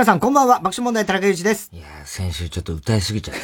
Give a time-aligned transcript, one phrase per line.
[0.00, 0.60] 皆さん、こんばんは。
[0.60, 1.68] 爆笑問題、田中裕二です。
[1.74, 3.36] いやー、先週ちょっと歌いすぎちゃっ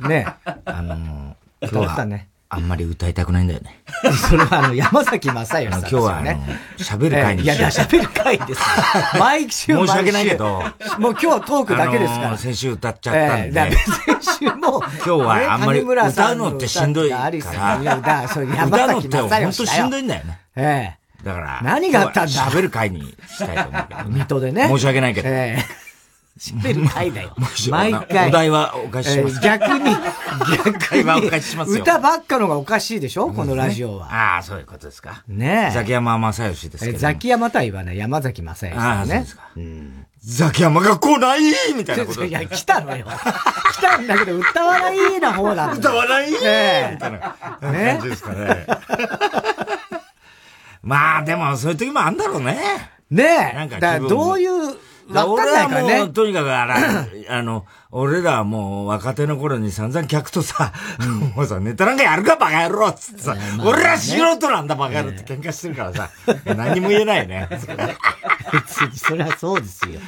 [0.00, 0.08] た。
[0.08, 0.26] ね
[0.64, 2.28] あのー、歌今日はね。
[2.48, 3.82] あんまり歌いたくないんだよね。
[4.30, 6.40] それはあの、山崎正義さんですよ今日はあのね。、
[6.78, 8.64] 喋る会にいや、いや喋る会ですよ。
[9.20, 12.26] 毎週申し訳ないけど毎週もう今日はトークだけですから。
[12.28, 13.44] あのー先週歌っちゃったんで。
[13.44, 17.50] ええだから先週も、今日はあんまり歌うのってしんどいから歌
[18.86, 20.38] うのって本当しんどいんだよね。
[20.56, 22.32] ええだから、何があったんだ？
[22.32, 24.04] 喋る会にしたいと思うけど。
[24.10, 24.68] 水戸でね。
[24.68, 25.28] 申し訳ないけど。
[25.28, 25.90] ええ
[26.38, 27.36] 喋る会だよ。
[27.54, 28.28] し毎回。
[28.28, 29.94] お題はお貸ししますえー逆に、
[30.56, 33.30] 逆会話お貸しします歌ばっかのがおかしいでしょ？
[33.30, 34.06] このラジオは。
[34.10, 35.22] ああ、そういうことですか。
[35.28, 35.74] ねえ。
[35.74, 36.96] ザキヤマ正義ですけど。
[36.96, 39.36] えザキヤマ対はね、山崎正義ああ、そうです。
[39.36, 39.50] か。
[40.24, 41.42] ザキヤマが来ない
[41.74, 42.24] みたいなこと。
[42.24, 43.04] いや、来たのよ。
[43.04, 46.30] 来たんだけど、歌わないな方だ歌わない？
[46.30, 48.66] みええたいな感じですかね。
[50.82, 52.58] まあ、でも、そういう時もあんだろうね。
[53.10, 53.56] ねえ。
[53.56, 54.50] なんかだどういう、
[55.12, 56.12] わかんないからね俺はもう、。
[56.12, 60.72] とにかくあら、あの、俺らはもう若手の頃に散々客とさ、
[61.34, 66.10] もうさ、ネタなんかやるかバカ野郎っつってさ、俺ら素人なんだバカ野郎って喧嘩してるからさ、
[66.54, 67.48] 何も言えないね。
[68.52, 70.00] 別に、それはそうですよ。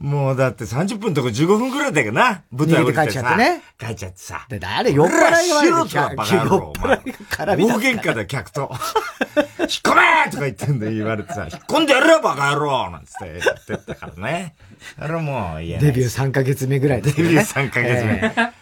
[0.00, 3.62] もうだって30分とか15分くらいだけどな、舞台降りてさ帰っちゃってね。
[3.78, 4.46] 帰っちゃってさ。
[4.48, 6.50] で、あれ、酔っ払いが悪い俺ら素人だバカ野郎。
[6.50, 8.70] 酔っ払いが絡みだ大喧嘩だよ、客と。
[9.60, 14.54] 引っ込めとか言ってんだよ、言われてさ、引っ込んでやれよ、バカ野郎なんつって言ってたからね。
[14.98, 15.68] あれもうい。
[15.78, 18.52] デビュー3ヶ月目ぐらいでねデビュー3ヶ月目。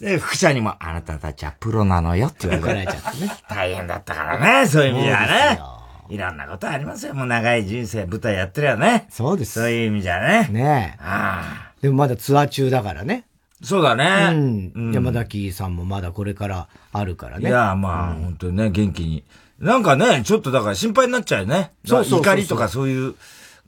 [0.00, 3.30] で、副社にも、あなたたちはプロなのよって言われちゃってね。
[3.48, 5.80] 大変だったからね、そういう意味ではねよ。
[6.08, 7.14] いろんなことありますよ。
[7.14, 9.06] もう長い人生、舞台やってるよね。
[9.08, 9.52] そうです。
[9.52, 10.48] そういう意味じゃね。
[10.50, 11.00] ねえ。
[11.00, 11.72] ああ。
[11.80, 13.24] でもまだツアー中だからね。
[13.62, 14.30] そうだうね。
[14.30, 14.92] ん。
[14.92, 17.48] 山崎さんもまだこれからあるからね。
[17.48, 19.24] いや、まあ、本当にね、元気に。
[19.60, 21.70] なんかね、ちょっとだから心配になっちゃうよね。
[21.86, 23.14] そうそう怒りとかそういう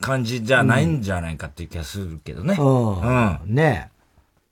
[0.01, 2.55] 感じじゃないんじゃないかっていう気がするけどね。
[2.59, 3.01] うん。
[3.01, 3.97] うんねえ。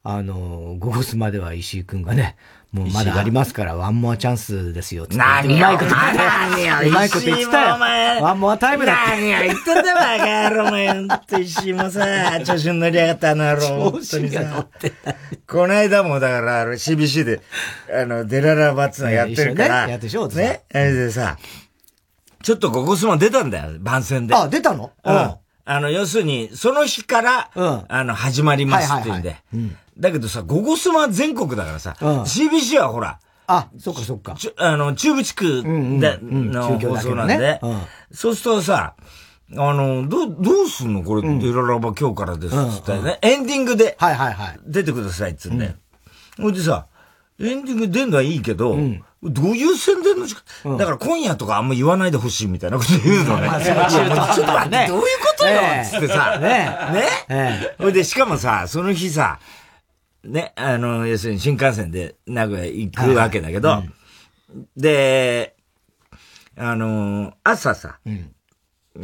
[0.07, 2.35] あの、ゴゴスまでは石井くんがね、
[2.71, 7.75] もうまだありますから、ワンモアチャンスですよ、つって何うまいこと言何ってようまいこと言ってたよ。
[7.75, 9.11] お前ワンモアタイムだって。
[9.11, 10.87] 何を言ってんだよ、バカ野郎、お前。
[10.93, 12.05] ほんと石井もさ、
[12.45, 13.91] 調子に乗りやがったあの野郎。
[13.97, 14.67] 調子が乗。
[15.47, 17.41] この間も、だから、あの、CBC で、
[17.91, 19.85] あの、デララバツのやってるから。
[19.85, 20.63] ねやってしょね。
[20.71, 21.37] あれでさ、
[22.45, 24.35] ちょっとゴゴスマ出たんだよ、番宣で。
[24.35, 24.91] あ、出たの？
[25.03, 25.15] うん。
[25.15, 25.39] あ
[25.79, 27.85] の、要するに、その日から、うん。
[27.87, 29.37] あの、始まりますっていうんで。
[29.97, 32.21] だけどさ、ゴゴスマ全国だからさ、うん。
[32.21, 34.37] CBC はほら、あ、そっかそっか。
[34.57, 36.51] あの、中部地区んで、うん。
[36.51, 37.81] の放送なんで、うん。
[38.11, 38.93] そうするとさ、
[39.51, 44.59] あの、どう、どうすんのこれ、デララバ今日からですっつってね、エンディングではいはいはい。
[44.67, 45.57] 出てくださいっつうん。
[45.57, 45.73] で。
[46.39, 46.85] ほいでさ、
[47.39, 48.77] エンディング出んのはいいけど、
[49.25, 53.49] どういう宣伝の時間、だから今夜とかあんま言わないでほしいみたいなこと言うのね。
[53.49, 54.87] ちょっと待って、ね。
[54.87, 55.51] どういうことよ？
[55.53, 55.85] ええ。
[55.85, 56.47] つってさ、ね
[56.93, 57.07] ね？
[57.29, 57.75] え。
[57.77, 59.39] ほいで、しかもさ、その日さ、
[60.23, 63.83] ね、あの、要するに新幹線で名古屋行くわけだけど、
[64.77, 65.55] で、
[66.57, 67.99] あの、朝さ、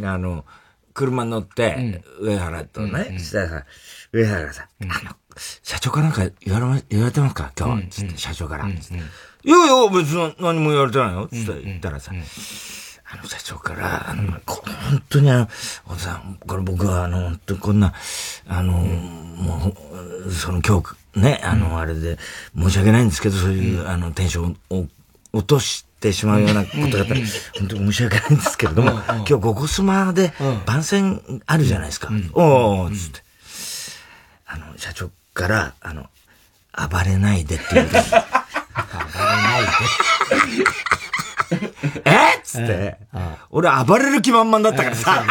[0.04, 0.46] あの、
[0.94, 3.66] 車に乗って、上原とね、したらさ、
[4.12, 5.16] 上原がさ、あの、
[5.64, 7.52] 社長かなんか言われま、言われてますか？
[7.58, 8.66] 今日、つって、社長から。
[8.66, 8.96] つって。
[9.44, 11.28] いやいや、別に何も言われてないよ。
[11.28, 12.12] つって言ったらさ、
[13.14, 15.50] あの社長から、あの、こ本当にあの、
[15.88, 17.94] おさん、これ僕はあの、本当にこんな、
[18.48, 19.76] あの、も
[20.26, 22.18] う、その今日、ね、あの、あれで、
[22.58, 24.88] 申し訳ないんですけど、そういう、あの、テンションを
[25.34, 27.20] 落としてしまうようなことだったら、
[27.58, 30.32] 本当に申し訳ないんですけれども、今日ゴゴスマで
[30.66, 32.10] 番宣あるじゃないですか。
[32.34, 33.22] おー、つって。
[34.46, 36.08] あの、社長から、あの、
[36.90, 38.10] 暴れないでって言われて。
[38.10, 38.22] 暴れ
[39.26, 39.70] ないで。
[42.06, 42.38] え？
[42.38, 42.98] っつって。
[43.50, 45.24] 俺暴れる気満々だったからさ。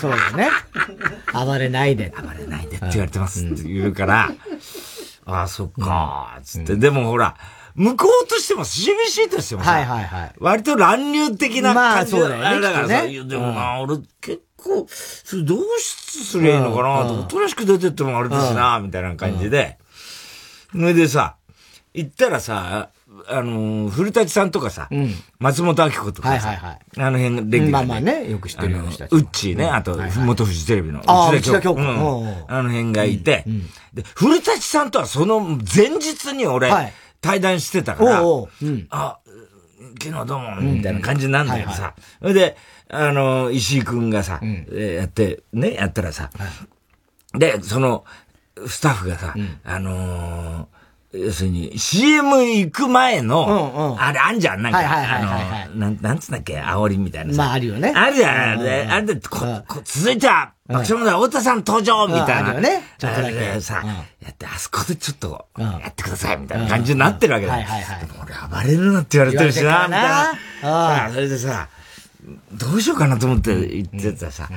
[0.00, 0.50] そうだよね。
[1.32, 2.12] 暴れないで。
[2.16, 4.30] 暴れないでって言われてますって言うから、
[5.26, 6.76] ああ、そっかー、つって。
[6.76, 7.36] でもほら、
[7.74, 17.06] 向こうとしても CBC としてもさ、はいはいはい割と乱入的なまあ感じそうだよねだからさ、ねでもな、俺結構、それどうすりゃいいのかな？
[17.06, 19.78] と、おとなしく出てってもあれだしな、みたいな感じで。
[20.72, 21.36] それでさ、
[21.94, 22.90] 行ったらさ、
[23.28, 24.88] あのー、古舘さんとかさ、
[25.38, 26.78] 松本明子とかさ、はいはいはい。
[26.98, 31.80] あの辺レギュラーでまあまあねよく知ってるような人たちあのウッチーね、あと、元フジテレビの内田京子。
[31.80, 32.44] うん。
[32.48, 33.44] あの辺がいて、
[33.92, 36.92] で、古舘さんとはその前日に俺、はい。
[37.20, 38.66] 対談してたから、おうおう。
[38.66, 38.86] うん。
[38.88, 39.18] あ、
[40.02, 42.56] 昨日どうも、みたいな感じなんだけどさ、それで、
[42.92, 46.30] あの、石井くんがさ、えーやって、ね、やったらさ、
[47.34, 48.04] で、その、
[48.66, 49.34] スタッフがさ、
[49.64, 50.80] あのー
[51.12, 57.92] 要するに CM 行く前の、あれあんじゃん、なんか、あの、なん、なんつうんだっけ、煽りみたいなまああるよね。
[57.96, 62.50] あるじゃん、あれ、あれで、こ、こ、続いては、爆笑問題、太田さん登場みたいな。
[62.50, 62.82] あるよね。
[62.96, 63.60] ちょっとだけ。
[63.60, 63.82] さ、
[64.20, 67.54] やって、あそこでちょっと、やってくださいみたいな感じになってるわけだ。
[67.54, 67.98] はいはいはい。
[68.22, 70.30] 俺暴れるなって言われてるしな、みたいな。
[70.62, 71.66] ああ、それでさ、
[72.52, 74.48] どうしようかなと思って言ってたさ、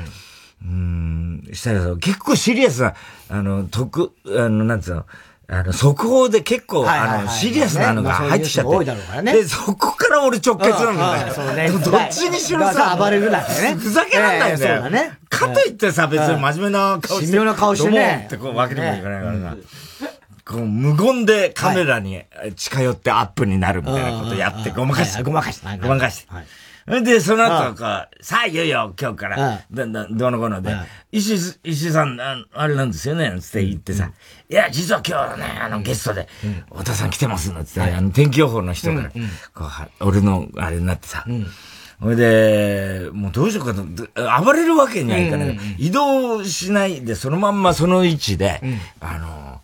[0.64, 2.94] うん、したらさ、結構シリアスな、
[3.30, 5.06] あの、特、あの、なんつうの、
[5.50, 9.24] あの、速報で結構、あの、シリアスなのが入ってきちゃって。
[9.24, 11.34] で、そこから俺直結なんだよ。
[11.34, 11.70] そうね。
[11.70, 13.76] どっちにしろさ、暴れるなね。
[13.78, 14.84] ふざけらんないんだよ。
[15.30, 17.26] かといってさ、別に真面目な顔して。
[17.26, 18.24] 神妙な顔してね。
[18.28, 19.58] ってこう、わけにもいかないからさ。
[20.46, 22.22] こう、無言でカメラに
[22.56, 25.24] 近寄ってアップになるみたいなことやってごまかして。
[25.24, 25.78] ごまかして。
[25.82, 26.63] ごまかして。
[26.86, 30.76] で、その後、こう、さあ、いよいよ、今日から、ど、ど、どのこので、
[31.12, 32.20] 石井、石井さん、
[32.54, 34.12] あれなんですよね、つって言ってさ、
[34.50, 36.28] いや、実は今日ね、あの、ゲストで、
[36.72, 39.10] 太田さん来てますの、つって、あの、天気予報の人から、
[39.54, 39.66] こ
[40.02, 41.26] う、俺の、あれになってさ、
[42.02, 45.58] ほいで、もうどうしようかと、暴れるわけにはいかない。
[45.78, 48.60] 移動しないで、そのまんまその位置で、
[49.00, 49.62] あの、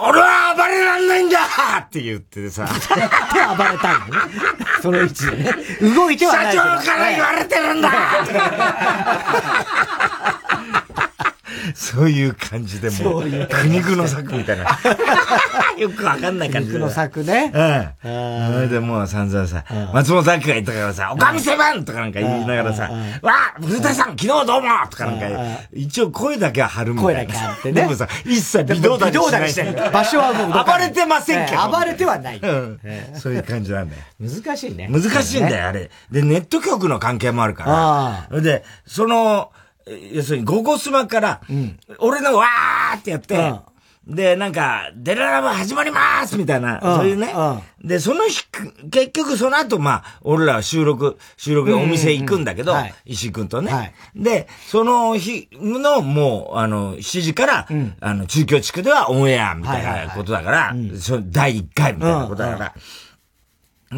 [0.00, 1.38] 俺は暴れらんないんだ
[1.80, 2.66] って言ってさ。
[2.66, 3.00] 手暴
[3.64, 4.22] れたんだね。
[4.80, 5.52] その位置でね。
[5.94, 7.90] 動いてはない社長から言われてるんだ
[11.74, 14.64] そういう感じでもう、苦肉の策みたいな。
[15.78, 16.68] よくわかんない感じ。
[16.70, 17.52] 苦肉の策ね。
[17.54, 18.52] うん。
[18.54, 22.90] それでもう散々さ、松本明が言ったからさ、おかみセブンとかなんか言いながらさ、
[23.22, 25.26] わあ古田さん昨日どうもとかなんか、
[25.72, 27.20] 一応声だけは張るみたいな。
[27.20, 27.82] 声だけ張ってね。
[27.82, 29.90] でもさ、一切微動だにしてない。
[29.90, 31.68] 場所はもう暴れてませんけど。
[31.68, 32.40] 暴れてはない。
[33.14, 34.02] そういう感じなんだよ。
[34.20, 34.88] 難しいね。
[34.90, 35.90] 難しいんだよ、あれ。
[36.10, 38.40] で、ネット局の関係もあるから。
[38.40, 39.50] で、その、
[40.12, 41.40] 要するに、ゴゴスマから、
[41.98, 43.54] 俺のわーってやって、
[44.06, 47.30] で、なんか、デララバ始まりますみたいな、そういうね。
[47.84, 48.42] で、その日、
[48.90, 52.72] 結局その後、まあ、俺ら収録、収録でお店行くんだけど、
[53.04, 53.70] 石井くんとね。
[54.16, 57.66] で、その日の、もう、あの、7時から、
[58.00, 60.72] あの、中京地区ではオンエアみたいなことだから、
[61.26, 62.74] 第1回みたいなことだから。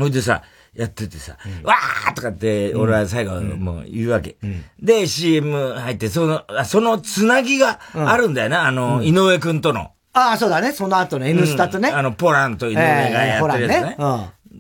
[0.01, 0.43] ほいでさ、
[0.75, 4.37] やっててさ、うん、わーとかって、俺は最後もう言うわけ。
[4.43, 9.93] うん、で、CM 入って、その、そのつなぎがあるんだよな、あの、井上くんとの。
[10.13, 10.73] ああ、そうだね。
[10.73, 11.89] その後の N スタとね。
[11.89, 13.97] あの、ポランと井上がやってるやつね。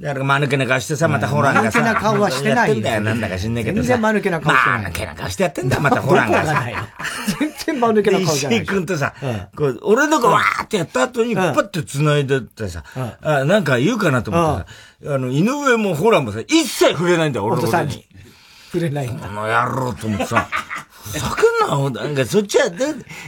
[0.00, 1.80] だから、間抜けな顔してさ、またホランがさ。
[1.80, 3.02] 間抜けな顔はしてないんだよ。
[3.02, 3.88] なんだか知んないけどさ。
[3.88, 4.80] 全然間抜けな顔してない。
[4.80, 6.64] 間抜けな顔してやってんだよ、またホランがさ。
[7.38, 8.58] 全然間抜けな顔じゃない。
[8.58, 9.14] 石井君とさ、
[9.54, 12.82] こう俺の子わーってやった後に、パッて繋いでってさ、
[13.20, 14.72] あ、なんか言うかなと思って
[15.06, 18.06] さ、あの、井上もホランもさ、一切触れないんだよ、俺のことに。
[18.72, 19.28] 触れないんだ。
[19.28, 20.48] この野郎と思ってさ。
[21.10, 22.70] ふざけんな、なんかそっちは、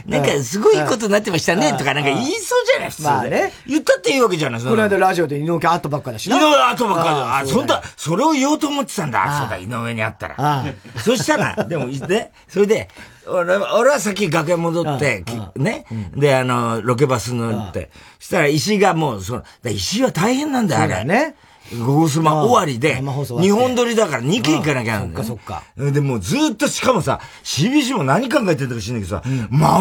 [0.05, 3.53] なんかすごいことになってましたね、とかなんか言いそうじゃない、普通まあね。
[3.67, 6.37] 言ったっていいわけじゃない、この間ラジオで井上会ったばっかだしな。
[6.37, 7.37] 井上会ったばっかだ。
[7.39, 9.39] あ、そんな、それを言おうと思ってたんだ。
[9.41, 10.65] そうだ、井上に会ったら。
[10.97, 12.89] そしたら、 でも、ね、それで、
[13.25, 15.23] 俺俺は先楽屋戻って、
[15.55, 15.85] ね。
[16.15, 17.89] で、あの、ロケバス乗って、
[18.19, 21.03] したら石がもう、その、石は大変なんだよ、あれ。
[21.05, 21.35] ね。
[21.79, 25.91] ゴゴスマ終わりで、日本撮りだから2件行かなきゃなんだ、そっかそっか。
[25.91, 29.23] で、もうずっと、しかもさ、CBC も何考えてるか知んないけどさ、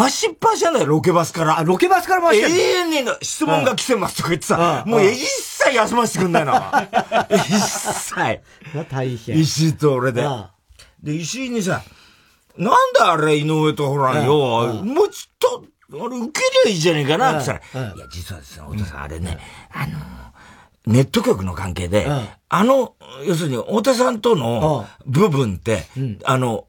[0.01, 1.63] 回しっぱしなんだよ、ロケバスから。
[1.65, 6.55] ロケバスから回して永遠に質問が来てますとか言ってさ、もう一切休ませてくんないの。
[7.31, 8.41] 一切。
[8.91, 9.39] 大変。
[9.39, 10.27] 石井と俺で。
[11.03, 11.83] で、石井にさ、
[12.57, 19.39] なんだあれ、井上とほらよ、もうちょっと、あれ、受けりゃいいじゃねえかなって言ったら、いや、実はですね、お父さん、あれね、
[19.73, 19.99] あの
[20.87, 22.95] ネット局の関係で、うん、あの、
[23.27, 26.67] 要するに、太田さんとの部分って、うん、あの、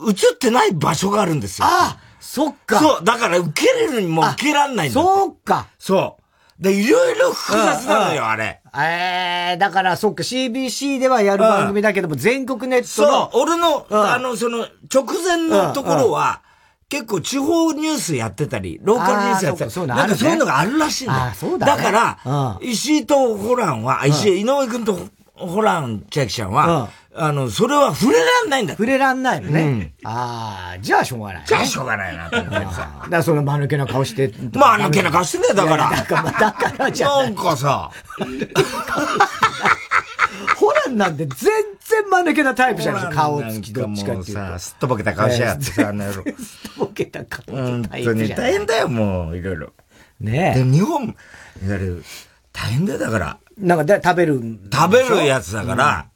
[0.00, 1.66] 映ってない場所があるんですよ。
[1.66, 2.78] ああそっか。
[2.78, 5.68] そう、だから受けれるにも受けらんないんだそうか。
[5.78, 6.62] そう。
[6.62, 8.60] で、いろいろ複雑なのよ、あれ。
[8.76, 13.30] ええー、だから、そっか、CBC ではやる番組だけども、全国ネットの。
[13.30, 16.42] そう、俺の、あの、その、直前のところは、
[16.88, 21.34] 結構地方ニュースやってたり、ローカルニュースやってたり、そうなんかそういうのがあるらしいんだよ。
[21.34, 24.98] そうだ、ね、だから、石井とホランは、石井、井上君と
[25.34, 29.92] ホラン千秋ちゃんは、あの、それは触れらんないんだ触れらんないのね。
[30.04, 31.44] ああ、じゃあしょうがない。
[31.46, 32.90] じゃあしょうがないな、と思ってさ。
[33.04, 34.32] だからその間抜けな顔して。
[34.52, 35.90] 間抜けな顔してんだよ、だから。
[35.90, 37.90] だから、だからじゃなんかさ。
[40.56, 44.32] ホランなんて全然間抜けなタイプじゃない顔つきどっちかっていうと。
[44.32, 46.24] さ、すっとぼけた顔しやがってさ、あの野郎。
[46.24, 49.72] すっとぼけた顔本当に大変だよ、もう、いろいろ。
[50.20, 50.64] ねえ。
[50.64, 51.14] で、日本、いわ
[51.62, 52.04] ゆる、
[52.52, 53.38] 大変だよ、だから。
[53.56, 54.58] なんかで、食べる。
[54.72, 56.06] 食べるやつだから、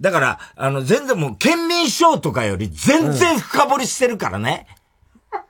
[0.00, 4.66] だから、あの、全然もう、県民賞とかより全然深掘りしてるからね。
[4.68, 4.81] だか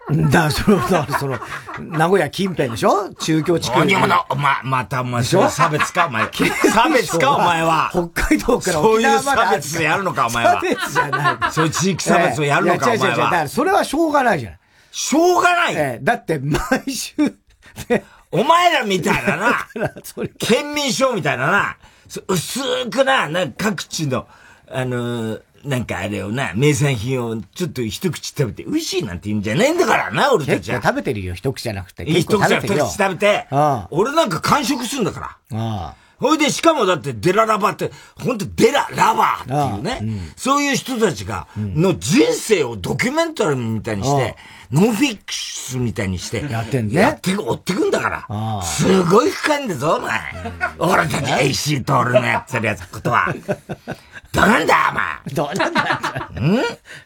[0.09, 1.39] ら、 その、だからその、
[1.81, 3.13] 名古屋近辺でしょ？
[3.15, 3.79] 中京地区。
[3.79, 6.29] 何もな、ま、またお前、そ差別か、お前。
[6.73, 7.91] 差別か、お前は。
[7.93, 10.53] 北海道からそういう差別やるのか、お前は。
[10.55, 11.53] 差別じゃない。
[11.53, 13.17] そういう地域差別をやるのか、お前は。
[13.17, 14.59] だから、それはしょうがないじゃない。
[14.91, 16.61] しょうがない、ええ、だって、毎
[16.93, 17.15] 週、
[18.31, 19.69] お前らみたいなな、
[20.39, 21.77] 県民賞みたいなな、
[22.29, 24.27] 薄くな、な、各地の、
[24.71, 30.83] あのー、なんかあれをな、名産品をちょっと一口食べて、美味しいなんて言うんじゃねえんだからな、俺たちは。
[30.83, 32.05] 食べてるよ、一口じゃなくて。
[32.05, 33.47] 一口じゃ一口食べて。
[33.91, 35.95] 俺なんか完食するんだから。
[36.23, 44.37] ほいで、しかもだってデララバって、本当デララバーっていうね、うん、そういう人たちが、の人生をドキュメンタルみたいにして、
[44.71, 47.01] ノンフィックスみたいにして、やってんね。
[47.01, 48.63] やって追ってくんだから。
[48.63, 50.21] すごい深いんだぞ、お前。
[50.79, 53.35] 俺たち AC 通るのやってるやつことは。
[54.33, 55.35] どうなんだ、お前。
[55.35, 56.31] どうなんだ。
[56.41, 56.57] ん？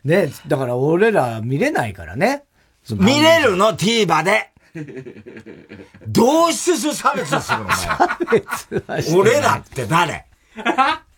[0.04, 2.44] ねだから俺ら見れないからね。
[2.90, 4.50] 見れるの ?TVer で。
[6.06, 7.72] どうしてそ差別するの。
[7.72, 10.26] 差別俺らって誰？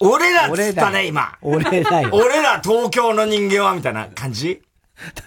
[0.00, 1.36] 俺らっつったね、今。
[1.42, 2.10] 俺らよ。
[2.12, 4.62] 俺ら東京の人間はみたいな感じ？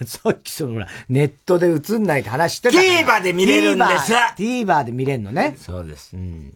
[0.04, 5.56] さっきそのほら、ネットで映んないって話してた TVer で見れるんです !TVer で見れるのね。
[5.56, 6.14] そうです。
[6.14, 6.54] うん。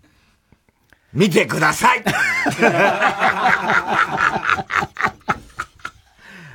[1.12, 2.04] 見てください。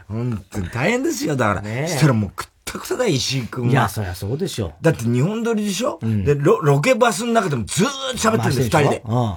[0.08, 1.62] 本当に大変ですよ、だから。
[1.62, 3.72] ね、したらもうくったくさだ、石井君は。
[3.72, 4.74] いや、そりゃそうでしょ。
[4.82, 9.04] だって日本撮りでしょ、うん、でロ、ロケバスの中でもずーっと喋ってるんです、二人で。
[9.06, 9.36] うん。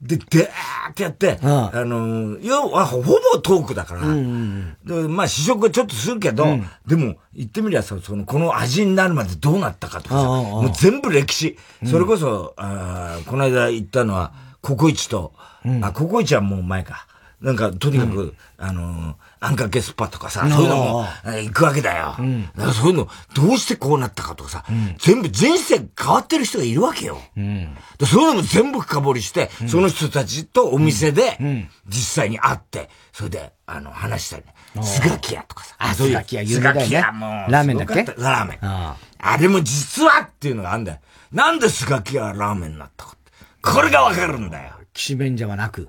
[0.00, 11.56] で、でーってやって、あの、要はほぼトークだから、うんうん、でまあ試食はちょっとするけど、うん、でも言ってみりゃさ、その、この味になるまでどうなったかとかさ、もう全部歴史。
[11.86, 14.32] それこそ、あこの間言ったのは、
[14.64, 15.34] ココイチと、
[15.82, 17.06] あ、ココイチはもう前か。
[17.40, 22.16] なんか、とにかく、あのあんかけスパとかさ、そういうのも行くわけだよ。
[22.18, 27.18] うん、だからそういうの、どうしてこうなったかとかさ、うん、全部人生変わってる人がいるわけよ。
[27.36, 34.82] うん、そういうのも全部深掘りして、その人たちとお店で、実際に会って、それで、あの、話したり、ね。
[34.82, 35.74] スガキ屋とかさ。
[35.78, 36.80] あ、スガキ屋有名だよね。
[36.80, 37.94] スガキ屋もラーメンだっけ？
[38.16, 38.58] ラーメン。
[38.62, 38.96] あ
[39.38, 40.98] れも実はっていうのがあるんだよ。
[41.32, 43.16] なんでスガキ屋はラーメンになったか。
[43.64, 44.72] これがわかるんだよ。
[44.92, 45.88] きしめんじゃなく。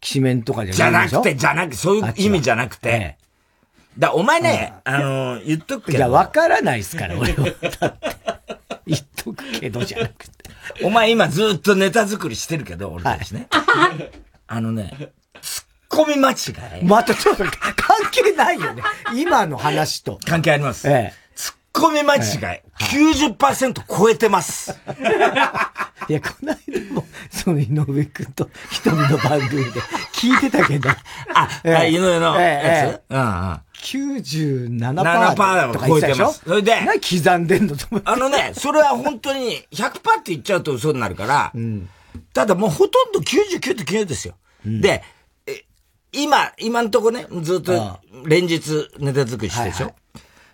[0.00, 3.18] きしめんとかじゃないじゃなくて、じゃなくて、そういう意味じゃなくて。
[3.98, 5.98] だ、お前ね、あの、言っとくけど。
[5.98, 7.44] いや、わからないっすから、俺は。
[7.78, 8.16] だって。
[8.86, 10.50] 言っとくけどじゃなくて。
[10.82, 13.48] お前今ずっとネタ作りしてるけど、俺たちね。
[14.46, 16.84] あのね、ツッコミ間違い。
[16.84, 17.52] またちょっと関
[18.10, 18.82] 係ないよね。
[19.14, 20.18] 今の話と。
[20.26, 20.88] 関係あります。
[20.88, 21.21] ええ。
[21.72, 22.22] コミ間違い、
[22.78, 24.72] 90%超えてます。
[26.08, 29.80] いや、この間も、その井上くんと瞳の番組で
[30.12, 30.90] 聞いてたけど。
[31.34, 33.60] あ、えー、井上のやつ、うんうん。
[33.72, 36.42] 97%とか超えてます。
[36.44, 38.10] それで、何刻んでんのと思って。
[38.10, 41.88] あのね、それは本当に100%って言っちゃうと嘘になるから、うん、
[42.34, 44.34] ただもうほとんど99.9ですよ。
[44.66, 45.02] うん、で、
[46.12, 49.84] 今、今んとこね、ずっと連日ネタ作りしてるでしょ？
[49.84, 49.94] はいはい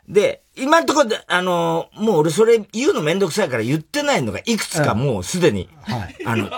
[0.09, 6.51] で、今んところで、あのー、もう俺それ言うのめんどくさいから言ってないのがいくつかもうすでに、はい、あの、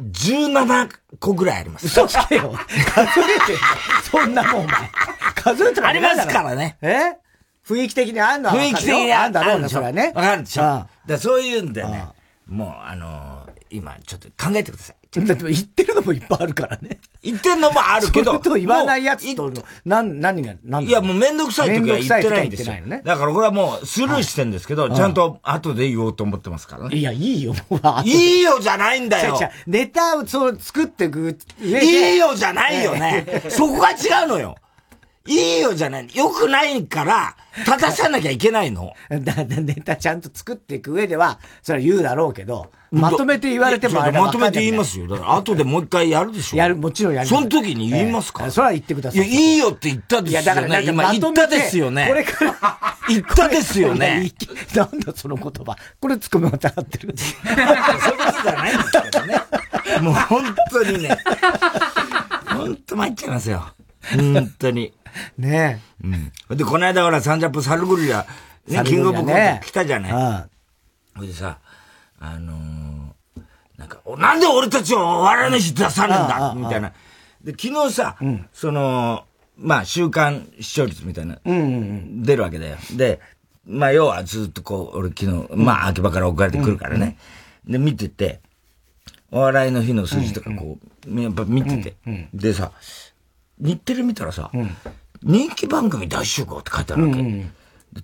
[0.00, 1.86] 17個ぐらいあります。
[1.86, 2.54] 嘘つけよ。
[2.94, 3.58] 数えて
[4.10, 4.90] そんなもん、お前。
[5.34, 6.78] 数えてありますからね。
[6.82, 7.16] え？
[7.66, 10.12] 雰囲気的にあんの雰囲気的にあんだろうね、それはね。
[10.14, 10.86] わかるでしょ。
[11.06, 12.06] だそういうんでね、
[12.46, 14.96] もう、あのー、今、ちょっと考えてください。
[15.20, 16.98] だって言ってるのもいっぱいあるからね。
[17.22, 18.38] 言ってんのもあるけど。
[18.38, 19.52] と言わないやつと、
[19.84, 22.74] な、何が、何いや、もうめんどくさい時は言ってないんですよ。
[22.74, 26.96] ね、だからこれはもうスルーしてんですけど、はい、ちゃんと後で言おうと思ってますからね。
[26.96, 28.08] いや、いいよ、もう。
[28.08, 29.38] いいよじゃないんだよ。
[29.66, 33.42] ネタをそう作ってくいいよじゃないよね。
[33.50, 34.56] そこが違うのよ。
[35.26, 36.08] いいよじゃない。
[36.14, 38.92] よくないから、正さなきゃいけないの。
[39.08, 45.08] だ、だ、ネタちゃんと作っていく上では、それは言うだろうけど、まとめて言われてもあれまとめて言いますよ。
[45.08, 46.58] だから後でもう一回やるでしょ。
[46.58, 47.26] やる、もちろんやる。
[47.26, 49.26] その時に言いますか、えー、それは言ってください。
[49.26, 50.44] いや、いいよって言ったですよね。
[50.44, 52.06] いや、だから今言ったですよね。
[52.06, 54.30] これから、言ったですよね。
[54.74, 55.76] なんだその言葉。
[56.00, 57.14] これ突っ込みまたがってる。
[57.16, 57.66] そういう
[58.18, 59.40] ことじゃないんですけどね。
[60.02, 61.16] もう本当にね。
[62.46, 63.74] 本当参っちゃいますよ。
[64.34, 64.92] 本当に。
[65.38, 66.06] ねえ。
[66.50, 66.56] うん。
[66.56, 68.26] で、この間ほら、サンジャップサルグリラ、
[68.68, 69.32] ね、キングオブコント
[69.66, 70.48] 来たじゃない。
[71.18, 71.58] ほいでさ、
[72.18, 72.81] あのー、
[73.82, 76.92] なんか、なんで俺たちを笑い飯出さねえんだみたいな。
[77.42, 79.24] で、昨日さ、うん、その、
[79.58, 82.76] まあ、週間視聴率みたいな、出るわけだよ。
[82.96, 83.20] で、
[83.66, 87.18] まあ、要はずっとこう、俺昨日、まあ、秋葉から送られてくるからね。
[87.66, 88.40] で、見てて、
[89.32, 91.96] お笑いの日の数字とかこう、やっぱ見てて。
[92.32, 92.70] でさ、
[93.58, 94.52] 日テレ見たらさ、
[95.22, 97.46] 人気番組大集合って書いてあるわけ。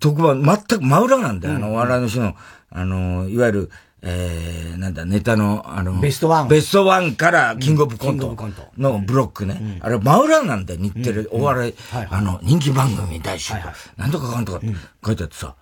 [0.00, 1.56] 特番、全く真裏なんだよ。
[1.56, 2.34] あの、お笑いの人の、
[2.70, 6.48] あの、いわゆる、えー、なんだ、ネタの、あの、ベストワン。
[6.48, 8.36] ベストワンからキングオブコント
[8.76, 9.78] のブロックね。
[9.82, 11.74] あれ、真裏なんだよ、日テレ、お笑い、
[12.10, 13.58] あの、人気番組大集合。
[13.96, 14.60] なんとかかんとか
[15.04, 15.56] 書いてあってさ、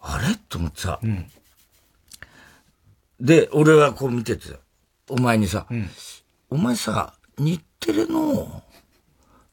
[0.00, 0.34] あれ？
[0.48, 1.00] と思ってさ、
[3.20, 4.44] で、俺はこう見てて
[5.08, 5.66] お前にさ、
[6.50, 8.62] お前さ、日テレの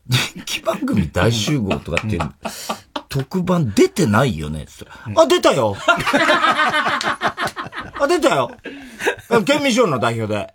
[0.07, 2.31] 人気番組大集合とかっていう、
[3.09, 4.67] 特番出てないよね？
[5.15, 5.75] あ、出たよ
[7.99, 8.51] あ、出たよ
[9.45, 10.53] 県民賞の代表で。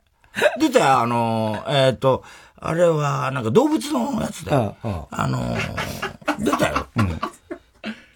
[0.58, 2.24] 出たよ、あのー、えっ、ー、と、
[2.56, 4.52] あれは、なんか動物のやつで。
[4.54, 4.74] あ
[5.10, 6.86] あのー、出たよ。
[6.96, 7.12] うん、い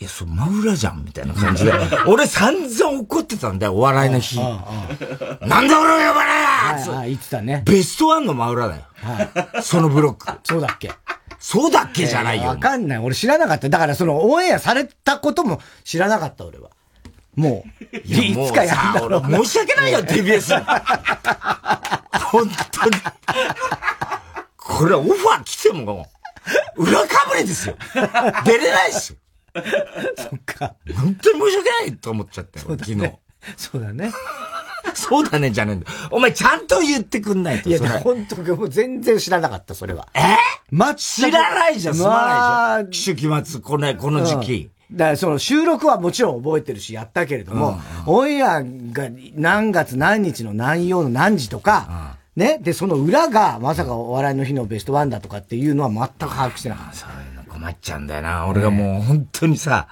[0.00, 1.72] や、そう、真裏じゃん、みたいな感じで。
[2.06, 4.38] 俺散々怒ってたんだよ、お笑いの日。
[4.38, 7.62] なんで俺を呼ばないや言ってたね。
[7.66, 8.82] ベストワンの真裏だよ。
[8.96, 10.26] はい、そのブロック。
[10.44, 10.92] そうだっけ？
[11.38, 12.48] そうだっけじゃないよ。
[12.48, 12.98] わかんない。
[12.98, 13.68] 俺知らなかった。
[13.68, 16.70] だからそのオンエアされたことも知らなかった、俺は。
[17.36, 19.44] もう、いいつかやんだろう。
[19.44, 20.62] 申し訳ないよ、TBS。
[22.30, 22.96] 本当に。
[24.56, 26.06] これオファー来ても、
[26.76, 27.76] 裏かぶれですよ。
[28.44, 29.18] 出れないですよ。
[30.16, 30.74] そっか。
[30.96, 33.12] 本当に申し訳ないと思っちゃったよ、昨日。
[33.56, 34.12] そうだね。
[34.94, 35.86] そうだね、じゃねえんだ。
[36.10, 37.68] お前ちゃんと言ってくんないと。
[37.68, 40.08] いや、本当もう全然知らなかった、それは。
[40.14, 40.20] え？
[40.70, 43.16] ま、知らないじゃん、すまないじゃん。
[43.16, 44.70] 期末、この、この時期。
[44.94, 56.94] だからその収録はもちろん覚えてるしやったけれども、オンエアが何月何日の何曜の何時とか、ね、で、その裏がまさかお笑いの日のベストワンだとかっていうのは全く把握してなかった。
[56.94, 58.46] そういうの困っちゃうんだよな。
[58.46, 59.88] 俺がもう本当にさ、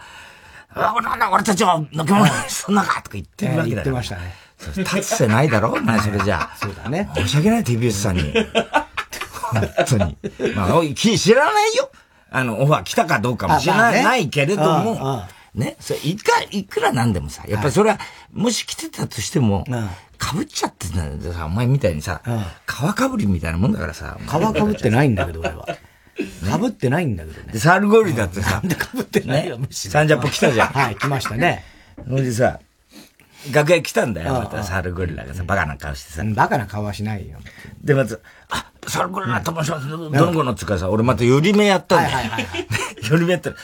[0.75, 3.77] 俺たちはのけ物にそんなかとか言ってるわけだよ。
[3.77, 4.35] 言ってましたね。
[4.77, 5.73] 立つせないだろ？
[5.73, 6.57] お前それじゃあ。
[6.57, 7.11] そうだね。
[7.17, 8.33] 申し訳ない TBS さんに。
[9.53, 10.17] 本当に。
[10.55, 11.91] まあ、知らないよ。
[12.33, 17.99] あの、オファー来たかどうかも知らない,、ないけれども、ね、それいか、いくらなんでもさ、やっぱりそれは、
[18.33, 19.65] もし来てたとしても、
[20.19, 22.23] かぶっちゃってたんだよさ、お前みたいにさ、
[22.67, 24.19] 皮かぶりみたいなもんだからさ。
[24.21, 25.67] 皮かぶってないんだけど、俺は。
[26.49, 27.53] かぶってないんだけどね。
[27.53, 28.53] で、サルゴリだってさ。
[28.53, 29.93] なんでかぶってないよ、むしろ。
[29.93, 30.69] サンジャポ来たじゃん。
[30.69, 31.65] はい、来ましたね。
[32.07, 32.61] それでさ、
[33.51, 36.23] 楽屋来たんだよ、またサルゴリラがさ、バカな顔してさ。
[36.25, 37.39] バカな顔はしないよ。
[37.83, 39.89] で、まず、あ、サルゴリラと申します。
[39.89, 39.99] ど。
[40.31, 42.31] んごのつかさ、俺また寄り目やったんだよ。
[43.09, 43.51] 寄り目やった。
[43.51, 43.57] ら、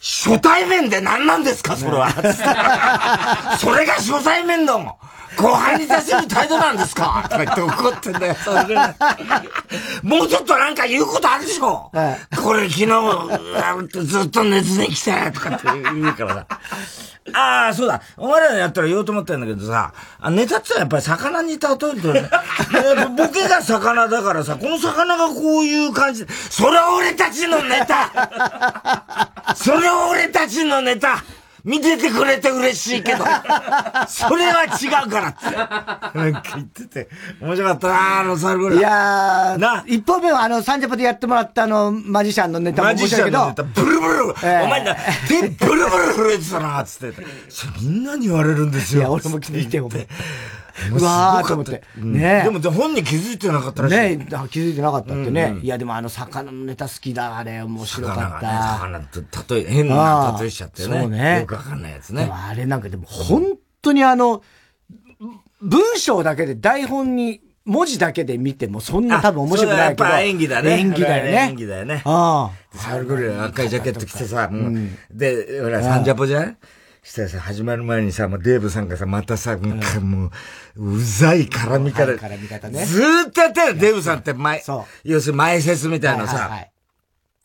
[0.00, 2.08] 初対面で何なんですか、それは。
[3.58, 4.96] それが初対面の
[5.36, 7.24] 後輩に出せる態度なんですか。
[7.30, 8.36] とか言って怒ってんだよ、
[10.02, 16.34] もうちょっとなんか言うことあるでしょ、はい、これ昨日、ずっと熱で来て、とかって言うから。
[16.34, 16.46] さ。
[17.32, 18.00] ああ、そうだ。
[18.16, 19.92] お前らやったら言おうと思ったんだけどさ、
[20.30, 22.30] ネタってやっぱり魚に例えるとね、
[23.16, 29.54] ボケが魚だからさ、この魚がこういう感じで、それは俺たちのネタ。
[29.54, 31.24] それは俺たちのネタ
[31.64, 33.24] 見ててくれて嬉しいけど、
[34.08, 36.18] それは違うからって。
[36.18, 37.08] なんか言ってて、
[37.40, 38.80] 面白かったなあのサルゴリラ。
[38.80, 43.38] いやー、な、一方目はあの、サンジャポでやってもらったあの、マジシャンのネタも面白いけど。
[43.38, 44.96] マジシャンのネタ、ブルブル、えー、お前ら、
[45.28, 47.22] 手ブルブル震えてたなつって。
[47.48, 49.00] それみんなに言われるんですよ。
[49.00, 50.06] いや、俺も聞いて、お前。
[50.92, 51.82] うわーと思って。
[51.96, 53.96] ねでも本人気づいてなかったらしい。
[54.16, 55.56] ね気づいてなかったってね。
[55.62, 58.78] いや、でもあの魚のネタ好きだ、あれ、面白かった。
[58.78, 61.00] 魚と、例え、変な例えしちゃってね。
[61.00, 61.40] そうね。
[61.40, 62.30] よくわかんないやつね。
[62.32, 63.44] あれなんかでも本
[63.82, 64.42] 当にあの、
[65.60, 70.04] 文章だけで台本に文字だけで見てもそんな多分面白くないけど。
[70.04, 70.70] やっぱ演技だね。
[70.78, 71.30] 演技だよね。
[71.50, 72.02] 演技だよね。
[72.04, 72.76] ああ。
[72.78, 74.48] サルゴリラ赤いジャケット着てさ、
[75.10, 76.56] で、ほら、サンジャポじゃない？
[77.02, 80.30] したらさ、始まる前にさ、もうデーブさんがさ、またさ、も
[80.76, 82.84] う、うざい絡みから、絡み方ね。
[82.84, 84.62] ずーっとやってるデーブさんって前、
[85.04, 86.66] 要するに前説みたいなさ、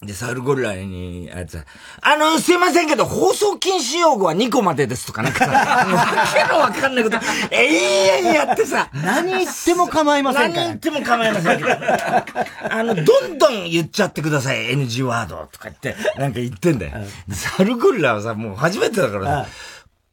[0.05, 1.63] で、サウルゴリラに、あいつ
[2.01, 5.85] あの、すいませんけど、放送禁止用語は2個までですとかなんか、わ
[6.33, 7.17] けのわかんないこと、
[7.51, 8.89] 永遠やってさ。
[8.93, 10.53] 何言っても構いません。
[10.53, 11.69] 何言っても構いませんけど。
[11.71, 16.93] あの、どんどん言っちゃってください、NG ワードとか言って、なんか言ってんだよ。
[17.31, 19.47] サルゴリラはさ、もう初めてだからさ、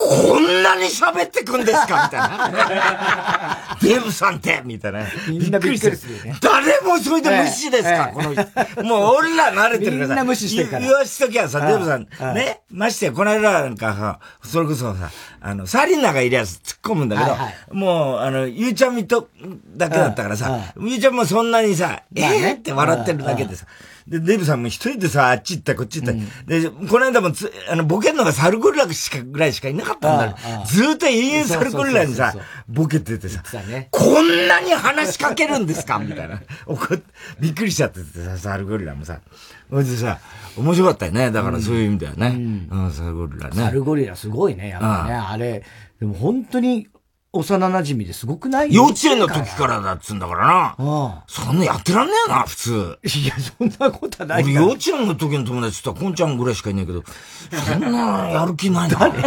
[0.02, 2.04] こんなに喋ってくんですか？
[2.04, 2.20] みたい
[2.74, 3.76] な。
[3.82, 5.00] デブさんってみたいな。
[5.28, 6.36] みんなびっくりするよね。
[6.40, 8.82] 誰もそれで無視ですか、この人。
[8.82, 10.82] もう俺ら慣れてるからみんな無視してるから。
[10.82, 12.06] 言わしときゃさ、デブさん。
[12.34, 12.60] ね？
[12.70, 15.10] ましてや、この間なんかさ、それこそさ、
[15.42, 17.24] あの、サリンナがいるやつ突っ込むんだけ
[17.72, 19.28] ど、もう、あの、ゆうちゃみと
[19.76, 23.66] だけだったからさ、ゆうちゃんもそんなにさ、えーって笑ってるだけでさ、
[24.08, 26.46] で、デブさんも一人でさ、あっち行ったこっち行った。
[26.46, 30.36] で、この間もつ、あの、ボケるのがサルゴリラしか、ぐらいしかいなかったんだよ。
[30.66, 32.34] ずーっと永遠サルゴリラにさ、
[32.68, 33.42] ボケててさ、
[33.90, 35.98] こんなに話しかけるんですか？
[35.98, 36.40] みたいな。
[36.66, 37.00] 怒っ
[37.40, 39.20] びっくりしちゃっててさ、サルゴリラもさ。
[39.68, 40.18] それでさ、
[40.56, 41.30] 面白かったよね。
[41.30, 42.36] だからそういう意味ではね。
[42.70, 43.56] うん、サルゴリラね。
[43.56, 45.14] サルゴリラすごいね、やっぱね。
[45.14, 45.62] あれ、
[46.00, 46.88] でも本当に、
[47.32, 48.74] 幼馴染ですごくない？
[48.74, 50.74] 幼稚園の時からだっつんだからな。
[50.78, 52.98] あそんなやってらんねえな、普通。
[53.04, 57.04] いや、そんなことはない俺幼稚園の時の友達ってこんちゃんぐらいしかいないけど、
[57.68, 58.98] そんなやる気ないな。
[58.98, 59.22] 誰？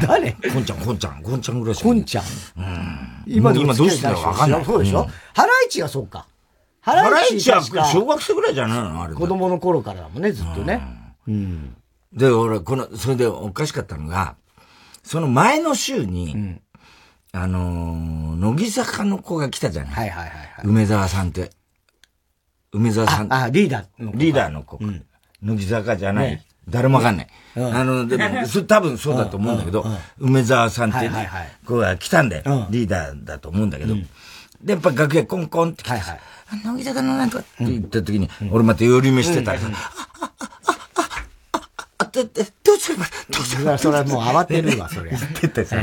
[0.00, 0.32] 誰？
[0.32, 2.00] こんちゃん、こんちゃん、こんちゃんぐらいしかいない。
[2.00, 2.24] こんちゃん？
[2.24, 3.24] うん。
[3.26, 4.64] 今今どうしてるかわかんない。
[4.64, 6.26] そうでしょ、ハライチがそうか。
[6.80, 9.02] ハライチは小学生ぐらいじゃないの？
[9.02, 9.14] あれ。
[9.14, 10.80] 子供の頃からだもんね、ずっとね。
[11.26, 11.76] うん。
[12.14, 14.36] で、俺、この、それでおかしかったのが、
[15.02, 16.62] その前の週に、うん
[17.32, 20.48] あのー、乃木坂の子が来たじゃないはいはいはい、はい。
[20.64, 21.50] 梅沢さんって。
[22.72, 23.32] 梅沢さん。
[23.32, 24.18] あ、あリーダーの子。
[24.18, 24.78] リーダーの子。
[24.80, 25.04] うん、
[25.42, 26.30] 乃木坂じゃない。
[26.30, 27.28] ね、誰もわかんない。
[27.56, 29.84] うん、あの、でも、そ多分そうだと思うんだけど、
[30.18, 31.30] 梅沢さんってね、
[31.66, 32.66] 子が来たんだよ。
[32.70, 33.94] リーダーだと思うんだけど。
[34.62, 36.20] で、やっぱ楽屋コンコンって来て、はいはい、
[36.64, 39.60] 乃木坂のなんとかって言った時に、俺また寄り目してたら、
[42.08, 42.24] って、
[42.64, 43.78] どうすれば、どうすれば。
[43.78, 45.10] それはもう慌てるわ、それ。
[45.16, 45.76] 言っててさ。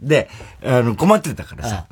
[0.00, 0.28] で、
[0.64, 1.86] あの、困ってたからさ、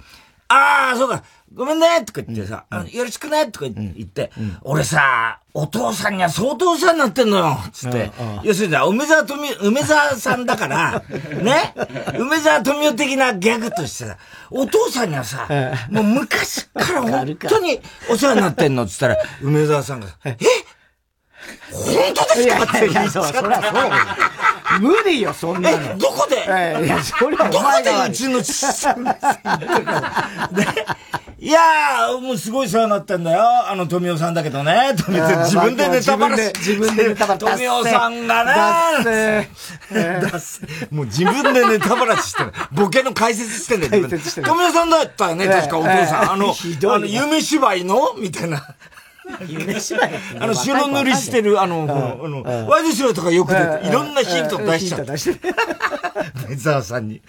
[0.49, 1.23] ああ、そうか、
[1.55, 4.31] ごめんねとか言ってさ、よろしくねとか言って、
[4.63, 8.11] 俺さ、お父さんには相当お世話になってんのよつって、
[8.43, 11.03] 要するに梅沢富、梅沢さんだから、
[11.43, 11.75] ね？
[12.19, 14.17] 梅沢富美的なギャグとしてさ、
[14.51, 15.47] お父さんにはさ、
[15.91, 20.37] もう昔から本当にお世話になってんのっつったら、梅沢さんが、え？
[21.73, 22.85] 本当ですか？
[22.85, 23.69] いや、そう、そりゃそ
[24.79, 25.77] う無理よ、そんなの。
[25.77, 26.45] え、どこで？
[26.49, 29.07] えいや、それはどこでうちの父さん
[31.41, 33.45] いやー、もうすごい世話になってんだよ。
[33.71, 34.93] あの、富尾さんだけどね。
[34.99, 36.53] 富尾自分でネタバラシ。
[36.57, 37.47] 自分でネタバラシ。
[37.47, 38.45] 富尾さんが
[39.05, 39.49] ね。
[39.89, 40.67] 出せ。
[40.91, 42.53] もう自分でネタバラシしてる。
[42.73, 44.09] ボケの解説してんだよ。
[44.45, 46.33] 富尾さんだったよね、確かお父さん。
[46.33, 48.15] あの、あの、夢芝居の？
[48.19, 48.75] みたいな。
[49.47, 50.11] 夢芝居
[50.41, 55.07] あの、白塗りしてる、あの、あの、ワイドショーとかよく出て、いろんなヒント出しちゃう。
[55.07, 55.55] 出して
[56.47, 57.23] 梅沢さんに。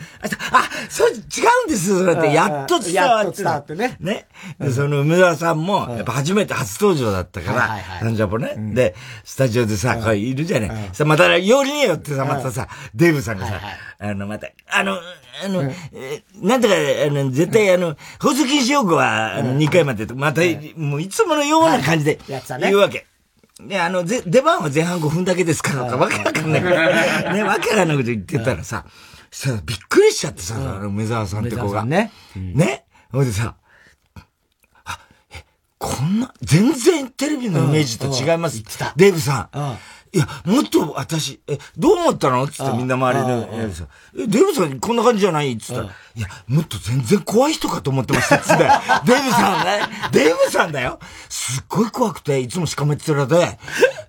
[0.51, 1.19] あ、そう、違う
[1.67, 2.33] んです、それって。
[2.33, 3.43] やっと伝わって。
[3.43, 3.97] 伝わってね。
[3.99, 4.27] ね。
[4.59, 8.55] で、その梅沢さんも、やっぱ初めて初登場だったから、サンジャポね。
[8.73, 10.89] で、スタジオでさ、こういるじゃない。
[10.93, 13.59] さ、また、よりによってさ、またさ、デーブさんがさ、
[13.99, 14.97] あの、また、あの、
[15.43, 15.63] あの、
[16.41, 20.41] なんとか、あの、絶対あの、放送禁止用語は、あの、2回までと、また、
[20.75, 22.19] もういつものような感じで、
[22.67, 23.06] 言うわけ。
[23.62, 26.63] ね、あの、ぜ、出番は前半5分だけですから、わけわかんない。
[27.34, 28.86] ね、わけわかんないこと言ってたらさ、
[29.32, 31.84] さ、びっくりしちゃってさ、あの、梅沢さんって子が。
[31.84, 32.12] ね。
[32.36, 32.86] ね。
[33.12, 33.56] ほいでさ、
[34.86, 34.99] あ、
[35.32, 35.43] え、
[35.78, 38.63] こんな、全然テレビのイメージと違います。
[38.95, 39.78] デーブさん。
[40.12, 42.48] いや、もっと私、え、どう思ったの？
[42.48, 45.58] つってみんな周りの、え、デブさんこんな感じじゃない？
[45.58, 48.39] つったら、いや、もっと全然怖い人かと思ってました。
[48.39, 48.63] つって。
[49.06, 49.82] デブさんね。
[50.12, 51.00] デブさんだよ。
[51.30, 53.60] すっごい怖くて、いつもしかめっ面で、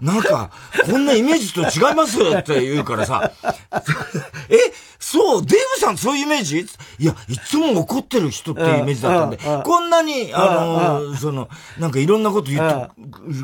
[0.00, 0.50] なんか、
[0.90, 3.30] こんなイメージと違いますって言うからさ、
[4.48, 4.56] え、
[5.00, 6.60] そう、デブさんそういうイメージ？
[6.98, 12.90] いや、いつも怒ってる人っていうイメージだったんで、こんなに、あの、その、なんかいろんなこと言って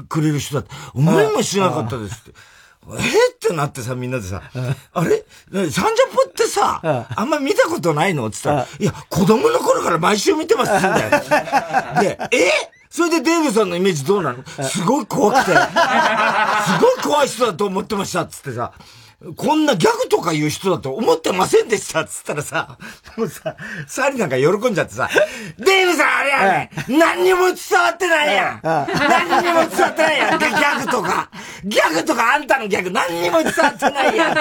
[0.09, 2.38] くれる人だって、思いもしなかったですって。
[3.01, 4.42] えってなってさ、みんなでさ、
[4.92, 5.25] あれ？
[5.51, 5.83] サンジャ
[6.14, 11.05] ポってさ、あんま見たことないのって言ったら、いや、子供の頃から毎週見てますって言うんだ
[12.05, 12.29] よ。
[12.31, 12.51] で、え？
[12.88, 14.45] それでデーブさんのイメージどうなの？
[14.62, 15.59] すごい怖くて、す
[16.81, 18.73] ごい怖い人だと思ってましたっつってさ、
[19.35, 22.76] こんなギャグとか言う人だと思ってませんでしたっつったらさ、
[23.16, 25.09] もうさ、サリなんか喜んじゃってさ、
[25.59, 28.61] デイブさんあれやね、何にも伝わってないやん。
[28.62, 30.38] 何にも伝わってないやん。
[30.38, 31.31] ギャグとか。
[31.64, 34.35] ギャグとかあんたのギャグ何にも伝わってないやん。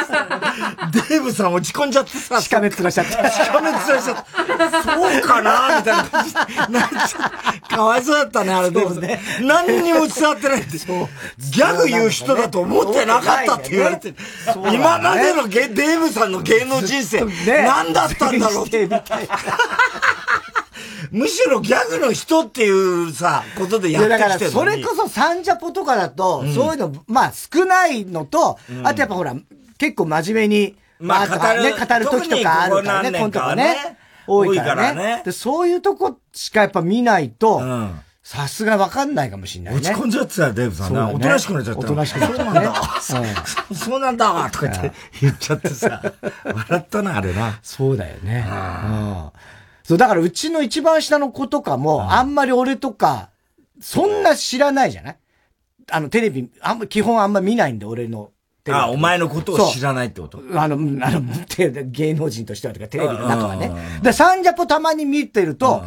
[1.10, 3.12] デイブさん落ち込んじゃってさ、しかめっ面しちゃって。
[3.14, 4.12] しかめっ面しちゃって。
[4.84, 6.04] そうかなみたいな。
[6.04, 7.32] 感じなっちゃ
[7.70, 9.22] かわいそうだったね、あれデイブね。
[9.42, 10.78] 何にも伝わってないって。
[10.78, 14.14] ギャグ言う人だと思ってなかったって言われて。
[14.76, 17.26] 今までのゲ、デーブさんの芸能人生、
[17.64, 18.88] 何だったんだろうって。
[21.12, 29.36] むしろギャグの人っていうさ、ことでやってきてるだから、それこそサンジャポとかだと、うん、そういうの、まあ少ないのと、うん、あとやっぱほら、
[29.78, 33.98] 結構真面目に、まあ、語る、ね、語る時とかあるからね、コントがね。
[34.28, 35.22] 多いからね。
[35.24, 39.82] で、そういうとこしかやっぱ見ないと、うんさすがわかんないかもしれないね。
[39.82, 41.00] 落ち込んじゃってたよ、デーブさんね。
[41.00, 41.80] おとなしくなっちゃった。
[41.82, 43.36] おとなしくなっちゃった、ね。
[43.76, 46.02] そうなんだ わとか言って言っちゃってさ、
[46.44, 47.60] 笑ったな、あれな。
[47.62, 48.44] そうだよね。
[48.50, 49.30] うん
[49.84, 53.30] そう、だからうちの一番下の子とかも、あんまり俺とか、
[53.80, 55.18] そんな知らないじゃない？
[55.92, 58.32] あの、テレビ、あんま、基本あんま見ないんで、俺の。
[58.68, 60.42] あ、お前のことを知らないってこと？
[60.56, 61.22] あの、あの、
[61.92, 63.72] 芸能人としてはとか、テレビの中はね。
[64.02, 65.84] で、サンジャポたまに見てると、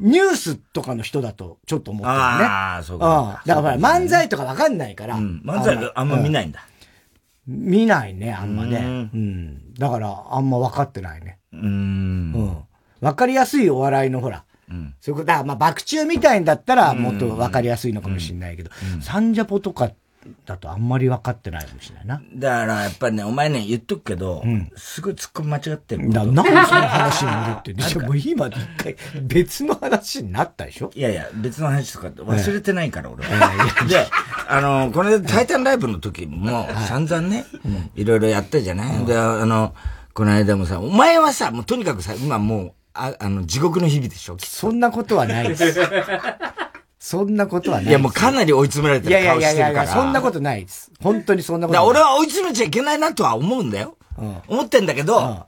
[0.00, 2.20] ニュースとかの人だと、ちょっと思ってるね。
[2.20, 3.42] ああ、そうか。
[3.46, 5.16] だから漫才とかわかんないから。
[5.16, 6.66] 漫才あんま見ないんだ。
[7.46, 8.78] 見ないね、あんまね。
[9.12, 9.74] うん。
[9.74, 11.38] だから、あんま分かってないね。
[11.52, 11.62] うん。
[11.62, 12.56] うん。
[13.00, 14.44] 分かりやすいお笑いのほら。
[14.68, 14.94] うん。
[15.00, 19.92] そういうこと、だまあ、爆中みたいんだったら、もっと分かりやすいのかもしれないけど、サンジャポとか
[20.44, 22.22] だとあんまり分かってないかもしれないな。
[22.34, 26.10] だから、やっぱりね、お前ね、言っとくけど、うん、すごい突っ込み間違ってる。
[26.10, 30.90] だなんでその話に戻って んのもう今一回別の話になったでしょ？
[30.94, 33.86] いやいや、別の話とか忘れてないから、俺は。
[33.88, 34.06] で、
[34.48, 37.44] あの、このタイタンライブの時も、散々ね、
[37.94, 39.74] いろいろやったじゃない、で、あの、
[40.14, 44.36] この間もさ、お前はさ、もうとにかくさ、今もう、ああの、地獄の日々でしょ？
[44.40, 45.80] そんなことはないです。
[47.06, 47.86] そんなことはない。
[47.86, 49.68] いや、もうかなり追い詰められてる顔してるから。
[49.68, 50.90] いやいやいやそんなことないです。
[51.00, 51.88] 本当にそんなことない。
[51.88, 53.96] 俺は追い詰めちゃいけないなとは思うんだよ。
[54.18, 55.38] うん、思ってんだけど、うん、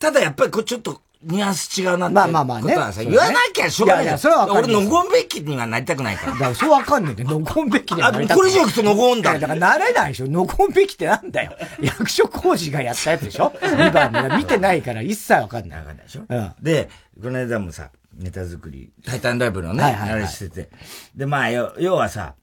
[0.00, 2.14] ただやっぱりこうちょっと、ニュアンス違うなって。
[2.14, 2.74] まあまあまあね。
[2.74, 4.04] 言わなきゃしょうがない。
[4.04, 4.52] いやいや、それは。
[4.52, 6.32] 俺、ノゴンベッキにはなりたくないから。
[6.32, 7.38] だから、そうわかんねえんだよ。
[7.38, 8.50] ノゴンベッキにはなりたくない。
[8.50, 9.38] これ以上行くとノゴンだ。
[9.38, 10.28] だから、なれないでしょ。
[10.28, 11.52] ノゴンベッキってなんだよ。
[11.80, 14.36] 役所工事がやったやつでしょ ?2 番で。
[14.36, 15.78] 見てないから一切わかんない。
[15.78, 16.22] わかんないでしょ。
[16.26, 16.52] うん。
[16.60, 16.88] で、
[17.22, 20.70] この間もさ、ネタ作り、タイタンライブのね、はいはいはい、あれしてて。
[21.16, 22.34] で、まあ、要はさ、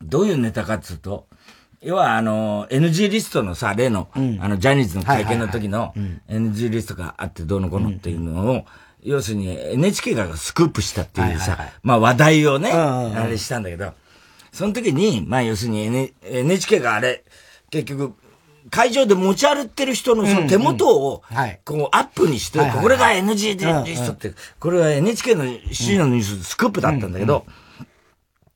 [0.00, 1.26] どういうネタかっつうと、
[1.82, 5.92] 要はあの、NG リストのさ、例の、うん、あの、ジャニーズの会見の時の
[6.28, 8.64] NG リストがあってどうのこうのっていうのを、うん、
[9.02, 13.92] 要するに NHK がスクープしたっていうさ、はいはいはい、まあ話題をね、あれしたんだけど、
[14.52, 17.24] その時に、まあ要するに、N、NHK があれ、
[17.70, 18.14] 結局、
[18.70, 21.22] 会場で持ち歩ってる人のその手元を、
[21.64, 27.46] こうアップにして、これが NG リストって、これは NHK の C のニューススクープだったんだけど、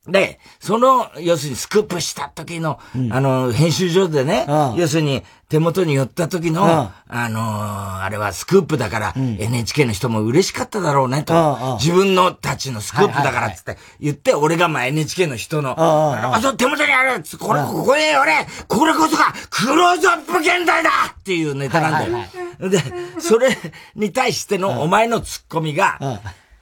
[0.07, 20.89] で、その、要するにスクープした時の、うん、あの、編集所でね、要するに手元に寄った時の、あのー、あれはスクープだから、うん、NHK の人も嬉しかっただろうねと、自分のたちのスクープだからっつって言って、俺がまあ NHK の人の、あ、そう、手元にあるこれ、ここに俺、これこそがクローズアップ現代だ!
[21.11, 22.19] っていうネタなんだ
[22.59, 22.69] よ。
[22.69, 22.79] で、
[23.19, 23.55] それ
[23.93, 25.99] に対してのお前のツッコミが、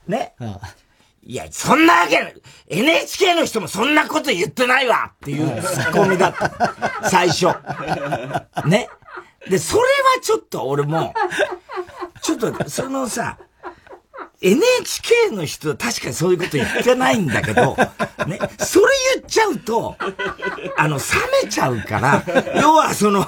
[0.07, 0.33] ね、
[1.29, 7.07] いや、そんなわけない、NHK の人もそんなこと言ってないわっていうツッコミだった。
[7.07, 7.45] 最初。
[8.67, 8.89] ね。
[9.47, 9.87] で、それは
[10.23, 11.13] ちょっと俺も、
[12.23, 13.37] ちょっと、そのさ、
[14.41, 17.75] NHK の人は確かにそういうこと言ってないんだけど、
[18.25, 18.87] ね、それ
[19.17, 19.97] 言っちゃうと、
[20.77, 21.03] あの、冷
[21.43, 22.23] めちゃうから、
[22.59, 23.23] 要はその、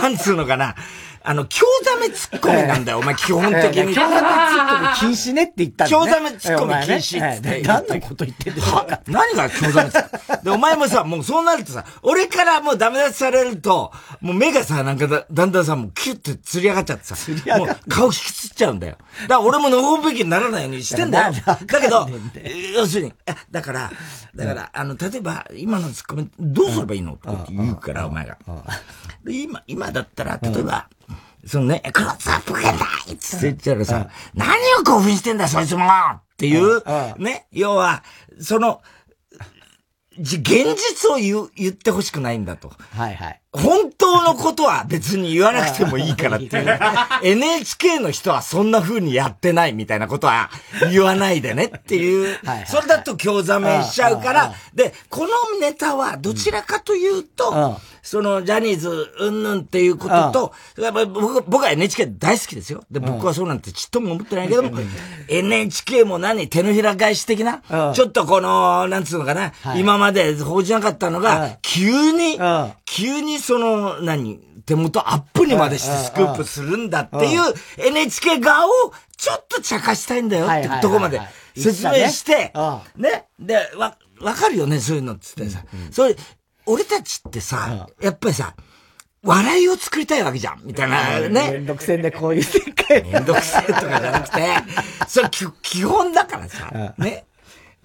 [0.00, 0.76] なんつうのかな、
[1.22, 3.94] あの、京ざめツッコミなんだよ、お前、基本的に。
[3.94, 4.24] 京ざめツ
[4.56, 7.62] ッコミ禁止ねって言ったんだ京ざめツッコミ禁止って。
[7.62, 10.44] 何のこと言ってんですか何が京ざめツッコミ？
[10.44, 17.16] で、お前もさ、もうそうなるとさ、俺からもうダメ出しされると、もう目がさ、なんかだだんだんさ、もうキュッて釣り上がっちゃってさ、
[17.58, 18.96] もう顔引きつっちゃうんだよ。
[19.22, 21.34] だから俺ものべきにならないようにしてんだよ。
[21.44, 22.08] だけど、
[22.74, 23.12] 要するに、
[23.50, 23.90] だから、
[24.34, 27.12] だから、あの、例えば、今のツッコミ、どうすればいいの？
[27.14, 28.38] って言うから、お前が。
[29.28, 30.88] 今、今だったら、例えば、
[31.46, 32.72] そのね、クロスアップがない
[33.12, 36.82] って言っちゃうらさ、何を興奮してんだそいつもっていう、
[37.18, 38.02] ね、要は、
[38.40, 38.82] その、
[40.20, 42.72] 現実を言う、言ってほしくないんだと。
[42.90, 43.40] はいはい。
[43.52, 46.78] 本当のことは別に言わなくてもいいからっていう。
[47.24, 50.50] NHK の人はそんな風にやってないみたいなことは
[50.90, 52.38] 言わないでねっていう。
[52.66, 62.84] それだと興ざめしちゃうから、で、このネタはどちらかというと、そのジャニーズうんぬんっていうことと、やっぱ僕僕は NHK 大好きですよ。
[62.90, 64.70] で、僕はそうなんてちっとも思ってないけども、
[65.28, 67.62] NHK も何手のひら返し的な、
[67.94, 72.38] ちょっとこの、なんつうのかな、今まで報じなかったのが、急に、
[72.84, 77.42] 急にその、何、手元アップにまでしてスクープするんだっていう
[77.78, 78.70] NHK 側を
[79.16, 81.20] ちょっと茶化したいんだよってとこまで
[81.56, 82.52] 説明して、
[82.96, 83.26] ね。
[83.38, 85.64] で、わ、わかるよね、そういうのっつってさ。
[85.90, 86.16] それ、
[86.70, 88.54] 俺たちってさ、やっぱりさ、
[89.22, 91.50] 笑いを作りたいわけじゃん、みたいなね。
[91.52, 93.02] めんどくせんでこういう世界。
[93.04, 94.42] めんどくせえとかじゃなくて、
[95.08, 95.28] それ
[95.62, 97.24] 基本だからさ、ね。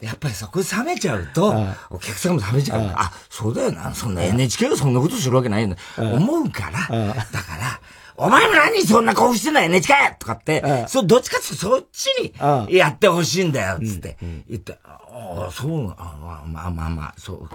[0.02, 1.56] やっぱりそこで冷めちゃうと、
[1.90, 2.94] お客さんも冷めちゃう。
[2.96, 3.94] あ、そうだよな。
[3.96, 5.78] そんな NHK がそんなことするわけないんだ。
[5.98, 7.80] 思うから、だから、
[8.18, 9.94] お前も何そんな興奮してんだ NHK!
[10.20, 15.00] とかって、そう、どっちかってそっちにやってほしいんだよ、つって言って、あ
[15.48, 17.50] あ、そうあまあまあまあ、そう。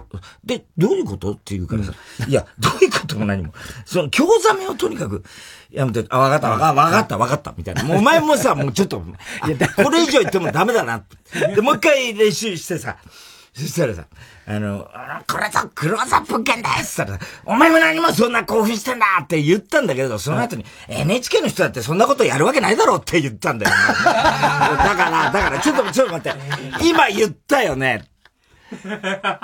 [0.44, 1.92] で、どういうことって言うからさ、
[2.26, 3.52] いや、どういうことも何も。
[3.84, 5.22] その、興ざめをとにかく、
[5.70, 7.84] やめて、あ、わかった、わかった、わかった、わかった、みたいな。
[7.84, 9.02] もうお前もさ、もうちょっと、
[9.46, 11.04] いや、これ以上言ってもダメだな。
[11.54, 12.96] で、もう一回練習してさ、
[13.52, 14.04] そしたらさ、
[14.46, 14.88] あの、
[15.28, 23.72] これぞクローズアップ物件ですって言ったら、お前も何もそんな興奮してんだって言ったんだけど、その後に、NHK の人だってそんなことやるわけないだろうって言ったんだよ、
[24.04, 26.38] だから、だから、ちょっと、ちょっと待って。
[26.84, 28.04] 今言ったよね。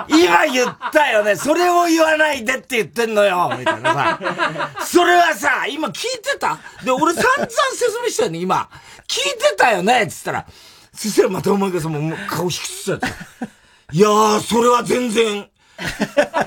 [0.07, 1.35] 今言ったよね。
[1.35, 3.53] それを言わないでって言ってんのよ。
[3.59, 4.19] みたいなさ。
[4.85, 5.93] それはさ、今聞い
[6.23, 6.57] てた？
[6.85, 8.69] で、俺散々説明したよね、今。
[9.05, 10.03] 聞いてたよね？
[10.03, 10.45] っつったら。
[10.93, 13.07] そしたらまたお前がさ、もう顔引きつっちゃって。
[13.93, 15.49] いやー、それは全然、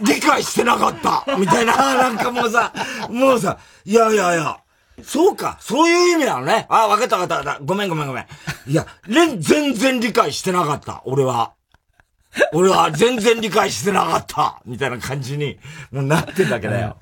[0.03, 2.73] 理解してなかったみたいな、 なんかもうさ、
[3.09, 4.59] もうさ、いやいやいや、
[5.03, 6.67] そうか、そういう意味なのね。
[6.69, 7.59] あ、わかったわかった。
[7.63, 8.27] ごめんごめんごめん。
[8.67, 9.41] いや、全
[9.73, 11.53] 然理解してなかった、俺は。
[12.53, 15.59] 俺は全然理解してなかった、みたいな感じに、
[15.91, 16.99] もうなってんだけどよ。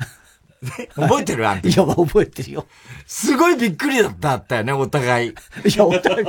[0.95, 1.69] 覚えてるあんた。
[1.69, 2.67] いや、覚えてるよ。
[3.07, 5.31] すごいびっくりだったったよね、お互い。
[5.31, 5.35] い
[5.77, 6.27] や、お互い。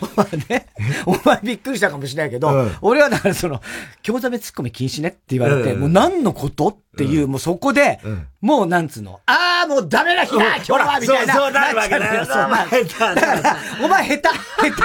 [0.00, 0.66] お前ね、
[1.06, 3.60] お前びっくりしたかもしれないけど、うん、俺はだからその、
[4.02, 8.00] 興ざめ突っ込み禁止ねって言われて、うん、もう何のことっていう、うん、もうそこで、
[8.40, 11.34] もうなんつうの、ああ、もうダメな日だ今日はみたいな。
[11.34, 12.24] そう、そうなるわけだよ。
[12.24, 14.28] そう、まあ、下手だからお前下手、
[14.70, 14.76] 下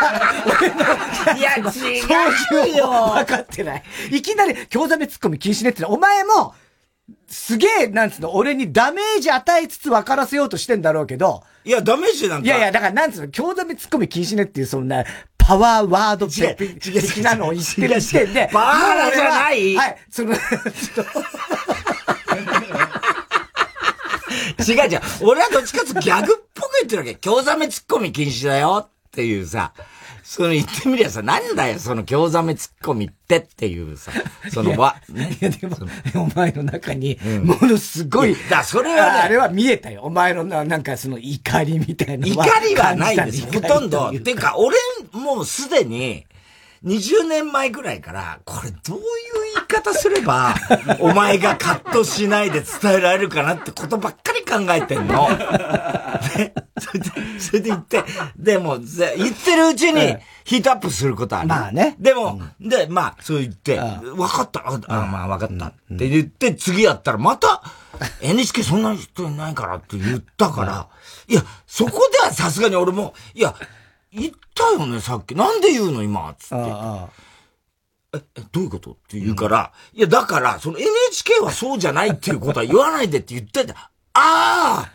[1.34, 1.40] 手。
[1.40, 1.56] いや、
[2.68, 2.88] 違うよ。
[3.16, 3.84] 分かってない。
[4.12, 6.56] いきなり、興ざめ突っ込み禁止ねってお前も、
[7.28, 11.44] すげえ、なんつうの、俺にダメージ与えつつ分からせようとしてんだろうけど。
[11.64, 12.46] いや、ダメージなんか。
[12.46, 15.04] いやいや、だからなんつうの、強ダメ突っ込み禁止ねっていう、そんな、
[15.38, 18.50] パワーワード的なのを言ってる時点で。
[18.52, 20.34] パワーじゃないはい、その、
[24.68, 25.02] 違う違う。
[25.22, 27.16] 俺はどっちかってギャグっぽく言ってるわけ。
[27.16, 29.74] 強ザメ突っ込み禁止だよっていうさ。
[30.30, 34.12] その言ってみりゃさ、なんだよ、その興ざめ突っ込みってっていうさ、
[34.52, 35.78] そのわ、いや、でも、
[36.16, 40.02] お前の中に、ものすごい、だそれはね、あれは見えたよ。
[40.04, 42.28] お前のな、なんかその怒りみたいな。
[42.28, 44.12] 怒りはないです、ほとんど。
[44.20, 44.76] てか、俺、
[45.14, 46.26] もうすでに、
[46.84, 49.04] 20年前ぐらいから、これどういう
[49.56, 50.56] 言い方すれば、
[51.00, 55.28] お前がカットしないで伝えられるかなってことばっかり考えてんの。
[56.36, 58.04] で それで、それで言って、
[58.38, 61.48] でも、言ってるうちにヒートアップすることある。
[61.48, 61.96] まあね。
[62.00, 67.64] でも、うん、で、まあ、そう言って、分かった、あ、まあ分かったって言って、次やったらまた、
[68.22, 70.88] NHK そんな人いないからって言ったから、
[71.28, 73.56] いや、そこではさすがに俺も、いや、
[74.22, 75.36] 言ったよね、さっき。
[75.36, 76.56] なんで言うの、今、つって。
[78.14, 78.92] え、え、どういうこと？
[78.92, 83.74] って言うから、うん、いや、だから、その NHK はそうじゃないっていうことは言わないでって言ってた。
[83.74, 84.92] ああ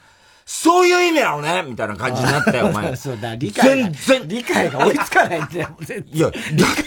[0.55, 2.95] そういう意味なのねみたいな感じになったよ、お前。
[2.95, 3.91] そうだ、理解が。
[3.91, 4.29] 全然。
[4.29, 5.79] 理解が追いつかないんだよ、
[6.13, 6.37] いや、だ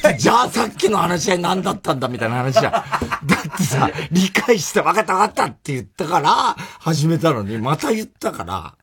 [0.09, 2.71] ってじゃあさっきの話し合い何だったんだみたいな話じゃん。
[2.71, 2.83] だ
[3.35, 8.75] ってさ、理解して分かった分かったって言ったから、始めたのに、また言ったから、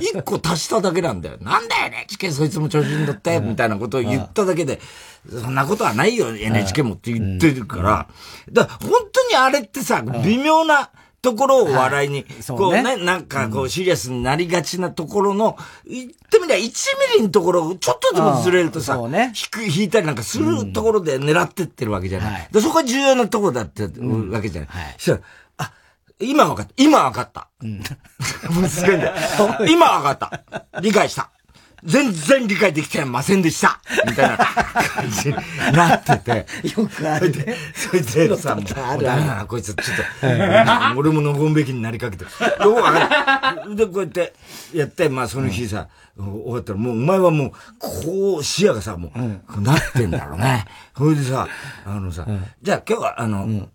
[0.00, 1.38] 一個足しただけなんだよ。
[1.40, 4.80] なんだよね NHK そいつも調子に乗って、みたいなことを言っただけで、
[5.28, 8.06] そんなことはないよ、NHK もって言ってるから。
[8.52, 10.90] だから本当にあれってさ、微妙な、
[11.22, 15.56] ところを笑いに、こうね、なんかこうシリアスになりがちなところの、
[15.86, 16.70] 言ってみりゃ1ミ
[17.18, 22.48] リのところをちょっとでもずれるとさ、引く、引いたりなんかするところで狙ってってるわけじゃない。
[22.50, 24.70] でそこが重要なところだってわけじゃない。
[24.98, 25.20] したら、
[25.58, 25.72] あ、
[26.18, 26.72] 今わかった。
[26.76, 27.48] 今わかった。
[27.62, 27.78] うん。
[28.50, 29.14] もうすごいんだよ。
[29.68, 30.80] 今わかった。
[30.80, 31.30] 理解した。
[31.84, 35.34] 全然理解できてませんでしたみたいな感じに
[35.72, 36.46] なってて。
[36.76, 37.56] よくあるね。
[37.74, 42.24] それでさ、もうダメだな、こいつ、ちょっと、俺ものごんべきになりかけて。
[42.24, 43.74] よくわかる。
[43.74, 44.32] で、こうやって
[44.72, 50.66] やって、まあその日さ、終わったら、もうお前はもう、こう、視野がさ、もう、なってんだろうね。
[50.96, 51.48] それでさ、
[51.84, 52.26] あのさ、
[52.62, 53.68] じゃあ今日は、あの、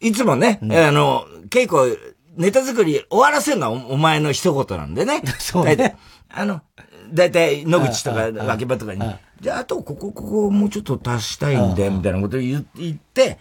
[0.00, 1.98] いつもね、あの、稽古、
[2.36, 5.22] ネタ作り終わらせるのはお前の一言なんでね。
[5.38, 5.96] そうね。
[6.28, 6.62] あの、
[7.12, 9.00] だいたい野口とか脇場とかに、
[9.40, 13.38] じゃああとここ、ここもうちょっと足したいんで、みたいなことを言って、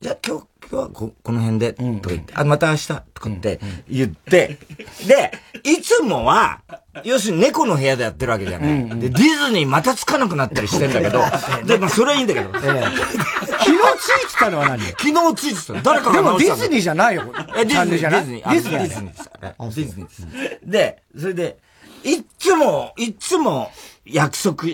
[0.00, 4.58] じゃあ今日、今日はここの辺で、とか言って、あ、また明日、とかって言って、
[5.06, 5.32] で、
[5.62, 6.60] いつもは、
[7.04, 8.88] 要するに猫の部屋でやってるわけじゃない。
[9.00, 11.22] で、ディズニーまたつかなくなったりしてんだけど、
[11.66, 12.52] で、まあそれはいいんだけど。
[12.52, 14.82] 昨日ついてたのは何？
[14.84, 17.32] 昨日ついてたの誰かがでもディズニーじゃないよ。
[17.56, 18.26] え、ディズニーじゃない？
[18.26, 18.78] ディズニー。
[18.78, 19.14] ディズニー。
[19.14, 19.86] ディズニーです。
[19.86, 20.26] ディズニーです。
[20.70, 21.56] で、それで、
[22.04, 23.70] いつも、いつも
[24.04, 24.64] 約束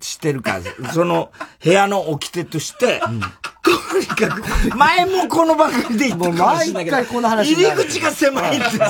[0.00, 3.00] してるから、その部屋の掟として、
[3.62, 6.32] とにかく、前もこの番組で言った。
[6.32, 8.84] かもしれないけど、入り口が狭いんですよ。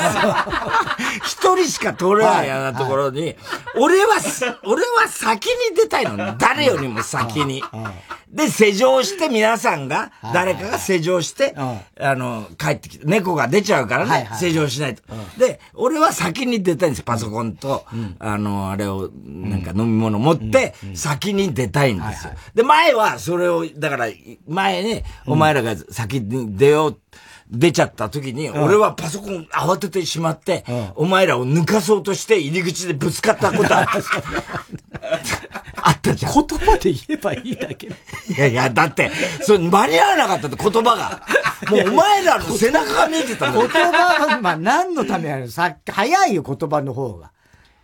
[1.24, 3.34] 一一人しか通れないようなところに、
[3.76, 4.16] 俺は、
[4.64, 6.36] 俺は先に出たいの。
[6.38, 7.62] 誰よりも先に。
[8.28, 15.02] で、施錠して皆さんが、誰かが施錠して、あの、帰ってきて、猫が出ちゃうからね、施錠しないと。
[15.36, 17.84] で、俺は先に出たいんですパソコンと、
[18.18, 22.32] あの、あれを、なんか飲み物持って、先に出たいんですよ。
[22.54, 24.06] で、前はそれを、だから、
[24.46, 27.00] 前に、お前らが先に出よう
[27.52, 33.86] 出ちゃった時に、俺はパソコン慌ててしまって、お前らを抜かそうとして入り口でぶつかったことあ
[35.84, 36.32] あったじゃん。
[36.32, 37.88] 言葉で言えばいいだけ。
[37.88, 37.90] い
[38.38, 39.10] やいや、だって、
[39.42, 41.22] それ間に合わなかったって言葉が。
[41.70, 43.68] もうお前らの背中が見えてたもん。
[43.68, 47.32] 言葉は、まあ何のためやるさっき、早いよ言葉の方が。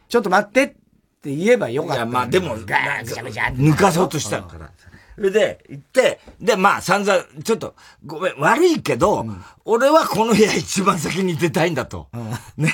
[0.09, 1.97] ちょっと待ってって言えばよかった。
[1.97, 4.70] いや、まあでも、抜かそうとしたから。
[5.19, 7.75] それで、行って、で、まあ、散々、ちょっと、
[8.07, 12.09] ごめん、悪いけど、うん、俺はこの部屋一番先に出たいんだと。
[12.12, 12.73] うん、ね。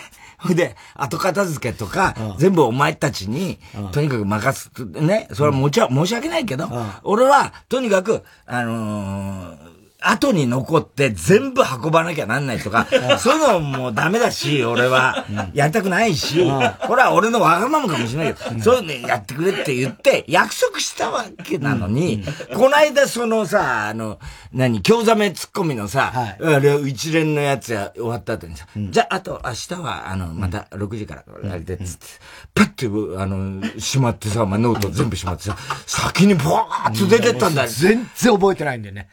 [0.55, 3.59] で、後片付けとか、うん、全部お前たちに、
[3.93, 4.71] とにかく任す、
[5.01, 5.27] ね。
[5.33, 6.69] それはもちろん申し訳ないけど、
[7.03, 9.74] 俺は、とにかく、あのー
[10.07, 12.87] 後に残って全部運ばなきゃなんないとか、
[13.19, 16.45] そういうのもダメだし、俺は、やりたくないし、
[16.87, 22.25] これは俺のわがままかもしれないけど、そういうのやってくれって言って、約束したわけなのに、
[22.55, 24.19] この間そのさ、あの、
[24.53, 32.07] 何、興ざめツッコミのさ、あれ一連のやつや終わった後にさ、じゃあ、あと明日は、あの、また6時からやりてっつって、
[32.55, 37.69] パッて、あの、しまってさ、まあ、ノート全部しまってさ、先にブワーッと出てったんだよ。
[37.69, 39.09] 全然覚えてないんだよね。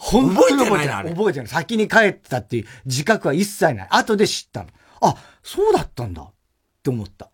[0.00, 1.04] 本当に覚えてない。
[1.10, 1.48] 覚えてない。
[1.48, 3.88] 先に帰ってたっていう自覚は一切ない。
[3.90, 4.70] 後で知ったの。
[5.02, 6.32] あ、そうだったんだっ
[6.82, 7.30] て思った。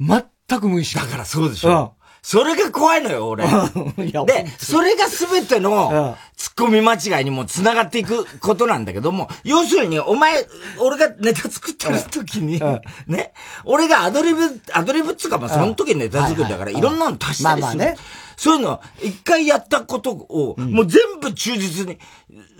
[0.00, 0.98] 全く無意識。
[0.98, 1.96] だからそうでしょ。
[1.98, 2.02] うん。
[2.24, 3.44] それが怖いのよ、俺。
[4.26, 10.46] で、それが全ての突っ込み間違いにも繋がっていくことなんだけども、要するに、お前、
[10.78, 12.60] 俺がネタ作ってる時に、
[13.08, 13.32] ね、
[13.64, 17.78] 俺がアドリブ、アドリブっつうか、まあ、その時にネタ作りだから、いろんなの足したりする。
[17.78, 17.98] まあまあね。
[18.36, 21.98] そういうの、一回やったことを、もう全部忠実に、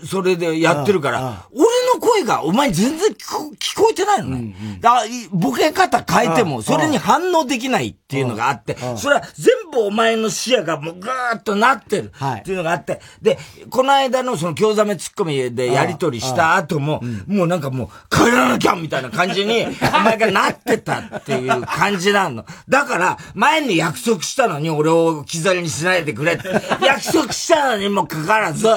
[0.05, 1.63] それでやってるから、俺
[1.93, 4.55] の声がお前全然聞こ聞こえてないのね。
[4.81, 19.65] だボケ方変えても、それに反応できないっていうのがあって、それは全部お前の視野がもうぐーっとなってるっていうのがあって、で、この間のその京ざめツッコミでやりとりした後も、もうなんかもう帰らなきゃみたいな感じに、
[19.95, 22.45] お前がなってたっていう感じなの。
[22.69, 26.49] だから、前に約束したのに俺を置き去りにしないでくれって。
[26.85, 28.67] 約束したのにもかかわらず、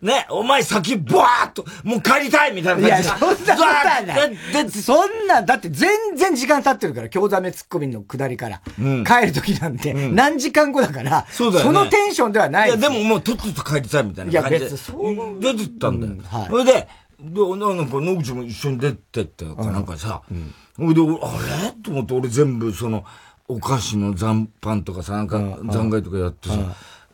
[0.00, 3.10] ね、お前先バーっと、もう帰りたいみたいな感じで。
[3.10, 4.70] いや、そんなことはない。
[4.70, 8.60] そんな、だって全然時間経ってるから、京ざめツッコミの下りから。
[8.78, 12.68] うん、帰る時なんて、何時間後だから、そうだよ、ね、そのテンションではない。
[12.68, 14.58] いや、でももうとっとと帰りたいみたいな感じで。
[14.58, 15.40] いや、別にそう。
[15.40, 16.12] 出てったんだよ。
[16.12, 16.48] うん、はい。
[16.48, 21.72] それで、で、なんか野口も一緒に出てってかなんかさ、うん、で、あれ？
[21.82, 23.04] と思って俺全部その、
[23.48, 26.54] お菓子の残飯とかさ、なんか残骸とかやってさ、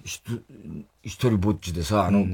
[0.04, 0.22] 一
[1.04, 2.24] 人ぼっちでさ、あの、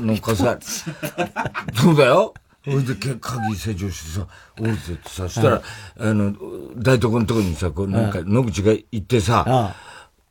[0.00, 2.34] なんかさ、そうだよ？
[2.64, 4.26] それで鍵施錠してさ、
[4.58, 5.62] 降りてってさ、したら、
[6.00, 6.34] あの、
[6.76, 9.74] 台所のとこにさ、こうなんか野口が行ってさ、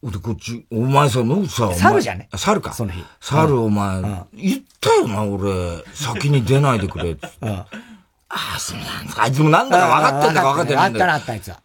[0.04, 2.30] で、こっち、お前さ、野口さ、猿じゃね？
[2.36, 2.74] 猿か。
[2.74, 3.04] その日。
[3.22, 4.02] 猿、お前、
[4.34, 5.84] 言ったよな、俺。
[5.94, 7.28] 先に出ないでくれ、って。
[7.42, 7.66] あ
[8.30, 9.24] あ、そうなんだ。
[9.24, 11.62] あいつもなんだか分かってんだか分かってないんだあったな、あった、あいつは。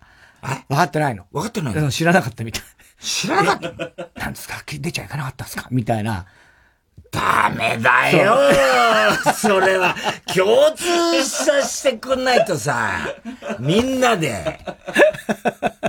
[0.68, 1.26] 分かってないの。
[1.32, 1.90] 分かってないの？
[1.90, 2.62] 知らなかったみたい。
[3.00, 4.20] 知らなかった？
[4.20, 4.62] なんですか？
[4.66, 5.68] 出ちゃいかなかったんですか？
[5.70, 6.26] みたいな。
[7.10, 8.36] ダメだよ
[9.34, 9.94] それは、
[10.34, 12.98] 共通させてくんないとさ、
[13.58, 14.58] みんなで。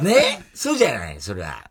[0.02, 0.42] ね？
[0.54, 1.18] そうじゃない？
[1.20, 1.64] それは。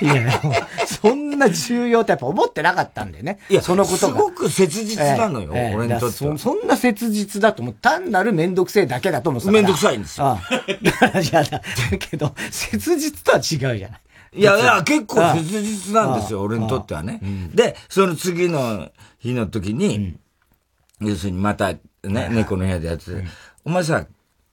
[0.00, 0.40] いや、
[0.86, 3.38] そんな重要ってやっぱ思ってなかったんだよね。
[3.48, 4.14] いや、そのことが。
[4.14, 6.36] すごく切実なのよ、ええ、俺にとってそ。
[6.38, 7.74] そんな切実だと思う。
[7.74, 9.50] 単なるめんどくせえだけだと思う。
[9.50, 10.26] めんどくさいんですよ。
[10.26, 11.60] ああ だからじゃだ
[11.98, 14.00] けど、切実とは違うじゃない。
[14.34, 17.20] いや、いや、結構切実なんですよ、俺にとってはね。
[17.54, 20.16] で、その次の日の時に、
[21.00, 23.24] 要するにまた、ね、猫の部屋でやってて、
[23.64, 24.06] お前さ、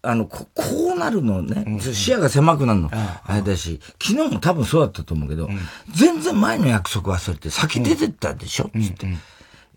[0.04, 0.64] あの、ここ
[0.96, 5.48] うなるのね、視野が狭くなるの、あれだし、昨日も多分そうだったと思うけど、
[5.94, 9.08] 全然前の約束忘れて先出てったでしょ、つって。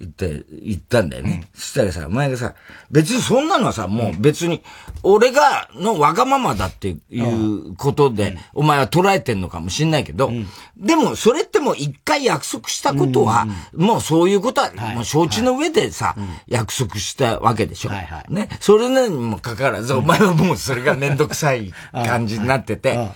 [0.00, 1.48] 言って、言ったんだよね。
[1.54, 2.54] うん、そしたらさ、お前がさ、
[2.90, 4.62] 別にそんなのはさ、もう別に、
[5.02, 16.16] 俺が、のわがままだっていうことで、うん、お前は捉えてんのかもしんないけど、うん、でも、それってもう一回約束したことは、もうそういうことは、もう承知の上でさ、
[16.48, 17.90] 約束したわけでしょ。
[17.90, 18.48] はいはい、ね。
[18.60, 23.10] それにもかかわらず、お前はもうそれがめんどくさい感じになってて、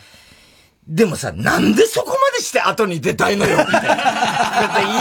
[0.89, 3.73] でもさ、なんでそこまでして後に出たいのよって。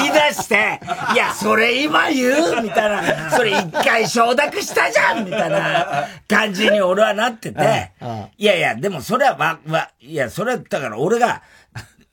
[0.02, 0.82] 言い出して、
[1.14, 2.62] いや、それ今言う？
[2.62, 7.92] みたいな、それ一回承諾したじゃんみたいな感じに俺はなってて、
[8.38, 11.42] いやいや、でもそれはわ、わ、いや、それはだから俺が、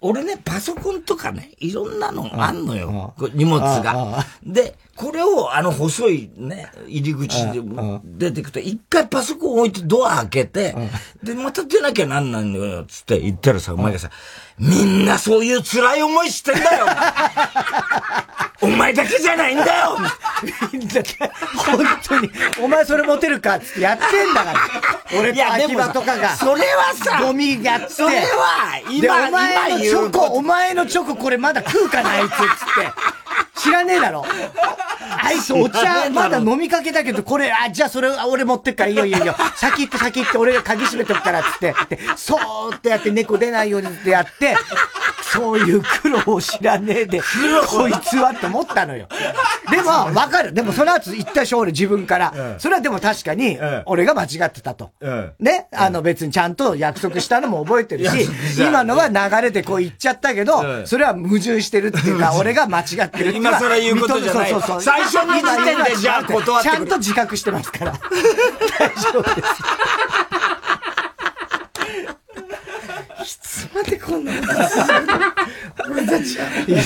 [0.00, 3.14] 俺ね、パソコンとかね、いろんなのあんのよ。
[3.32, 4.24] 荷物が。
[4.44, 7.60] で、これをあの細いね、入り口で
[8.04, 10.74] 出てくと、一回パソコン置いてドア開けて、
[11.22, 14.10] で、また出なきゃなんないのよ、つって言ったらさ、お前がさ、
[14.58, 16.86] みんなそういう辛い思いしてんだよ
[18.62, 19.98] お前だけじゃないんだよ
[20.72, 20.94] みんな、
[21.56, 22.30] 本当に、
[22.62, 24.58] お前それ持てるかってやってんだから。
[25.18, 26.36] 俺と秋葉とかが。
[26.36, 27.90] それはさ、ゴミやって。
[27.90, 33.60] それは、今、お前のチョコ、お前のチョコこれまだ食うかな、あいつ、つって。
[33.60, 34.24] 知らねえだろ。
[35.22, 39.34] あいつお茶、まだ飲みかけだけど、これ、あ、じゃあそれ俺持ってっから、いいよいいよいいよ。
[39.56, 41.74] 先行って先行って、俺が鍵閉めとくから、つって、
[42.16, 44.56] そーってやって猫出ないようにってやって、
[45.32, 47.20] そういう苦労を知らねえで、
[47.66, 49.08] こいつはって思ったのよ。
[49.70, 50.52] でも、わかる。
[50.52, 52.56] でもその後言ったでしょ、俺自分から。
[52.58, 54.90] それはでも確かに、俺が間違ってたと。
[55.40, 55.66] ね？
[55.74, 58.28] あの別にちゃんと約束したのも覚えてるし、
[58.58, 63.48] 今のは流れでこう言っちゃったけど、それは矛盾してるっていうか、俺が間違ってるっていうか。
[63.50, 64.50] 今それ言うことじゃない。
[64.50, 64.73] そうそうそう。
[64.80, 67.92] 最初に時点でじゃあ断ってちゃんと自覚してますから。
[67.92, 69.48] 大丈夫です。
[73.24, 74.84] いつまでこんなことする
[75.90, 76.46] 俺たちは。
[76.66, 76.82] いや、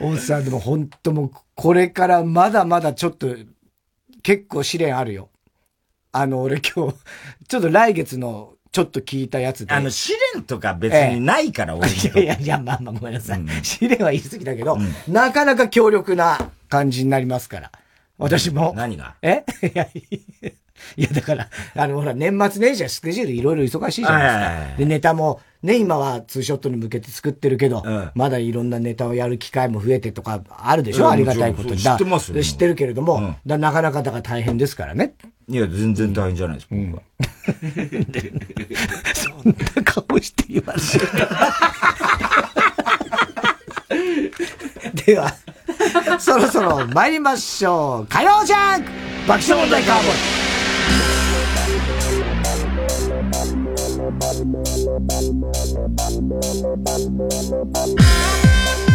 [0.00, 3.28] 大さんでも本当もう、これからまだまだちょっと、
[4.22, 5.30] 結構試練あるよ。
[6.12, 6.94] あの、俺今日、
[7.48, 9.74] ちょっと来月のちょっと聞いたやつで。
[9.74, 12.22] あの、試練とか別にないから、俺、ええ。
[12.22, 13.40] いやいや、まあまあごめんなさい。
[13.40, 17.72] うん、試練は言い過ぎだけど、うん、なかなか強力な感じになりますから。
[18.16, 18.72] 私も。
[18.74, 19.14] 何が？
[19.20, 19.44] え？
[19.62, 19.84] いや、
[20.96, 24.78] いや、だから、あの、ほら、年末年始はスケジュールいろいろ忙しいじゃないですか。
[24.78, 31.78] で、ネタも、ね、今はツーショットに向けて作ってるけど、うん、まだいろんなネタをやる機会も増えてとかあるでしょ、うん、ありがたいことに。
[31.78, 32.42] 知ってますよ。
[32.42, 35.14] 知ってるけれども、うん、だなかなかだから大変ですからね。
[35.48, 37.02] いや、全然大変じゃないです、僕は。
[39.14, 39.34] そん
[39.74, 40.98] な顔して言われて。
[45.06, 45.34] では、
[46.18, 48.06] そろそろ参りましょう。
[48.06, 48.90] 火曜ジャンク
[49.26, 50.04] 爆笑問題カーボー
[58.88, 58.91] イ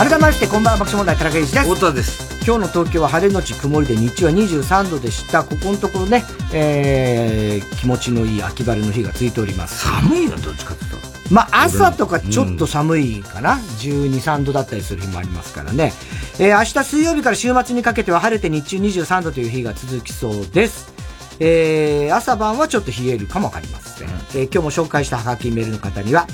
[0.00, 1.74] 改めましてこんばんは爆笑問題田中裕二です。
[1.74, 2.42] 太田です。
[2.46, 5.44] 今日の東京は晴れのち曇りで日中は23度でした。
[5.44, 6.24] ここのところね、
[6.54, 9.84] えー、気持ちのいい秋晴れの日が続いております。
[9.84, 15.92] 寒いのどっちかって言ったらまあ、朝とかちょっと寒いかな、うん、12、3度だったりする日もありますからね。
[16.38, 20.94] えー、明日水曜日から週末にかけては晴れて日中23度という日が続きそうです。
[21.40, 24.08] えー、朝晩はちょっと冷えるかもわかりません。
[24.08, 26.26] うん、えー、今日も紹介したハガキメールの方には、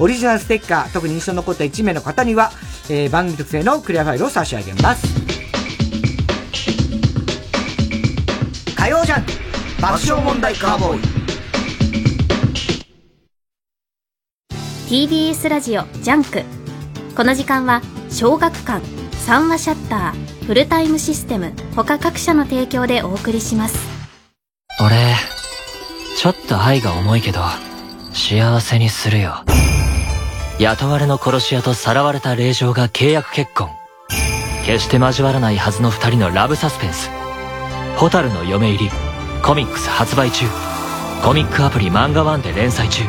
[0.00, 2.50] オリジナルステッカー、特に印象に残った1名の方には、
[2.88, 5.06] えー、番組特製のクリアファイルを差し上げます。
[8.84, 9.32] 火曜ジャンク
[9.80, 11.00] 爆笑問題カーボーイ
[15.08, 16.42] TBS ラジオジャンク
[17.16, 18.84] この時間は小学館
[19.24, 23.93] 三和シャッターフルタイムシステム他各社の提供でお送りします
[24.80, 25.14] 俺
[26.16, 27.40] ちょっと愛が重いけど
[28.12, 29.44] 幸せにするよ。
[30.58, 33.68] 雇われの殺し屋とさらわれた令嬢が契約結婚。
[34.64, 37.10] 決して交わらないはずの二人のラブサスペンス
[37.98, 38.90] 「蛍の嫁入り」
[39.44, 40.46] コミックス発売中。
[41.22, 43.04] コミックアプリ漫画ワンで連載中。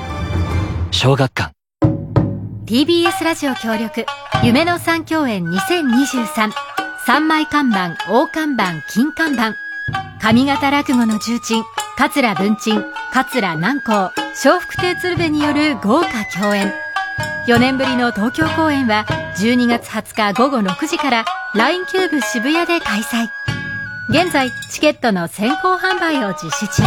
[0.91, 1.53] 小学館。
[2.65, 4.05] TBS ラジオ協力。
[4.43, 6.51] 夢の三共演2023
[7.05, 9.64] 三枚看板大看板金看板。
[10.25, 11.63] 上方落語の重鎮
[11.95, 16.73] 桂文鎮桂南光笑福亭鶴瓶による豪華共演。
[17.45, 19.05] 4年ぶりの東京公演は
[19.37, 23.27] 12月20日午後6時から LINE キューブ渋谷で開催。
[24.09, 26.81] 現在チケットの先行販売を実施中。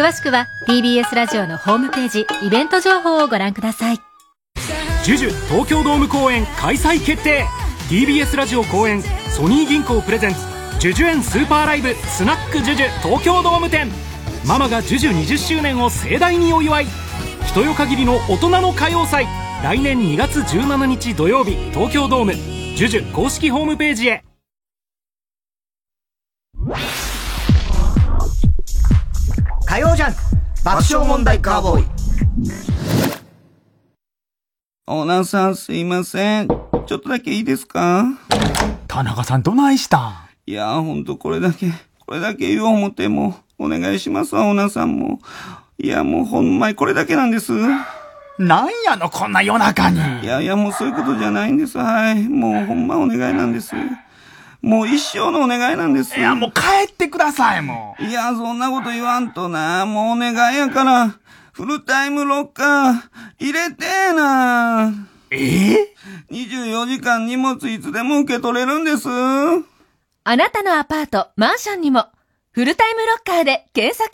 [0.00, 3.98] 詳しくは TBS ラジオのホームページイベント情報をご覧ください。
[5.02, 7.44] ジュジュ東京ドーム公演開催決定。
[7.90, 10.57] TBS ラジオ公演ソニー銀行プレゼンツ。
[10.78, 13.90] ジュジュ園スーパーライブスナックジュジュ東京ドーム店。
[14.46, 16.86] ママがジュジュ20周年を盛大にお祝い。
[17.48, 19.26] 人よ限りの大人の歌謡祭。
[19.64, 22.32] 来年2月17日土曜日東京ドーム。
[22.32, 24.22] ジュジュ公式ホームページへ。
[29.66, 30.20] 火曜ジャンク。
[30.62, 31.86] 爆笑問題カーボーイ。
[34.86, 36.46] オーナーさんすいません。
[36.46, 38.04] ちょっとだけいいですか？
[38.86, 40.27] 田中さんどないしたん？
[40.48, 41.70] いやほんとこれだけ、
[42.06, 45.20] これだけ言おう思っても、お願いしますわ、オーナーさんも。
[45.76, 47.52] いや、もうほんまにこれだけなんです。
[48.38, 49.98] なんやの、こんな夜中に。
[50.22, 51.76] いやいや、もうそういうことじゃないんです。
[51.76, 52.26] はい。
[52.30, 53.74] もうほんまお願いなんです。
[54.62, 56.18] もう一生のお願いなんです。
[56.18, 58.04] いや、もう帰ってください、もう。
[58.04, 59.84] いや、そんなこと言わんとな。
[59.84, 61.14] もうお願いやから。
[61.52, 62.94] フルタイムロッカー、
[63.38, 64.94] 入れてーな。
[65.30, 69.08] ええー、?24 時間荷物いつでも受け取れるんです。
[70.30, 72.04] あなたのアパート、マンションにも、
[72.50, 74.10] フルタイムロッカーで検索。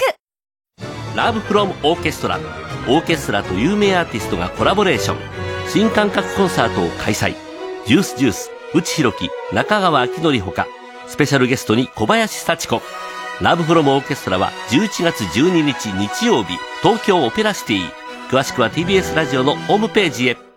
[1.17, 2.39] ラブフロムオーケストラ。
[2.39, 5.17] オーケストラと有名アーティストがコラボレーション。
[5.69, 7.35] 新感覚コンサートを開催。
[7.87, 8.53] ジュースジュース。
[8.75, 10.69] 内弘樹、中川明則ほか、
[11.09, 12.81] スペシャルゲストに小林幸子。
[13.41, 17.91] ラブフロムオーケストラは11月12日日曜日、東京オペラシティ。
[18.31, 20.54] 詳しくは TBS ラジオのホームページへ。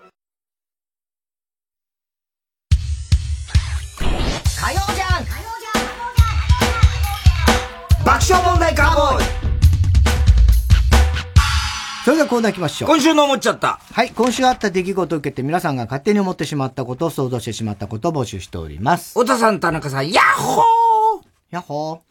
[12.08, 12.90] それではコーナー行きましょう。
[12.90, 13.82] 今週の思っちゃった。
[13.92, 14.12] はい。
[14.12, 19.14] 今週あった出来事を受けて皆さんが勝手に思ってしまったことを想像してしまったことを募集しております。
[19.14, 22.02] 小田さん、田中さん、ヤッホーヤッホ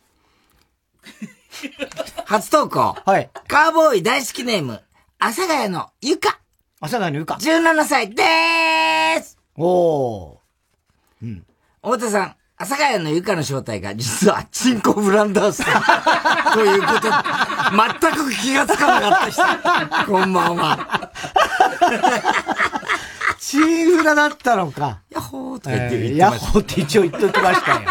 [1.03, 2.29] ー？
[2.29, 2.95] 初投稿。
[3.07, 3.31] はい。
[3.49, 4.83] カーボーイ大好きネーム、
[5.19, 6.41] 阿佐ヶ谷のゆか。
[6.81, 7.39] 阿佐ヶ谷のゆか。
[7.41, 10.37] 17歳でーすおー。
[11.23, 11.47] うん。
[11.83, 12.23] 太田さん、
[12.59, 15.65] 阿佐ヶ谷のゆかの正体が実はチンコブランダース
[16.53, 17.09] ということ、
[17.71, 20.11] 全く気がつかなかった人。
[20.13, 21.11] こんばんは。
[23.39, 25.01] チンフラだったのか。
[25.11, 27.81] ヤッホーとか言ってる、えー、ヤッホーって一応言っときましたよ。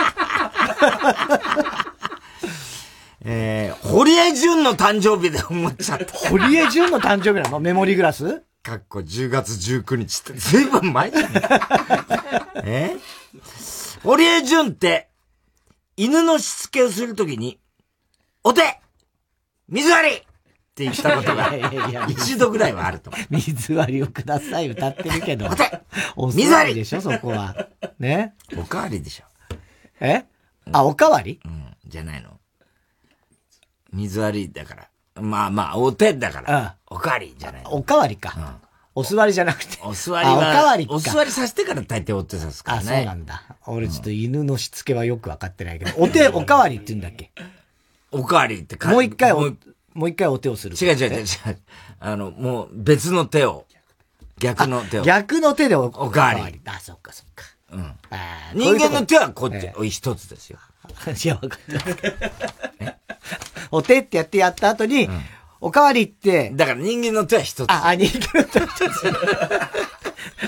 [3.27, 6.13] えー、堀江淳の誕生日で思っちゃった。
[6.29, 7.59] 堀江淳の誕生日なの？
[7.61, 8.43] メモリグラス？
[8.61, 11.31] かっこ10月19日って、ずいぶん前じゃん。
[12.63, 12.97] え
[14.03, 15.07] 堀江淳って、
[15.97, 17.59] 犬のしつけをするときに、
[18.43, 18.79] お手
[19.67, 20.19] 水割りっ
[20.75, 21.51] て言ったことが、
[22.07, 23.11] 一度ぐらいはあると。
[23.29, 25.49] 水割りをください歌ってるけど。
[26.33, 27.67] 水割りでしょ、そこは。
[27.99, 28.33] ね？
[28.57, 29.23] おかわりでしょ。
[29.99, 30.25] え？
[30.71, 31.39] あ、おかわり？
[31.45, 32.39] うん、じゃないの。
[33.93, 35.21] 水割りだから。
[35.21, 36.75] まあまあ、お手だから。
[36.87, 37.63] おかわりじゃない。
[37.65, 38.33] おかわりか。
[38.37, 38.65] うん
[38.97, 39.77] お座りじゃなくて。
[39.83, 40.37] お座りは。
[40.37, 42.91] おかわりお座りさせてから大抵お手さすからね。
[42.91, 43.43] あ、そうなんだ。
[43.67, 47.29] 俺ちょっと犬のしつけはよくわかってないけど、お手、おかわりって言うんだっけ？
[48.15, 49.51] おかわりってもう一回お、
[49.93, 50.75] もう一回お手をする。
[50.75, 51.25] 違う違う違う違う。
[51.99, 53.65] あの、もう別の手を。
[54.37, 55.03] 逆の手を。
[55.03, 56.61] 逆の手でおおかわり。
[56.65, 57.45] あ、そっかそっか。
[57.71, 57.93] うん。
[58.53, 60.59] 人間の手はこっち、一つですよ。
[61.23, 62.97] いや、わかった。
[63.71, 65.09] お手ってやってやった後に、
[65.61, 66.51] おかわりって。
[66.53, 67.71] だから人間の手は一つ。
[67.71, 69.13] あ、あ、人間の手は一つ。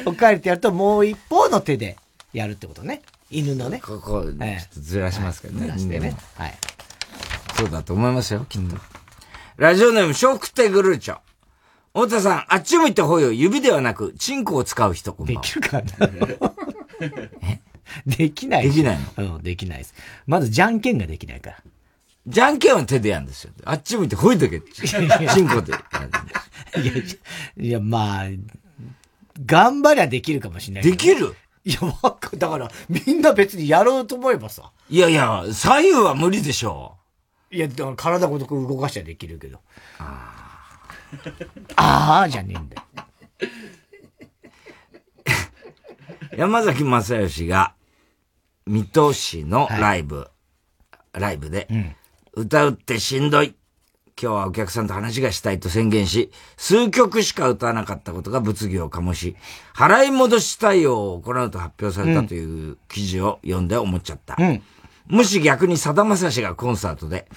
[0.06, 1.98] おかわりってやるともう一方の手で
[2.34, 3.02] やるってことね。
[3.30, 3.82] 犬のね。
[3.84, 4.34] ここ、ちょっ
[4.74, 5.66] とずらしますけどね。
[5.66, 6.16] ずらしてね。
[6.36, 6.58] はい。
[7.58, 8.76] そうだと思いますよ、きっと。
[9.58, 11.18] ラジオネーム、笑福亭グルーチョ。
[11.94, 15.88] 太田さん、あっち向いてほいを指ではなく、チンコを使う人、こんばんできるかな？
[17.42, 17.60] え？
[18.06, 18.70] できない。
[18.70, 19.38] できないの？
[19.38, 19.96] うん、できないです。
[20.28, 21.58] まず、じゃんけんができないから。
[22.28, 23.52] じゃんけんは手でやるんですよ。
[23.64, 24.62] あっち向いてほいとけ。
[24.62, 25.74] チンコで。
[25.74, 26.94] いや、
[27.58, 28.26] いや、まあ、
[29.44, 30.84] 頑張りゃできるかもしれない。
[30.84, 31.34] できる？
[31.66, 31.80] いや、
[32.38, 34.72] だから、みんな別にやろうと思えばさ。
[34.90, 36.98] いやいや、左右は無理でしょう。
[37.52, 39.60] いや、だから体ごとく動かしちゃできるけど。
[40.00, 40.90] あ
[41.76, 42.20] あ。
[42.20, 42.84] ああ、じゃねえんだよ。
[46.38, 47.74] 山崎正義が、
[48.66, 50.30] 水戸市のライブ、は
[51.16, 51.96] い、ライブで、うん
[52.38, 53.56] 歌うってしんどい。
[54.20, 59.36] 今日はお客さんと話がしたいと宣言し、数曲しか歌わなかったことが物議を醸し、
[59.76, 64.36] 払い戻し対応を行うと発表されたという記事を読んで思っちゃった。
[64.38, 64.64] うん、
[65.10, 67.28] もし逆にさだまさしがコンサートで、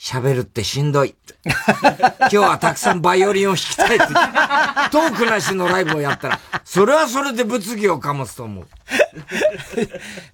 [0.00, 1.14] 喋るってしんどい。
[1.44, 8.66] 今日はたくさんバイオリンを弾きたいって、トークなしのライブをやったら、それはそれで物議を醸すと思う。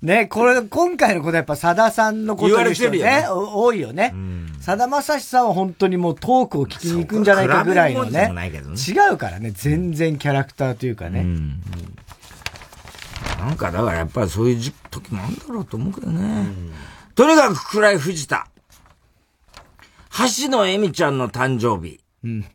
[0.07, 4.15] ね、これ、今回のことはやっぱさださんのことにしてね、多いよね。
[4.61, 8.33] さだまさしさんは本当にもうトークを聞きに行くんじゃないかぐらいのね。
[8.33, 11.21] ね違うからね、全然キャラクターというかね。
[11.21, 11.61] うん、
[13.39, 16.47] なんかだからやっぱりそういう時もあるんだろうと思うけどね。
[17.15, 18.49] とにかく暗い藤田。
[20.41, 22.01] 橋野恵美ちゃんの誕生日。
[22.25, 22.47] うん。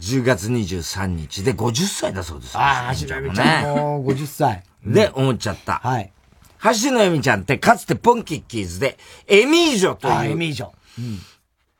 [0.00, 2.56] 10月23日で50歳だそうです。
[2.56, 4.62] ああ、橋野恵美ちゃんも50歳。
[4.84, 5.80] で、思っちゃった。
[5.82, 6.12] はい。
[6.62, 10.30] 橋野恵美ちゃんってかつてポンキッキーズで、エミージョという。
[10.32, 10.70] エミージョ。
[10.98, 11.18] うん。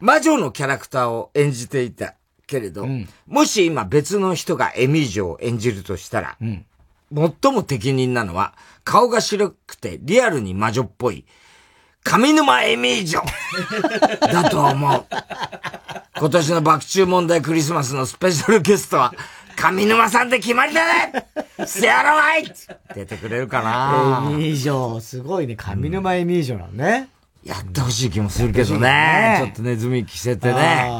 [0.01, 2.15] 魔女のキャラクターを演じていた
[2.47, 2.87] けれど、
[3.27, 6.39] もし今別の人がエミージョを演じるとしたら、
[7.15, 8.55] 最も適任なのは、
[8.85, 11.25] 顔が白くてリアルに魔女っぽい、
[12.05, 13.23] 上沼エミージョ
[14.33, 15.05] だと思う。
[16.17, 19.13] 今年の爆中問題クリスマスのスペシャルゲストは、
[19.57, 21.27] 上沼さんで決まりだね
[21.67, 22.45] せやろはい
[22.95, 24.31] 出てくれるかな？
[24.31, 25.57] エミージョ、すごいね。
[25.57, 27.09] 上沼エミージョなのね。
[27.45, 29.39] やってほしい気もするけどね。
[29.41, 30.91] ちょっとネズミ着せてね。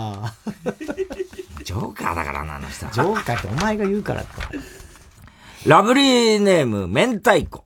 [1.65, 2.87] ジョーカーだからな、あの人。
[2.87, 4.33] ジョーカーってお前が言うからって。
[5.67, 7.65] ラブリーネーム、明太子。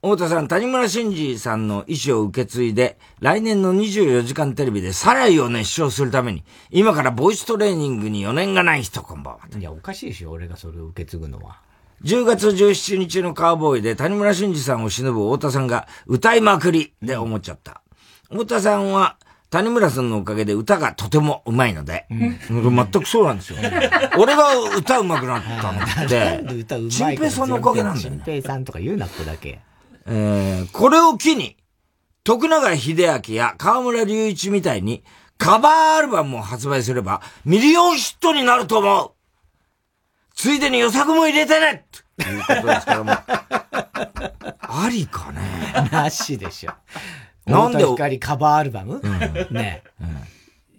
[0.00, 9.40] 太田さん、谷村新司さんの意思を受け継いで、来年の24時間テレビでサライを熱唱するために、今からボイストレーニングに余念がない人、こんばんは。
[9.58, 11.60] いや、おかしいでしょ、俺がそれを受け継ぐのは。
[12.04, 17.82] 10月17日のカーボーイで谷村新司さんを忍ぶ太田さんが歌いまくりで思っちゃった。
[18.30, 19.16] 太田さんは
[19.54, 23.58] 谷村さんのおかげで歌がとても上手いので、全くそうなんですよ。
[24.18, 28.22] 俺が歌上手くなったのって、歌うまい陳平さんのおかげなんだよね。
[28.24, 29.60] 陳平さんとか言うな、ここだけ。
[30.06, 31.56] えー、これを機に、
[32.24, 32.96] 徳永秀
[33.28, 35.04] 明や河村隆一みたいに
[35.38, 39.10] カバーアルバムを発売すればミリオンヒットになると思う
[40.34, 41.86] ついでに予作も入れてね
[42.16, 43.14] ということですからもう、
[44.58, 45.40] ありかね
[45.92, 46.72] なしでしょ。
[47.46, 49.00] なんで光カバーアルバム、
[49.50, 49.82] ね、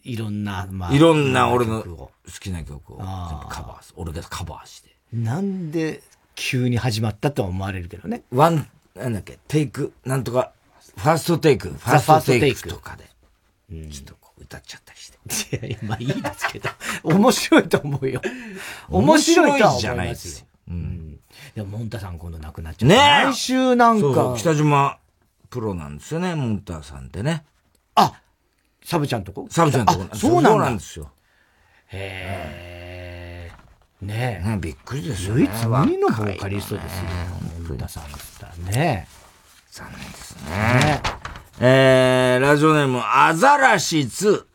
[0.03, 3.93] いろんな、まいろんな俺の好きな曲を全部カバーす。
[3.95, 4.95] 俺がカバーして。
[5.13, 6.01] なんで
[6.35, 8.23] 急に始まったとは思われるけどね。
[8.31, 10.51] ワン、なんだっけ、テイク、なんとか、
[10.97, 13.05] ファーストテイク、ファーストテイクとかで、
[13.91, 15.57] ちょっとこう歌っちゃったりして。
[15.57, 16.69] いやいや、まあいいですけど、
[17.03, 18.21] 面白いと思うよ。
[18.89, 19.81] 面白いとは思い。
[19.81, 20.45] じゃないですよ。
[20.69, 21.19] うん。
[21.55, 22.95] でも、モンタさん今度亡くなっちゃった。
[22.95, 24.01] ねえ来週なんか。
[24.01, 24.97] そうそう北島
[25.55, 27.45] プロなんですよね、モンターさんってね。
[27.95, 28.11] あ
[28.83, 29.47] サブちゃんとこ？
[29.49, 30.05] サブちゃんとこ。
[30.11, 31.11] あそうなんだそうなんですよ。
[31.93, 34.05] へえ。
[34.05, 34.49] ねえ。
[34.49, 35.43] ねびっくりですよね。
[35.43, 37.03] 唯一無二のボーカリストですよ。
[37.69, 39.07] モンタさんだったらね。
[39.71, 41.01] 残念ですね。
[41.61, 44.45] えー、ラジオネーム、アザラシ2。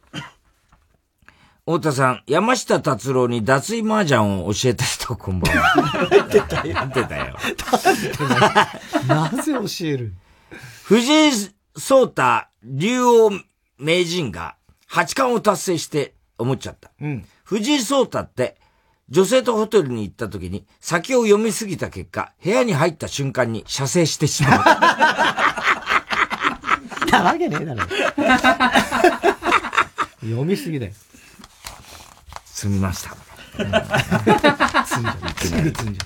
[1.67, 6.09] 太田さん、山下達郎に脱衣麻雀を教えた人、こんばんは。
[6.13, 6.63] 言ってたよ。
[6.75, 7.37] 言ってたよ。
[9.09, 10.15] なぜ教える？
[10.91, 11.31] 藤井
[11.77, 13.31] 聡太竜王
[13.79, 14.57] 名人が
[14.89, 16.91] 八冠を達成して思っちゃった。
[17.01, 17.25] うん。
[17.45, 18.57] 藤井聡太って、
[19.09, 24.59] 女性とホテルに行った時に先を読みすぎた結果、部屋に入った瞬間に射精してしまう。
[27.13, 27.83] なわけねえだろ。
[30.23, 30.93] 読みすぎだよ。
[32.47, 33.11] 済みました。
[34.87, 35.31] 積んじゃう。
[35.39, 36.03] すぐ積んじゃ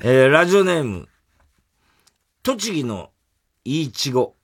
[0.00, 1.06] えー、ラジオネーム、
[2.42, 3.10] 栃木の
[3.64, 4.34] いいちご、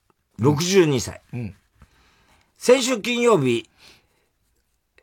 [0.40, 1.20] 62歳。
[1.32, 1.54] うん
[2.58, 3.68] 先週金曜日、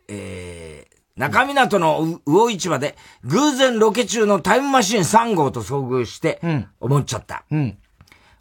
[0.07, 6.41] えー、中港のう魚市場で偶然ロケ中のタイムマシン3号と遭遇して、
[6.79, 7.45] 思っちゃった。
[7.51, 7.55] う。
[7.55, 7.77] うん。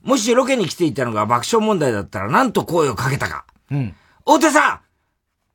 [0.02, 3.44] もしロケに来ていたのが爆笑問題だったらなんと声をかけたか。
[3.70, 3.94] うん。
[4.20, 4.80] 太田さん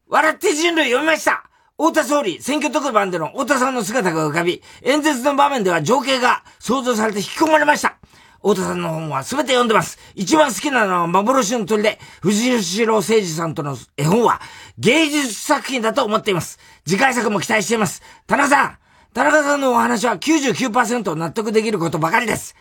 [0.07, 7.97] 笑って人類読みました太田総理、選挙特番での太田さんの姿が浮かび、演説の場面では情景が想像されて引き込まれました。
[8.41, 9.97] 太田さんの本は全て読んでます。
[10.15, 14.41] 一番好きなのは幻の鳥で、藤代誠二さんとの絵本は
[14.77, 16.59] 芸術作品だと思っています。
[16.85, 18.01] 次回作も期待しています。
[18.27, 18.77] 田中さん
[19.13, 22.55] 田中さんのお話は99%納得できることばかりです。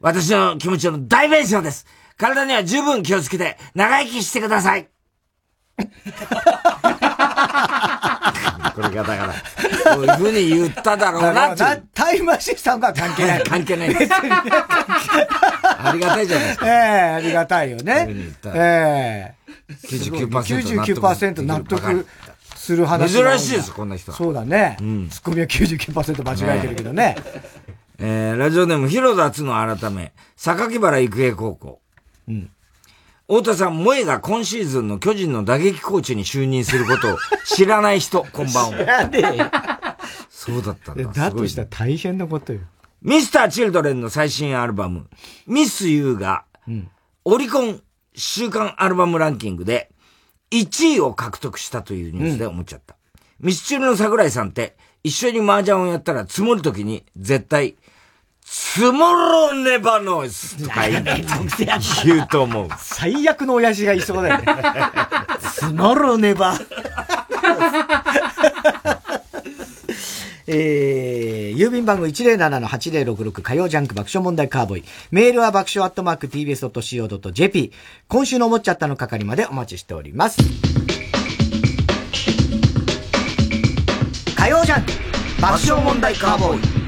[0.00, 1.86] 私の気持ちの大弁償です。
[2.16, 4.95] 体には十分気をつけて、長生きしてください。
[8.74, 9.32] これがだから、
[9.94, 11.82] こういうふうに言っただろうなって。
[11.94, 13.42] タイムマシンさんが関係ない。
[13.42, 14.12] 関係ないです。
[14.14, 16.66] ありがたいじゃないですか。
[16.66, 16.72] ええ
[17.14, 18.06] ありがたいよね
[18.54, 19.34] ええ
[19.86, 20.28] 99%
[20.92, 22.06] 99%納得
[22.54, 24.18] する話珍しいです、こんな人は。
[24.18, 24.76] そうだね。
[24.78, 27.16] ツッコミは99%間違えてるけどね。
[27.98, 31.80] えー、ラジオネーム、広田つの改め、榊原育英高校。
[32.28, 32.50] うん。
[33.28, 38.78] 太田さん、萌えが今シーズンの巨人の打撃コーチに就任することを知らない人、 こんばんは。
[38.78, 39.22] やで
[40.30, 41.04] そうだったんだ。
[41.12, 42.60] だとしたら大変なことよ。
[43.02, 45.08] ミスター・チルドレンの最新アルバム、
[45.48, 46.44] ミス・ユーが、
[47.24, 47.82] オリコン
[48.14, 49.90] 週間アルバムランキングで
[50.52, 52.96] 1位を獲得したというニュースで思っちゃった。
[53.40, 57.74] ミスチルの桜井さんって、一緒に麻雀をやったら積もるときに絶対、
[58.48, 61.04] 積もろねばノイズとか言う
[62.04, 62.68] 言うと思う。
[62.78, 64.44] 最悪の親父がいそうだよね。
[65.40, 66.54] スモロネバ。
[70.48, 74.84] えー、郵便番号107-8066火曜ジャンク爆笑問題カーボーイ。
[75.10, 77.72] メールは爆笑アットマーク tbs.co.jp。
[78.06, 80.38] 今週の思っちゃったの係までお待ちしております。
[84.36, 84.84] 火曜ジャン
[85.40, 86.85] 爆笑問題カーボーイ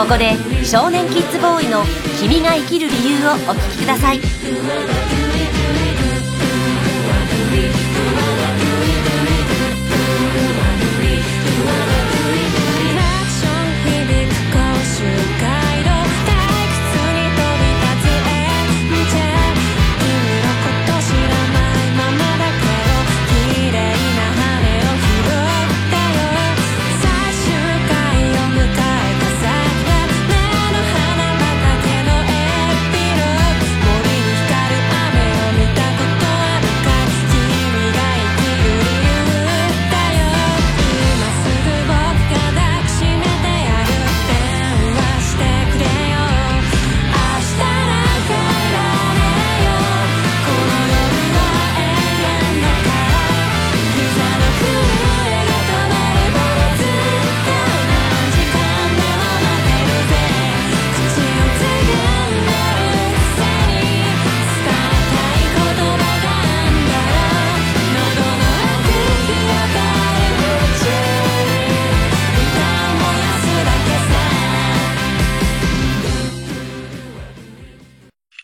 [0.00, 0.34] ここで
[0.64, 1.84] 少年キッズボーイの
[2.18, 5.19] 「君が生きる理由」をお聴きください。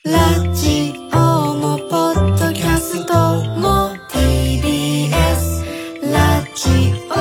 [0.07, 3.13] ラジオもポッドキャスト
[3.59, 5.13] も TBS
[6.13, 7.17] ラジオ。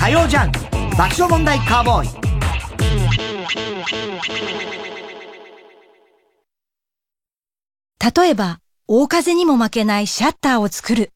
[0.00, 0.52] 火曜ジャン
[0.96, 2.27] 爆笑問題カーボーイ。
[8.14, 11.12] 例えば、大風にも負けないシャッターを作る。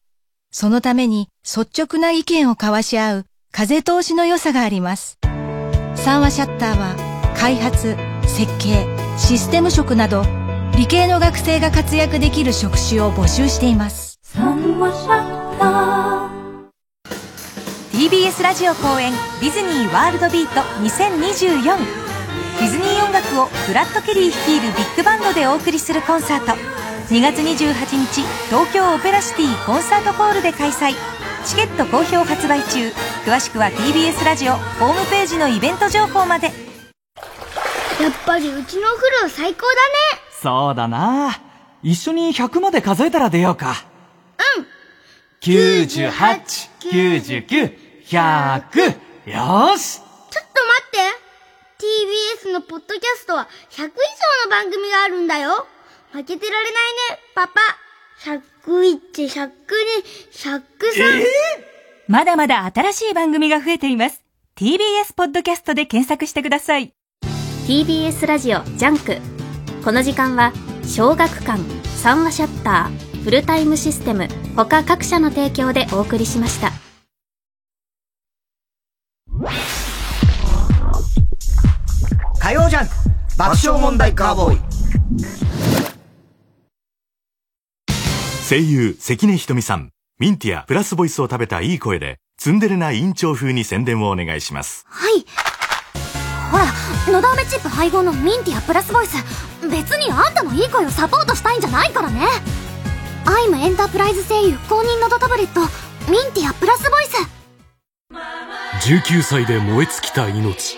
[0.51, 5.17] そのために率直な意見を交わし合う風通しの良さがあります。
[5.95, 8.85] 三和シャッターは開発、設計、
[9.17, 10.23] システム職など
[10.77, 14.19] 理系の学生が活躍できる職種を募集しています。
[14.21, 16.33] 三和シャッター
[17.91, 21.77] TBS ラジオ公演ディズニーワールドビート2024
[22.59, 26.72] ディズニー音楽をブラッド・ケリー率いるビッグバンドでお送りするコンサート
[27.09, 30.93] 2月28日東京オペラシティコンサートホールで開催。
[31.45, 32.89] チケット好評発売中。
[33.25, 36.47] 詳しくは TBS ラジオホームページのイベント情報まで。
[36.47, 36.53] やっ
[38.25, 39.73] ぱりうちのお風呂最高だね。
[40.41, 41.41] そうだな。
[41.83, 43.75] 一緒に100まで数えたら出ようか。
[44.57, 44.65] うん。
[45.41, 46.09] 98、
[46.79, 47.77] 99、
[48.07, 48.95] 100!
[49.25, 49.99] よし。
[50.31, 50.97] ちょっと待って
[52.47, 53.89] !TBS のポッドキャストは100以上
[54.45, 55.67] の番組があるんだよ
[56.13, 57.59] 負けてられないね、パパ
[58.23, 59.49] !101、102、
[60.31, 60.61] 103!
[60.95, 61.23] えー、
[62.07, 64.23] まだまだ新しい番組が増えています。
[64.55, 66.93] TBS ポッドキャストで検索してください。
[67.65, 69.17] TBS ラジオジャンク。
[69.83, 70.53] この時間は、
[70.85, 71.59] 小学館、
[71.97, 76.69] 三和シャッター、フルタイムシステム、他各社の提供でお送りしました。
[82.39, 82.87] 火曜ジャン
[83.35, 85.92] 爆笑問題カーボーイ
[88.53, 89.89] 声優関根ひとみさん。
[90.19, 94.85] ミンティアプラスボイスを食べたいい声でツンデレな委員長風に宣伝をお願いします。
[94.87, 95.25] はい。
[96.51, 96.65] ほら
[97.11, 99.15] のど飴チップ配合のミンティアプラスボイス。
[99.71, 102.27] 別にあんたのいい声をサポートしたいんじゃないからね。
[103.25, 105.61] アイムエンタープライズ声優公認のどタブレット
[106.11, 108.87] ミンティアプラスボイス。
[108.87, 110.77] 19歳で燃え尽きた命。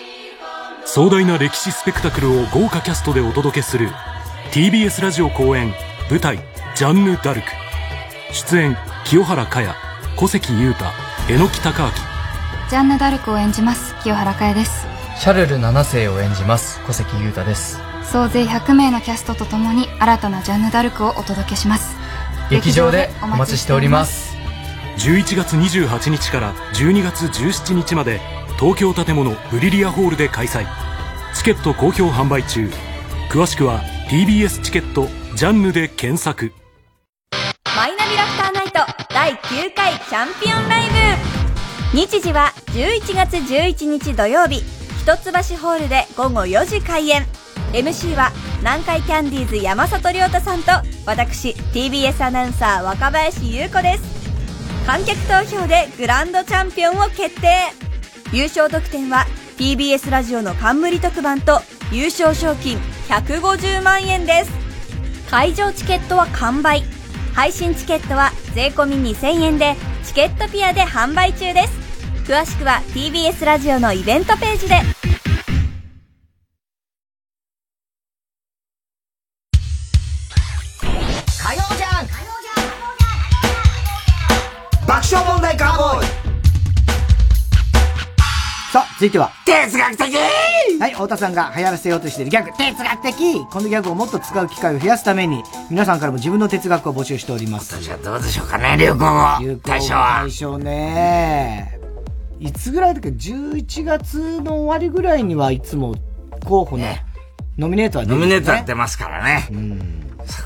[0.86, 3.90] 壮大な歴史スペクタクルを豪華キャストでお届けする
[4.52, 5.74] TBS ラジオ公演
[6.08, 6.38] 舞台
[6.74, 7.65] ジャンヌ・ダルク
[8.32, 9.74] 出演清原果耶
[10.16, 10.84] 小関裕太
[11.28, 11.90] 榎木隆明。
[12.68, 14.86] ジャンヌ・ダルクを演じます清原果耶です。
[15.18, 17.78] シャルル7世を演じます小関裕太です。
[18.02, 21.96] 総勢100名のキャストとともに新たなジャンヌ・ダルクをお届けします。
[22.50, 24.36] 劇場でお待ちしております。
[24.98, 28.20] 11月28日から12月17日まで
[28.58, 30.66] 東京建物ブリリアホールで開催。
[31.34, 32.70] チケット好評販売中。
[33.30, 36.52] 詳しくは TBS チケットジャンヌで検索
[38.06, 38.78] ナビラフターナイト
[39.12, 40.88] 第9回チャンピオンライ
[41.92, 41.98] ブ。
[41.98, 44.58] 日時は11月11日土曜日
[45.02, 47.26] 一橋ホールで午後4時開演。
[47.72, 50.70] MC は南海キャンディーズ山里亮太さんと
[51.04, 54.86] 私 TBS アナウンサー若林優子です。
[54.86, 57.72] 観客投票でグランドチャンピオンを決定。
[58.32, 59.26] 優勝得点は
[59.58, 62.78] TBS ラジオの冠特番と優勝賞金
[63.08, 64.52] 150万円です。
[65.28, 66.84] 会場チケットは完売。
[67.36, 71.86] 配信チケットは税込2000円でチケットピアで販売中です。
[72.24, 74.76] 詳しくは TBS ラジオのイベントページで。
[88.96, 89.30] 続いては。
[89.44, 90.16] 哲学的
[90.80, 97.78] はい、太田さんが流行らせようとしているギャグ、哲学的このギャグをもっと使う機会を増やすために、皆さんからも自分の哲学を募集しております。
[97.82, 99.04] じゃあどうでしょうかね、流行語
[99.40, 101.78] 流行語大賞は大賞ね。
[102.40, 105.94] いつぐらいだっけ ?11 月の終わりぐらいにはいつも
[106.46, 106.86] 候補の
[107.58, 109.44] ノミネートは出るノミネートやってますからね。
[109.46, 109.52] そ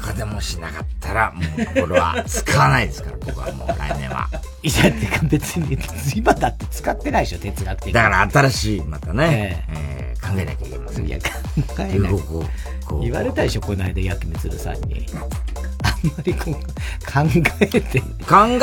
[0.06, 4.28] こでもしなかったら、もうこれは使わないですから、 僕はもう来年は。
[4.62, 5.78] いや、てか別に、
[6.14, 11.06] 今だって使ってないでしょ、哲学的にだから新しい、またね、えー考えなきゃいけません。
[11.06, 11.24] いや、考
[11.78, 12.44] えない流行語
[13.02, 15.06] 言われたでしょ、この間、薬味鶴さんに。
[15.82, 16.60] あんまりこう、考
[17.60, 18.00] えて。
[18.00, 18.06] 考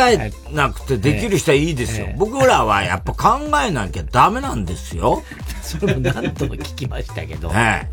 [0.10, 2.08] えなくてできる人はいいですよ。
[2.18, 5.24] 僕らはやっぱ考えなきゃダメなんですよ。
[5.68, 7.52] それも何度も聞きましたけど。
[7.54, 7.88] え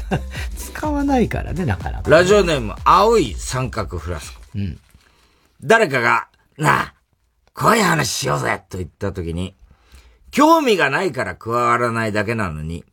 [0.56, 2.10] 使わないからね、なかなか。
[2.10, 4.40] ラジオネーム、青い三角フラスコ。
[4.56, 4.78] うん
[5.62, 6.94] 誰かが、なあ、
[7.54, 9.54] 怖い話しようぜと言った時に、
[10.30, 12.84] 興味がないから加わらないだけなのに、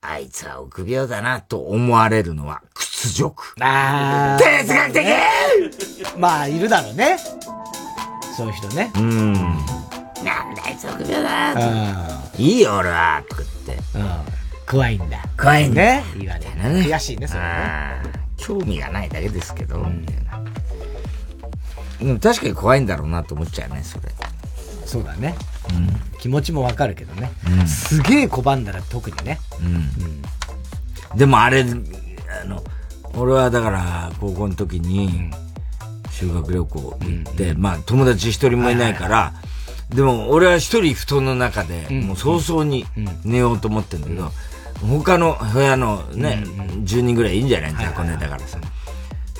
[0.00, 3.54] あいつは臆病だなと思われるのは屈辱。
[3.60, 5.06] あー哲学的
[6.18, 7.18] まあ、いるだろうね。
[8.36, 8.90] そういう人ね。
[8.96, 9.32] うん。
[9.34, 12.42] なんだあいつ臆病だなと。
[12.42, 13.42] いいよ俺は、とか
[13.72, 14.32] 言って。
[14.68, 15.24] 怖いんだ。
[15.36, 15.82] 怖いんだ。
[15.82, 16.04] ね。
[16.18, 16.86] 言われるね。
[16.86, 17.48] 悔しいね、それね。
[18.36, 20.44] 興味がないだけですけど、みたいな。
[21.98, 24.08] でも確かに怖いんだろうなと思っちゃうね、それ。
[24.84, 25.34] そうだね。
[26.18, 27.30] 気持ちもわかるけどね。
[27.46, 29.38] うんすげえ拒んだら特にね。
[31.14, 32.62] でもあれ、あの、
[33.14, 35.30] 俺はだから、高校の時に、
[36.10, 39.34] 修学旅行行って、まあ友達一人もいないから、
[39.90, 42.84] でも俺は一人布団の中で、もう早々に
[43.24, 44.30] 寝ようと思ってんだけど、
[44.86, 46.44] 他の部屋のね、
[46.84, 47.72] 10人ぐらいいいんじゃない？
[47.74, 48.58] 雑魚寝だからさ。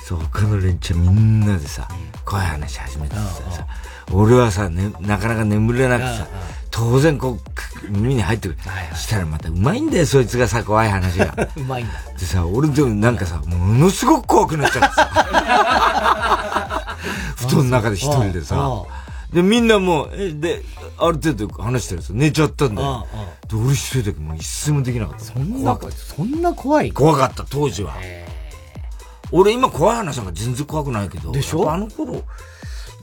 [0.03, 1.87] そう、他の連中みんなでさ、
[2.25, 3.67] 怖い話始めててさ、
[4.11, 6.27] 俺はさ、ね、なかなか眠れなくてさ、
[6.71, 8.59] 当然こう、く耳に入ってくる。
[8.93, 11.31] そしたらまたうまいんだよ、そいつがさ、怖い話が。
[11.55, 11.93] うまいんだ。
[12.19, 15.09] でさ、俺でもなんかさ、ものすごく怖くなっちゃってさ。
[17.47, 18.55] 布団の中で一人でさ。
[19.33, 20.63] で、みんなもう、え、で、
[20.97, 23.07] ある程度話してるさ、寝ちゃったんだよ。
[23.47, 25.25] で、俺一人だけもう一睡もできなかった。
[25.25, 27.93] そんな、そんな怖い怖かった、当時は。
[29.31, 31.31] 俺今怖い話なんか全然怖くないけど。
[31.31, 31.71] でしょ？
[31.71, 32.23] あの頃。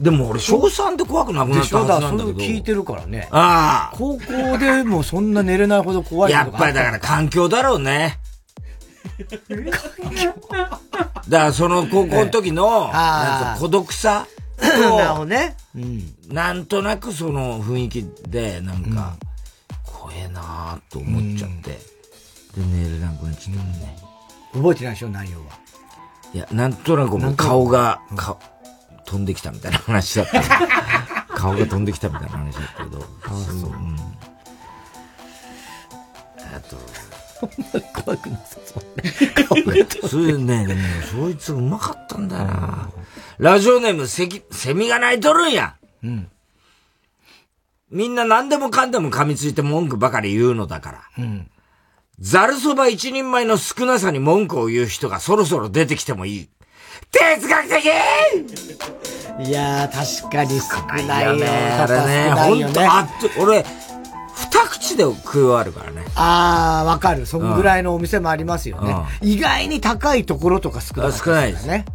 [0.01, 2.39] でも俺、小3で怖くなくなったはずなんだけど。
[2.39, 3.29] 聞いてるからね。
[3.31, 3.97] ああ。
[3.97, 8.19] 高校でもそんな寝れないほど怖いやっぱりだから環境だろうね。
[11.29, 15.57] だからその高校の時の、なんか孤独さと、 なるほどね。
[16.29, 19.17] なんとなくその雰囲気で、なんか、
[19.85, 21.79] 怖えなーと思っちゃって、で、
[22.65, 23.99] 寝れなくなっちゃったね。
[24.53, 25.45] 覚えてないでしょ、内容は。
[26.33, 28.37] いや、なんとなくもう顔が、か
[29.05, 30.43] 飛んできたみたいな話だった。
[31.37, 33.07] 顔が飛んできたみたいな話だったけど。
[33.25, 33.71] あそう。
[33.71, 33.97] うん。
[36.55, 36.77] あと、
[38.05, 40.09] 怖くなさそう。
[40.09, 40.81] それね、でも、
[41.11, 42.91] そいつうまかったんだよな。
[43.39, 45.77] ラジオネーム、セキ、セミが鳴いとるんや。
[46.03, 46.29] うん。
[47.91, 51.03] みんな何でもかんでも噛みついて文句ばかり言うのだから。
[51.19, 51.51] うん。
[52.19, 56.49] ざるそば一人前の少なさに文句を言う人がそろそろ出てきてもいい。
[57.13, 57.85] 哲学的
[59.47, 61.37] いやー、確かに少ないよ。
[61.37, 61.47] ね。
[61.47, 63.65] あれね、ほんと、あっと、俺、
[64.37, 66.05] 二口で食い終わるからね。
[66.15, 67.27] あー、わかる。
[67.27, 68.95] そんぐらいのお店もありますよね。
[69.23, 71.87] 意外に高いところとか少ない、少ないですね。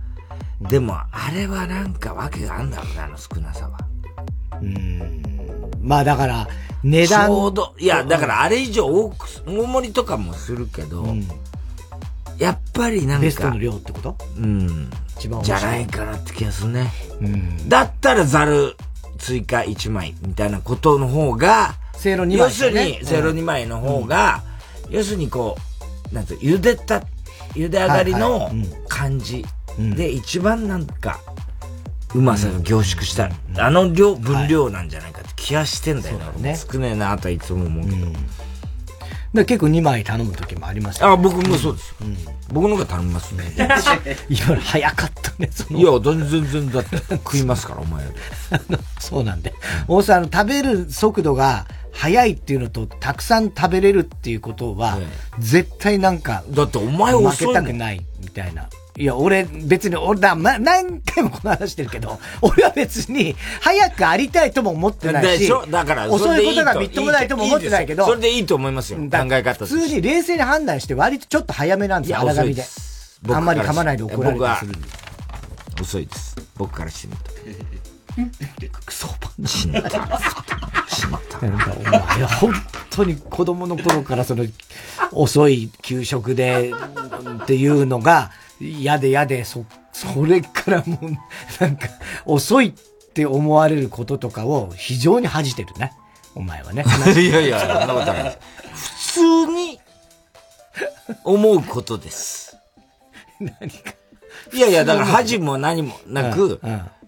[0.62, 3.78] でも、あれはなんか訳があるんだろうね、あの少なさは。
[5.82, 6.48] まあだから、
[6.84, 7.28] 値段。
[7.28, 11.06] ちょうど、いや、だからあれ以上多く、大盛りとかもするけど、
[12.38, 13.22] やっぱりなんか。
[13.22, 14.18] ベストの量ってこと？
[14.38, 14.90] うん。
[15.18, 16.92] 一番じゃないかなって気がするね。
[17.68, 18.76] だったらざる
[19.20, 24.42] 追加1枚みたいなことの方が、せいろ2枚、要するに、せいろ2枚の方が、
[24.90, 25.56] 要するにこ
[26.12, 27.04] う、なんて茹でた、
[27.54, 28.52] 茹で上がりの
[28.88, 29.46] 感じ
[29.78, 31.20] で一番なんか、
[32.16, 36.58] うまさが凝縮した、あの量、分量なんじゃないかって気がしてんだよね。
[36.58, 38.08] 少ねえなとはいつも思うけど。
[39.34, 41.96] で結構2枚頼む時もありますあ、僕もそうですよ。
[42.52, 43.46] 僕の方が頼みますね。
[44.30, 45.80] 今の早かったね、その。
[45.80, 48.78] いや、全然、全然、だって食いますから、お前より。
[49.00, 49.54] そうなんで。
[49.88, 55.00] 大さん、食べる速度が速いっていうのと、たくさん食べれるっていうことは、
[55.40, 58.68] 絶対なんか、だってお前遅負けたくない、みたいな。
[58.98, 69.00] いや、俺、別に、俺だ、ま、何回もこの話してるけど、 俺は別に、早くありたいとも思ってないし、だから、遅いことがみっともないとも思ってないけど、それでいいと思いますよ。
[69.00, 72.66] 考え方普通に冷静に判断して、割とちょっと早めなんですよ、荒髪で。
[73.30, 74.88] あんまり噛まないで怒られたりするんで。
[75.82, 76.36] 遅いです。
[76.58, 77.72] 僕からしてみると。
[78.86, 79.82] クソパン死んだ。
[80.88, 81.18] 死んだ。
[81.42, 81.46] お
[81.90, 82.54] 前、本
[82.90, 84.46] 当に子供の頃からその、
[85.12, 86.74] 遅い給食で、
[87.44, 88.32] っていうのが、
[88.62, 91.12] 嫌で嫌で、そ、それからもう、
[91.60, 91.88] なんか、
[92.26, 92.72] 遅いっ
[93.14, 95.94] て思われることとかを非常に恥じてるね。
[96.36, 96.86] お前はね。
[97.18, 98.32] いやいや、そんなことないで
[98.76, 99.14] す。
[99.14, 99.80] 普通に、
[101.24, 102.56] 思うことです。
[103.40, 103.94] 何か。
[104.54, 106.62] いやいや、だから恥も何もなく、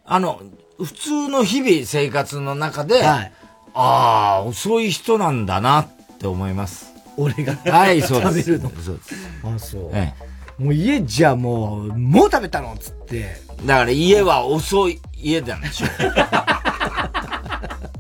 [0.05, 0.41] あの、
[0.77, 3.29] 普通の日々生活の中で、あ
[3.75, 5.87] あ、遅い人なんだなっ
[6.19, 6.93] て思います。
[7.17, 8.43] 俺が、はい、そうです。
[8.43, 8.69] 食べるの。
[8.81, 9.15] そうです。
[9.43, 9.91] あ、そう。
[9.93, 10.13] え
[10.57, 13.35] もう家じゃもう、もう食べたのっつって。
[13.65, 15.89] だから家は遅い家なんでしょう。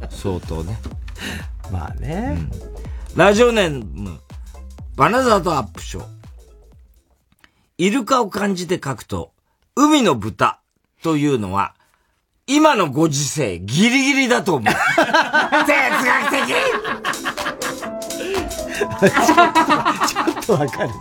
[0.11, 0.77] 相当ね。
[1.71, 2.37] まあね。
[3.15, 4.19] ラジオネーム、
[4.95, 6.05] バナザードアップショー。
[7.77, 9.31] イルカを漢字で書くと、
[9.75, 10.59] 海の豚
[11.01, 11.75] というのは、
[12.45, 14.73] 今のご時世、ギリギリだと思う。
[14.73, 14.77] 哲
[16.05, 16.53] 学的
[18.73, 19.53] ちょっ
[20.25, 20.95] とわかるね。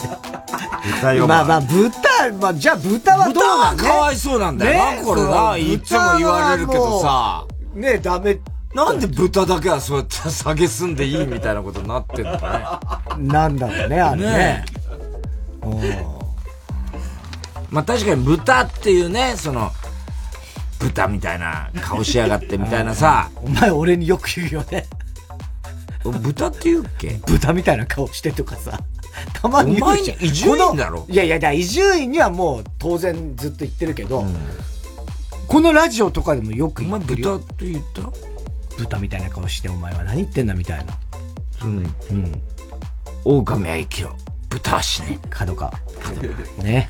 [1.01, 7.47] 豚よまあまあ、豚、まあ、じゃあ豚はどうなん豚はかわいそうなんだよなこれないつも言われるけどさ。
[7.74, 8.38] ねダメ。
[8.74, 12.82] なんで豚だけはそうやって下げすんでいいみたいなことになってんのか
[13.16, 13.24] ね。
[13.26, 14.64] なんだろうね、あれね。
[17.70, 19.70] まあ確かに豚っていうね、その、
[20.78, 23.30] 豚みたいな顔しやがってみたいなさ。
[23.36, 24.86] お前俺によく言うよね。
[26.05, 27.20] 豚って言うっけ？
[27.26, 28.80] 豚みたいな顔してとかさ。
[29.35, 34.25] たまに言うじゃん伊集院だろこのいやいや、伊集院にはもう当然ずっと言ってるけど、
[35.47, 37.39] このラジオとかでもよく言ってるよ。
[37.39, 38.03] 豚って言った？
[38.79, 40.95] 豚みたいな顔してお前は何言ってんだみたいな。
[41.65, 41.95] うん。
[42.11, 42.43] うん。
[43.25, 44.17] 狼は生きろ。
[44.49, 45.19] 豚は死ね。
[45.29, 45.71] 角川。
[46.63, 46.89] ね。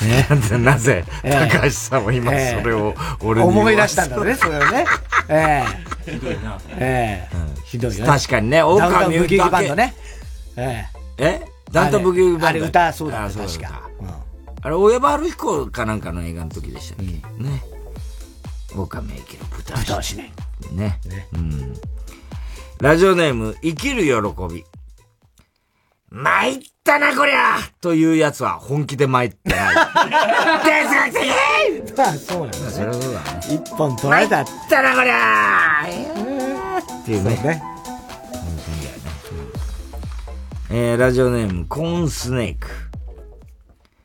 [0.00, 0.26] ね。
[0.58, 4.84] なぜ、ええ高橋さんは今ええそれを俺に思い出したんだね、それをね。
[5.28, 5.64] え
[6.08, 8.10] えひどいなええひどいよね。
[8.10, 9.94] 確かにねダウンタウン狼ブギウギだけバンドね。
[10.56, 10.91] ええ
[11.70, 13.90] ダウンタウンブギウギバンドあれ歌そうだね、あそうだ確か。
[14.64, 17.62] あれ、親葉春彦かなんかの映画の時でしたっけ、ね。
[18.74, 19.44] 狼は生きろ。
[19.46, 20.32] 豚は豚は死ね。
[20.72, 21.00] ね。
[21.34, 21.74] うん。
[22.80, 24.64] ラジオネーム、生きる喜び。
[26.10, 29.74] 参ったな、こりゃというやつは本気で参ってない。
[30.62, 32.64] 哲学的まあ、そうなんだ、ね。
[32.70, 33.40] そりゃそうだね。
[33.48, 34.44] 一本取られた。
[34.44, 37.62] 参ったな、こりゃっていうね。
[40.74, 42.66] えー、ラジオネーム、コーンスネーク。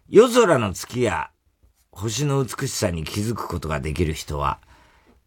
[0.10, 1.30] 夜空の月や
[1.92, 4.60] 星の美しさに気づくことができる人は、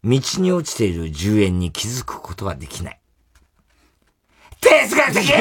[0.03, 2.99] 道に落ちている10円に気づくことはできない。
[4.61, 5.29] 哲学的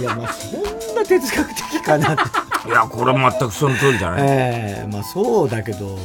[0.00, 2.22] いや、まあ、そんな哲学的かなって。
[2.68, 5.96] いや、これは全くその通りじゃない、ええまあそうだけど、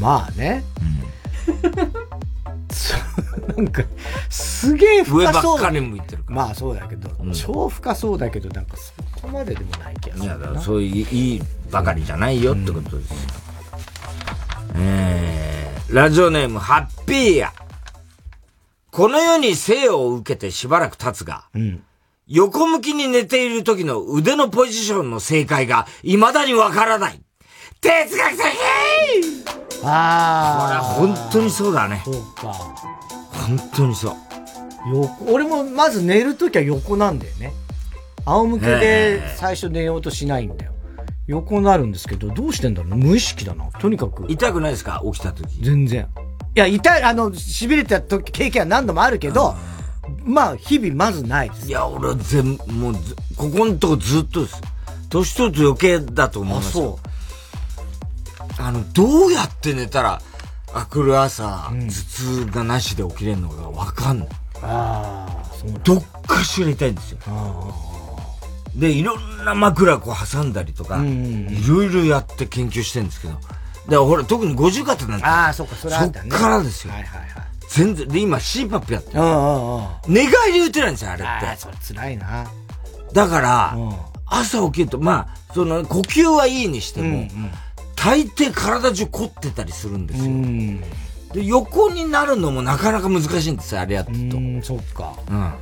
[0.00, 0.64] まあね。
[1.44, 2.29] そう
[3.56, 3.82] なんか、
[4.28, 5.20] すげえ深そう。
[5.22, 10.38] 上ばっかり向いてるまあそうだけど、超深そうだけど、なんかそこまででもない気がすいや。
[10.38, 13.16] だからそういういいばかりじゃないよってことですよ。
[14.76, 17.52] えー、ラジオネーム、ハッピーや。
[18.90, 21.46] この世に生を受けてしばらく経つが、
[22.26, 27.20] 横向きに寝ている時の腕のポジションの正解が未だにわからない。
[27.80, 30.96] 哲学的ああ。
[30.96, 32.02] これは本当にそうだね。
[32.04, 32.52] そうか。
[33.32, 34.14] 本当にそう。
[34.92, 37.52] 横、俺もまず寝るときは横なんだよね。
[38.24, 40.72] 仰向けで最初寝ようとしないんだよ。
[41.26, 43.66] 横になるんですけど、どうしてんだろうね無意識だな。
[43.78, 44.26] とにかく。
[44.28, 45.00] 痛くないですか？
[45.04, 45.62] 起きた時。
[45.62, 46.08] 全然。
[46.56, 49.54] いや、痛い、あの、痺れた時、経験は何度もあるけど、
[50.24, 51.68] まあ、日々まずないです。
[51.68, 54.60] いや、俺は全、もうず、ここのとこずっとです。
[55.08, 56.98] 年取ると余計だと思いますよ。
[58.60, 60.20] あの、どうやって寝たら、
[60.72, 64.28] あくる朝、頭痛がなしで起きれるのかわかんない。
[64.62, 67.18] ああ、そうどっかしら痛いんですよ。
[68.76, 73.34] で、いろんな枕こう挟んだりとか、いろいろやって研究してるんですけど。
[73.88, 75.26] で、ほら、特に五十肩なんて。
[75.26, 76.30] ああ、そっか、それあったね。
[76.30, 76.92] そっからですよ。
[76.92, 77.28] はいはいはい。
[77.68, 79.20] 全然、で、今 CPAP やってる。
[79.20, 79.88] うんうんうん。
[80.08, 81.26] 寝返り打てないんですよ、あれって。
[81.26, 82.46] ああ、それ辛いな。
[83.12, 83.76] だから、
[84.26, 87.26] 朝起きると、まあ、その、呼吸はいいにしても、
[88.02, 90.30] 大抵体中凝ってたりするんですよ。
[91.34, 94.38] で、横になるのもなかなか難しいんですよ、あれやってると。
[94.38, 95.14] うん、そっか。
[95.28, 95.54] うん。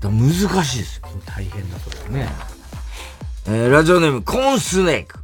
[0.00, 1.08] だ難しいですよ。
[1.26, 2.28] 大変だ、それね。
[3.46, 5.18] えー、ラジオネーム、コーンスネーク。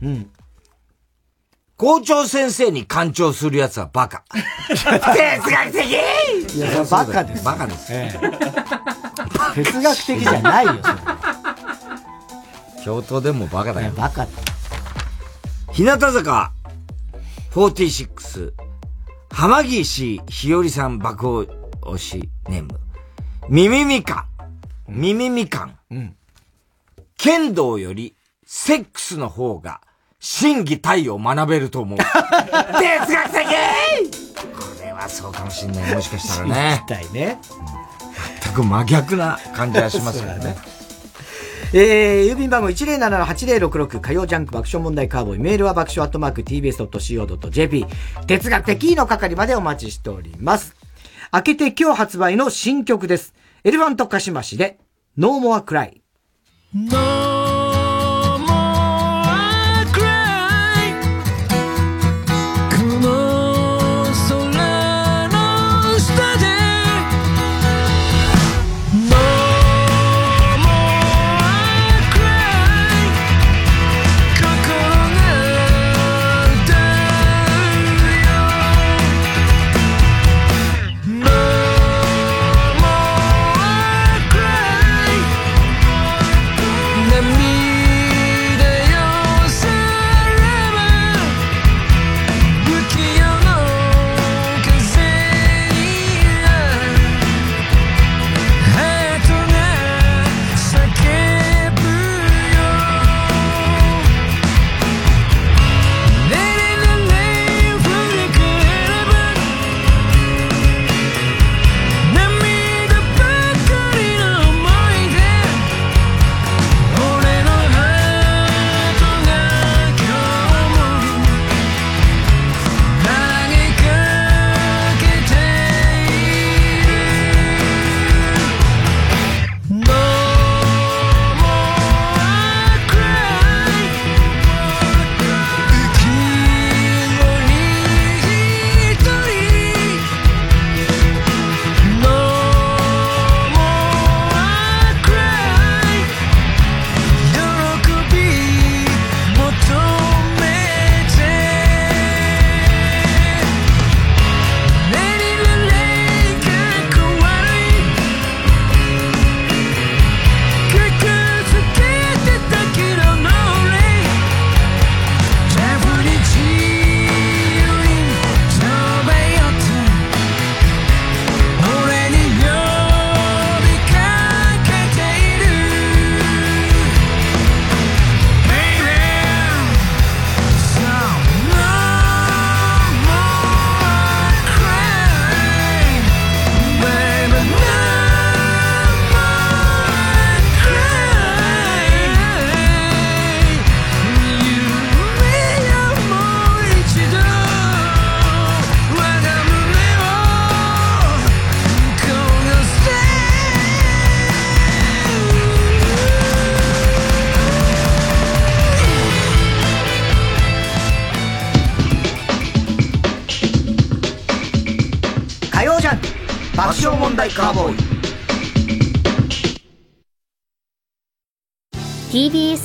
[1.76, 4.24] 校長先生に干潮する奴はバカ。
[4.68, 4.80] 哲
[5.50, 5.86] 学的
[6.56, 7.44] いや、バカです。
[7.44, 7.86] バカです。
[7.90, 8.12] え
[9.56, 10.94] え、哲学的じゃないよ、それ。
[12.84, 13.92] 教頭でもバカだよ。
[13.92, 14.26] バカ
[15.74, 16.52] 日向坂
[17.50, 18.52] 46、
[19.32, 21.48] 浜岸ひよりさん爆
[21.82, 22.78] 押しネーム。
[23.48, 24.28] ミミミカ
[24.88, 25.00] ン。
[25.00, 25.78] ミミミカン。
[25.90, 26.16] うん。
[27.16, 28.14] 剣道より
[28.46, 29.80] セックスの方が
[30.20, 31.98] 真偽体を学べると思う。
[31.98, 33.44] 哲学的
[34.56, 35.92] これはそうかもしんない。
[35.92, 36.84] もしかしたらね。
[36.88, 37.38] 真偽体ね。
[38.44, 40.56] 全く真逆な感じがしますよね。
[41.76, 45.40] えー、郵便番号107-8066火曜ジャンク爆笑問題カーボーイ。
[45.40, 47.86] メールは爆笑アットマーク tbs.co.jp。
[48.28, 50.76] 哲学的の係までお待ちしております。
[51.32, 53.34] 明けて今日発売の新曲です。
[53.64, 54.78] エレファントカシマシで、
[55.16, 57.23] No More Cry。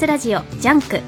[0.09, 1.01] ラジオジャンク。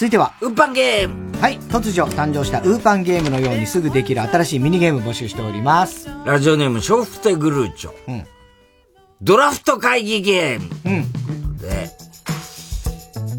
[0.00, 1.58] 続いては、運搬ゲームはい。
[1.58, 6.08] 突如誕生したウーパンゲームのようにすぐできる新しいミニゲーム募集しております。
[6.24, 7.92] ラジオネーム、笑福亭グルーチョ。
[8.08, 8.26] うん。
[9.20, 10.70] ドラフト会議ゲーム。
[10.86, 11.58] うん。
[11.58, 11.90] で、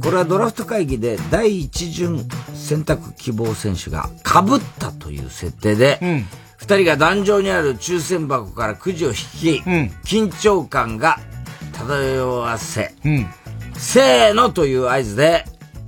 [0.03, 2.23] これはドラフト会議で第一巡
[2.53, 5.99] 選択希望選手が被ったという設定で、
[6.57, 9.61] 二人が壇上にある抽選箱からくじを引き、
[10.05, 11.17] 緊張感が
[11.73, 12.93] 漂わせ、
[13.73, 15.43] せーのという合図で、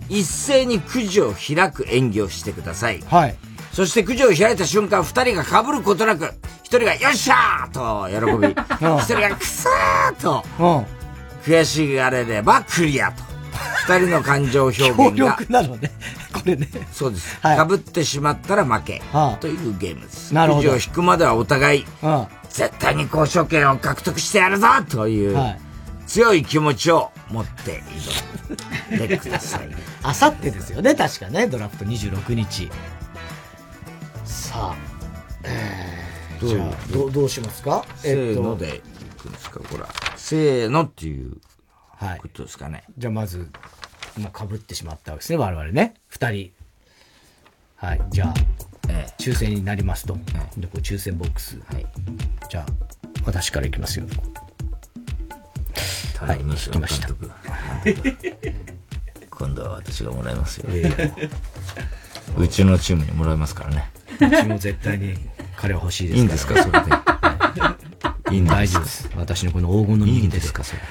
[0.10, 3.02] 一斉にくじを開く演技をしてください。
[3.08, 3.36] はい。
[3.72, 6.32] そしてくじを開いた瞬間、二人が被ることなく、
[6.64, 8.54] 一人がよっしゃーと喜び、
[9.00, 10.46] 一人がくそーと、
[11.46, 13.24] 悔しがれればクリアと。
[13.88, 15.12] 二人の感情表現が。
[15.12, 15.92] 強力なのね。
[16.32, 16.68] これね。
[16.92, 17.38] そうです。
[17.42, 19.02] はい被ってしまったら負け。
[19.12, 20.34] はあというゲームです。
[20.34, 22.28] なるほどくじを引くまではお互い、うん。
[22.50, 25.60] 絶対に交渉権を獲得してやるぞという、はい
[26.06, 27.82] 強い気持ちを持って
[28.92, 29.70] 挑んでください。
[30.04, 32.70] あさってですよね、確かね、ドラフト26日。
[34.26, 34.76] さあ、
[35.44, 37.86] えー、どうじゃあ、どう、どうしますか？
[37.98, 38.82] せーのでい
[39.18, 39.84] くんですか、これ。
[40.18, 41.38] せーのっていう
[42.22, 42.84] ことですかね。
[42.98, 43.50] じゃあまず、
[44.18, 45.94] もう被ってしまったわけですね、我々ね。
[46.10, 46.52] 二人。
[47.78, 48.02] はい。
[48.10, 48.34] じゃあ、
[49.18, 50.18] 抽選になりますと。
[50.58, 51.58] で、こう抽選ボックス。
[52.50, 52.66] じゃあ、
[53.26, 54.06] 私からいきますよ。
[56.20, 57.10] はい、引きました。
[59.46, 60.70] 今度は私がもらいますよ。
[62.38, 63.90] うちのチームにもらいますからね。
[64.22, 65.16] うちも絶対に
[65.58, 68.36] 彼は欲しいですいいんですか、それで。
[68.36, 69.10] いいん大丈夫です。
[69.18, 70.82] 私のこの黄金の右手ですか、それ。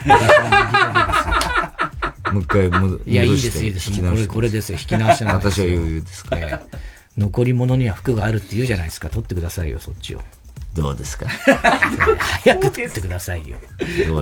[2.33, 3.91] もう一回戻いや、いいです、いいです。
[4.01, 4.79] これ、これですよ。
[4.79, 6.43] 引き直しなんですよ私は余裕ですから。
[6.49, 6.77] ええ
[7.19, 9.11] 残り物には服があるって言うじゃないですか。
[9.11, 10.23] 取ってくださいよ、そっちを。
[10.74, 11.27] どうですか？
[12.43, 13.59] 早く取ってくださいよ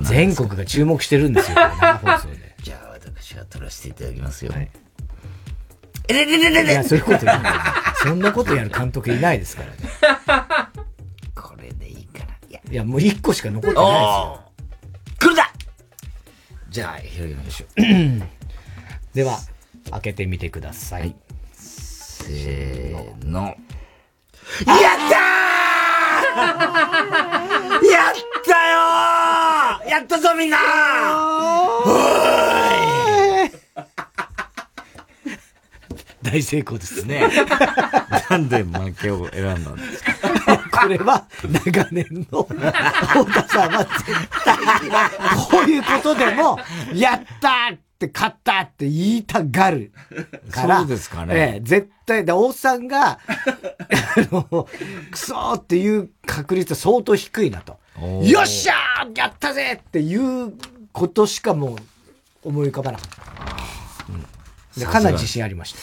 [0.03, 2.50] 全国が注目してるんですよ、生放送で。
[3.45, 4.53] 取らせていただきますよ。
[4.53, 4.71] はい
[6.09, 7.41] えれれれれれいや、そういうこと言う
[8.03, 9.77] そんなことやる監督いないですからね。
[11.37, 12.25] これでいいかな。
[12.49, 14.41] いや、いやもう1個しか残ってないですよ。
[15.21, 15.53] 来るだ
[16.69, 17.83] じゃあ、広げましょう。
[19.15, 19.39] では、
[19.93, 21.15] 開けてみてください。
[21.53, 23.43] せーの。
[23.45, 23.57] やっ
[24.67, 26.41] たー
[27.87, 28.15] やっ
[28.45, 30.59] たよーやったぞみんな
[36.23, 37.29] 大成功ですね。
[38.31, 40.11] なんで負けを選んだんですか？
[40.83, 41.27] これは、
[41.65, 44.05] 長年の、太田さんは絶
[44.45, 44.65] 対に、
[45.51, 46.59] こういうことでも、
[46.95, 49.93] やったーって勝ったって言いたがる
[50.51, 50.79] から。
[50.81, 53.19] そうですかねええ、絶対、で、大さんが、あ
[54.31, 54.69] の、
[55.11, 57.79] クソーっていう確率は相当低いなと。
[58.23, 60.55] よっしゃーやったぜっていう
[60.93, 64.13] ことしかもう思い浮かばなかった。
[64.13, 64.27] うん
[64.77, 65.79] でかなり自信ありました。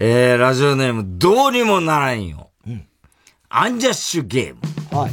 [0.00, 2.50] えー、ラジオネーム、どうにもならんよ。
[3.48, 4.96] アンジャッシュゲーム。
[4.96, 5.10] はい。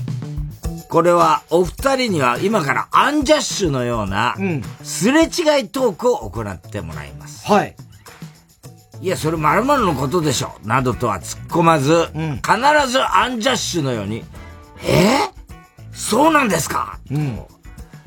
[0.90, 4.36] これは、お二人には今からアンジャッシュのような、
[4.84, 5.26] すれ違
[5.62, 7.52] いトークを行ってもらいます。
[7.52, 7.76] はい。
[9.02, 10.52] いや、それ〇〇のことでしょ。
[10.64, 14.24] などとは突っ込まず、必ずアンジャッシュのように、
[14.84, 15.18] え？
[15.18, 17.00] ー、そうなんですか、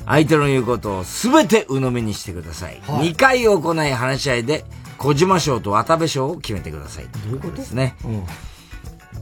[0.06, 2.80] 相手の言うことを全て鵜呑みにしてください。
[2.86, 4.64] はい2回行い話し合いで、
[4.98, 7.04] 小島賞と渡部賞を決めてください。
[7.04, 7.96] どういうことですね。
[8.04, 8.24] うん。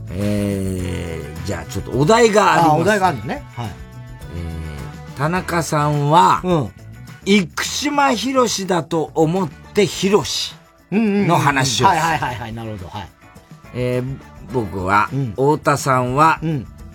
[0.09, 2.71] えー、じゃあちょっとお題があります。
[2.71, 3.43] あ、お題があるのね。
[3.55, 3.87] はい。
[5.17, 6.43] 田中さんは、
[7.25, 10.53] 生島博士だと思って博士
[10.91, 12.87] の話をするはいはいはいはい、なるほど。
[12.87, 13.09] はい。
[13.73, 14.17] えー
[14.53, 16.39] 僕は、太田さんは、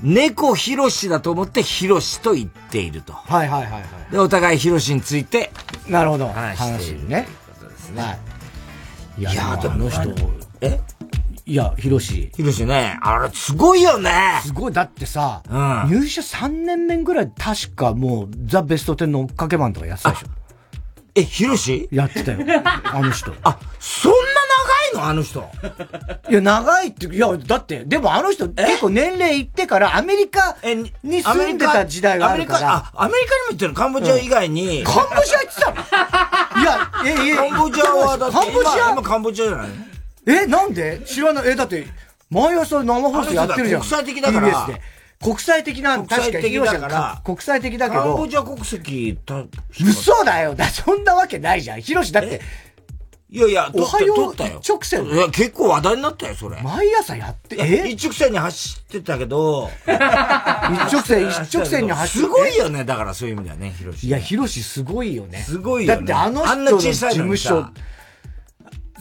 [0.02, 3.12] 猫ひろしだと思ってひろしと言っていると。
[3.12, 3.80] はいはいはいは
[4.10, 5.52] で、お互いひろしについて、
[5.86, 5.92] い。
[5.92, 6.28] なるほど。
[6.28, 7.26] 話しているね。
[7.26, 8.02] ということですね。
[8.02, 8.18] はい。
[9.18, 10.02] いや、いやでもあの人、
[10.60, 10.80] え？
[11.44, 12.30] いや、ひろし。
[12.36, 14.40] ひろしね、あれすごいよね。
[14.44, 14.72] すごい。
[14.72, 15.54] だってさ、う
[15.88, 20.26] ん入社3年目ぐらい確かもう、ザ・ベスト10の追っかけマンとかやってたでしょ。
[21.14, 22.38] え、ひろしやってたよ。
[22.84, 23.32] あの人。
[23.42, 24.41] あ、そんな長
[24.92, 25.04] いの？
[25.04, 25.48] あの人。
[26.30, 30.56] いや、長いって、いや、だって、でもあの人結構年齢いってからアメリカ
[31.02, 32.74] に住んでた時代があるから。
[32.74, 33.74] あ、アメリカにも行ってるの？
[33.74, 34.84] カンボジア以外に。
[34.84, 35.76] カンボジア行ってたの？
[36.62, 38.72] いや、え、え、カンボジアはだってカンボジア？
[38.76, 39.68] 今今カンボジアじゃない
[40.26, 41.00] え、なんで？
[41.06, 41.48] 知らない。
[41.48, 41.86] え、だって、
[42.30, 43.80] 毎朝生放送やってるじゃん。
[43.80, 44.80] 国際的だから TBS で。
[45.22, 48.26] 国際的な、国際確かに的だから国際的だけカンボど。
[48.26, 49.44] ジア国籍た、
[49.80, 50.54] 嘘だよ。
[50.56, 51.80] だ、そんなわけないじゃん。
[51.80, 52.40] ヒロシだって、
[53.32, 54.58] いやいや、おはよう取ったよ。
[54.60, 56.60] 一直線いや、結構話題になったよ、それ。
[56.60, 57.88] 毎朝やって、え？
[57.88, 59.88] 一直線に走ってたけど、 一
[60.92, 62.26] 直線、 一直線に走って？
[62.26, 64.06] すごいよね、だからそういう意味ではね、ヒロシ。
[64.06, 65.38] いや、ヒロシすごいよね。
[65.38, 67.72] すごいよねだってあのあんな人の事小さいのに務所さ、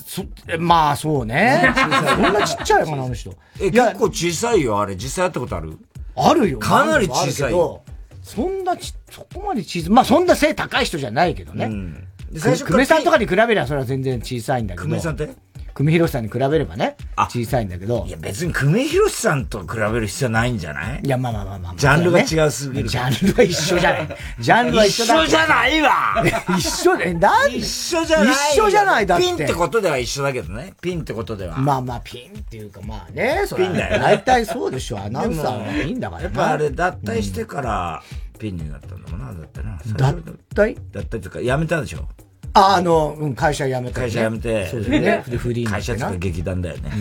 [0.07, 0.25] そ、
[0.59, 1.73] まあそうね。
[1.75, 3.33] そんなちっちゃいかな、あの人。
[3.59, 4.95] え、結構小さいよ、あれ。
[4.95, 5.77] 実際やったことある？
[6.15, 6.59] あるよ。
[6.59, 7.81] かなり小さいよ。
[8.23, 9.89] そんなち、そこまで小さい。
[9.89, 11.65] まあそんな背高い人じゃないけどね。
[11.65, 12.07] うん。
[12.31, 14.87] で最初久米さんとかに比べればそれは全然小さいんだけど。
[14.87, 15.29] 久米さんって？
[15.73, 16.97] 久米宏さんに比べればね、
[17.29, 18.03] 小さいんだけど。
[18.05, 21.01] いや別に久米宏さんと比べる必要ないんじゃない？
[21.01, 21.73] いや、まあまあまあまあ。
[21.77, 22.89] ジャンルが違うすぎる。
[22.89, 24.17] ジャンルは一緒じゃない。
[24.39, 25.15] ジャンルは一緒だ。
[25.23, 25.91] 一緒じゃないわ
[26.57, 29.23] 一緒で、なん一緒じゃない一緒じゃないだって。
[29.23, 30.73] ピンってことでは一緒だけどね。
[30.81, 31.57] ピンってことでは。
[31.57, 33.43] まあまあ、ピンっていうかまあね。
[33.55, 33.99] ピンだよね。
[34.03, 34.99] 大体そうでしょ。
[34.99, 35.45] アナウンサー
[35.79, 38.03] はピンだからやっぱあれ、脱退してから、
[38.41, 39.77] ピンになったんだもんな、だってな。
[39.95, 40.13] 脱
[40.55, 42.09] 退脱退とか、辞めたでしょ。
[42.53, 44.67] あ、あの、うん、会社辞めた、会社辞めて。
[44.67, 45.23] そうだよね。
[45.27, 46.91] で、フリー会社とか劇団だよね。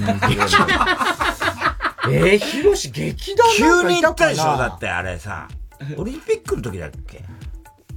[2.13, 5.49] えー、ヒロシ劇団急に行ったでしょだってあれさ。
[5.97, 7.25] オリンピックの時だっけ？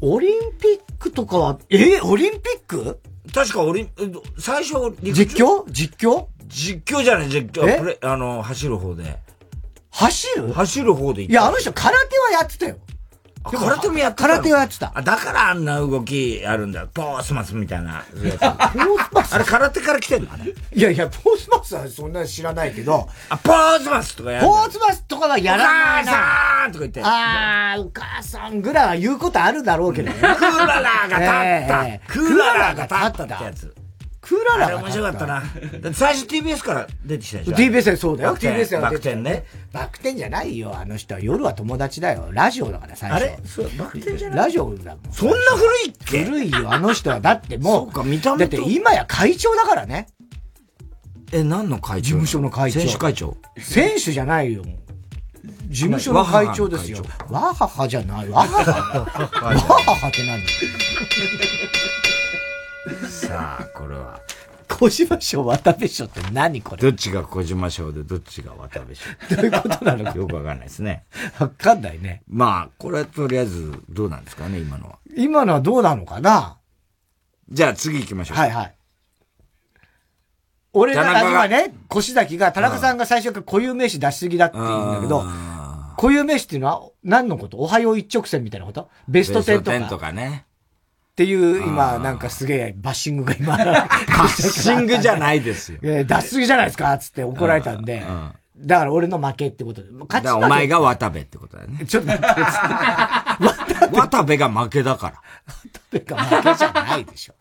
[0.02, 2.99] オリンピックとかは、えー、オリンピック？
[3.34, 3.90] 確かオリン、
[4.38, 5.64] 最初、実況？
[5.70, 6.26] 実況？
[6.48, 7.80] 実況じゃない、実況。
[7.80, 9.18] プレあの、走る方で。
[9.91, 10.52] 走る？
[10.53, 11.32] 走る方で行った。
[11.32, 12.78] いや、あの人空手はやってたよ。
[13.44, 14.91] 空手もやってた空手はやってた。
[14.95, 16.90] あ、だからあんな動きあるんだよ。
[16.94, 18.03] ポースマスみたいな。
[18.11, 19.34] ポースマス？
[19.34, 20.30] あれ空手から来てんの？
[20.38, 20.52] ね。
[20.74, 23.07] いやいや、ポースマスはそんな知らないけど。
[23.30, 26.11] あ、ポースマスとかやるポースマスとかはやらないな。
[26.11, 27.02] お母さんとか言って。
[27.03, 30.15] あー、お母さんぐらいは言うことあるだろうけどね。
[30.15, 30.30] クー
[30.65, 31.28] ララーが立っ
[31.68, 31.88] た。
[31.88, 33.76] えークーララーが立ったってやつ。
[34.26, 35.41] クーララあれ面白かったな。
[35.41, 35.45] だ
[35.90, 38.38] って最初 TBS から出てきたでしょ TBS でそうだよ。
[38.38, 39.44] TBS バク転ね。
[39.74, 40.74] バク転じゃないよ。
[40.74, 42.30] あの人は夜は友達だよ。
[42.32, 43.22] ラジオだから最初。
[43.22, 43.38] あれ？
[43.44, 44.38] そう、バク転じゃない？
[44.38, 45.14] ラジオだもん。
[45.14, 46.24] そんな古いっけ？
[46.24, 46.72] 古いよ。
[46.72, 47.20] あの人は。
[47.20, 47.86] だってもう。
[47.88, 50.08] そうか見た目とだって今や会長だからね。
[51.34, 52.04] え、何の会長？
[52.04, 52.80] 事務所の会長。
[52.80, 53.36] 選手会長？
[53.58, 54.64] 選手じゃないよ。
[55.68, 57.04] 事務所の会長ですよ。
[57.30, 58.30] わははじゃない。
[58.30, 59.00] わはは。
[59.00, 60.41] わははって何？
[63.07, 64.19] さあ、これは。
[64.69, 66.81] 小島賞渡部賞って何これ？
[66.81, 69.05] どっちが小島賞でどっちが渡部賞？
[69.35, 71.05] どういうことなのかよくわかんないですね。
[71.39, 72.23] わかんないね。
[72.27, 74.97] まあ、これはとりあえずどうなんですかね、今のは。
[75.15, 76.57] 今のはどうなのかな？
[77.49, 78.38] じゃあ次行きましょう。
[78.38, 78.76] はいはい。
[80.73, 85.23] 俺が、今ね、越崎が、田中さんが最初から固有名詞出しすぎだって言うんだけど、
[85.97, 87.57] 固有名詞っていうのは何のこと？
[87.57, 88.89] おはよう一直線みたいなこと？
[89.07, 89.72] ベスト10とか。
[89.72, 90.47] ベスト10とかね。
[91.14, 95.77] っていう、今、なんかすげえ、バッシングが今、バ バッシングじゃないですよ。
[95.84, 96.98] えー出しすぎじゃないですか？
[96.98, 98.03] つって怒られたんで、
[98.57, 99.90] だから俺の負けってことで。
[99.91, 101.85] だからお前が渡部ってことだよね。
[101.85, 105.22] ちょっと 待って、渡部が負けだから。
[105.72, 107.35] 渡部が負けじゃないでしょ。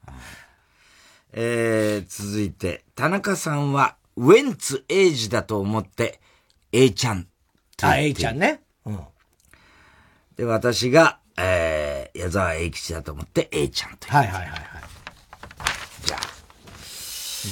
[1.32, 6.20] えー、続いて、田中さんは、ウェンツエイジだと思って、
[6.72, 7.26] A ちゃん。
[7.80, 8.60] あ、A ちゃんね。
[8.84, 9.00] うん。
[10.36, 14.08] で、私が、えー、矢沢永吉だと思って、A ちゃんと。
[14.08, 14.60] はいはいはいはい。
[16.04, 16.20] じゃあ。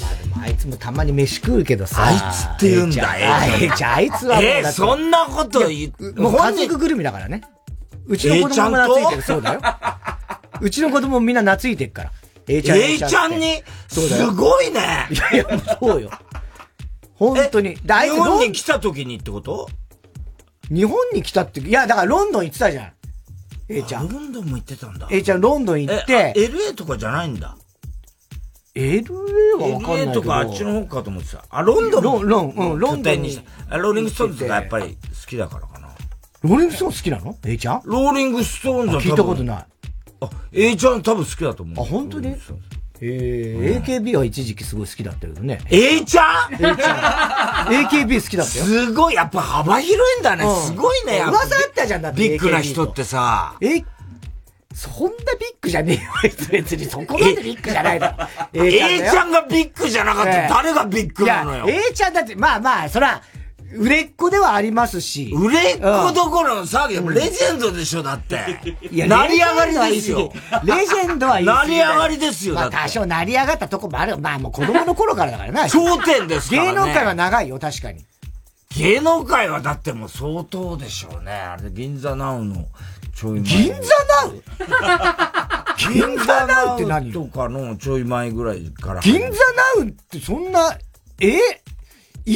[0.01, 2.05] まあでもあいつもたまに飯食うけどさ。
[2.05, 3.95] あいつって言うんだ A ちゃん。
[3.95, 7.43] あいつはもうえーそんなこと言うもう家族ぐるみだからね。
[8.07, 9.23] うちの子供も懐いてる。
[9.23, 9.61] そうだよ。
[10.61, 12.13] うちの子供もみんな懐いてるから。
[12.49, 12.79] A ちゃん。
[12.79, 13.63] A ちゃんに？
[13.89, 15.47] すごいねいやいや、
[15.81, 16.11] そうよ。
[17.15, 17.77] 本当に。
[17.77, 19.69] 日本に来た時にってこと？
[20.69, 22.93] 日本に来たって、いや、だからロンドン行ってたじゃん。
[23.71, 24.09] A ちゃん。
[24.09, 25.07] ロンドンも行ってたんだ。
[25.11, 27.57] A ちゃんロンドン行って、LA とかじゃないんだ。
[28.75, 29.05] LA
[29.59, 30.21] はわかんないけ LA ど。
[30.23, 31.45] とかあっちの方かと思ってた。
[31.49, 33.31] あ、ロンドンロン、ロン、うん、ロンドンに。
[33.31, 33.75] した。
[33.75, 35.89] あローリングストーンズがやっぱり好きだからかな。
[36.43, 37.83] ローリングストーン好きなの ?A ちゃん？
[37.85, 39.67] ローリングストーンズは聞いたことない。
[40.23, 41.85] あ、A ちゃん多分好きだと思う。
[41.85, 42.35] あ、本当に？
[43.03, 45.61] ええ AKB は一時期すごい好きだったけどね。
[45.71, 47.73] A ちゃん ?A ちゃん。
[47.73, 48.65] AKB 好きだったよ。
[48.65, 50.45] すごい、やっぱ幅広いんだね。
[50.45, 51.21] うんすごいね。
[51.21, 53.57] 噂あったじゃんだってビッグな人ってさ。
[53.63, 53.83] え、
[54.75, 56.33] そんなビッグじゃねえよ。
[56.53, 58.65] 別にそこまでビッグじゃないだろ。
[58.65, 63.23] A ちゃんがビッグじゃなかったら誰がビッグなのよ？永ちゃんだって、まあまあ、そら、
[63.73, 65.33] 売れっ子ではありますし。
[65.35, 68.77] 売れっ子どころの騒ぎ、でもレジェンドでしょ、だって。
[68.91, 70.33] いや成り上がりですよ。
[70.65, 72.71] レジェンドは言い過成り上がりですよ、まあ。
[72.71, 74.19] 多少成り上がったとこもある。
[74.19, 75.69] まあもう子供の頃からだからな。
[75.69, 78.05] 頂点ですからね芸能界は長いよ、確かに。
[78.77, 81.33] 芸能界はだってもう相当でしょうね。
[81.33, 82.67] あれ、銀座ナウの
[83.15, 83.43] ちょい前。
[83.43, 83.83] 銀座ナ
[84.33, 84.43] ウ
[85.93, 87.13] 銀座ナウって何？
[87.13, 89.01] とかのちょい前ぐらいから。
[89.01, 89.33] 銀座ナ
[89.85, 90.77] ウってそんな、
[91.21, 91.39] え？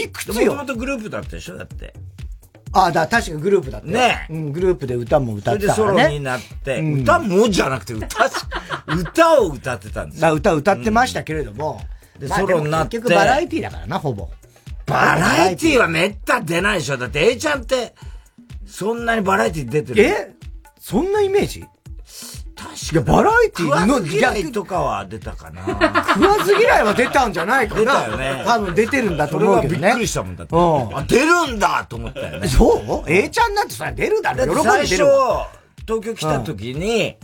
[0.03, 0.55] いくつもとよ？
[0.55, 1.57] もとグループだったでしょ？
[1.57, 1.95] だって。
[2.73, 3.93] あ、だ確かグループだったよ。
[3.93, 6.03] ねうん、グループで歌も歌それでってたからね。
[6.03, 8.35] ソロになって、うん歌もじゃなくて歌し、
[8.89, 10.29] 歌を歌ってたんですよ。
[10.29, 11.81] だ歌歌ってましたけれども。
[12.19, 14.29] でまあソロになって結局バラエティだからな、ほぼ。
[14.87, 16.97] バラエティはめった出ないでしょ？
[16.97, 17.95] だって A ちゃんって、
[18.67, 20.03] そんなにバラエティ出てる？
[20.03, 20.35] え？
[20.81, 21.65] そんなイメージ？
[22.93, 25.65] いや、バラエティーの嫌いとかは出たかな。
[26.09, 27.81] 食わず嫌いは出たんじゃないかな。
[27.81, 29.79] 出たよね多分出てるんだと思うけどね。
[29.79, 30.57] それはびっくりしたもんだって。
[30.57, 30.97] うん。
[30.97, 32.49] あ、出るんだと思ったよね。
[32.49, 34.55] そう ?A ちゃんなんてさ、出るだろ。
[34.55, 35.05] 喜んだって最初
[35.87, 37.17] 東京来た時に、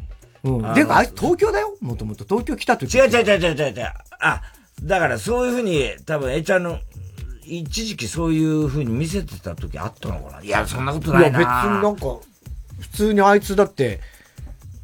[0.44, 0.74] うん。
[0.74, 2.96] でもあいつ東京だよもともと東京来た時。
[2.96, 3.92] 違う違う違う違う違う違う。
[4.20, 4.42] あ、
[4.82, 6.78] だからそういうふうに、多分 A ちゃんの、
[7.44, 11.38] 一時期そういうふうに見せてた時あったのかないや、そんなことないな。
[11.38, 12.00] いや、別になんか、
[12.80, 14.00] 普通にあいつだって、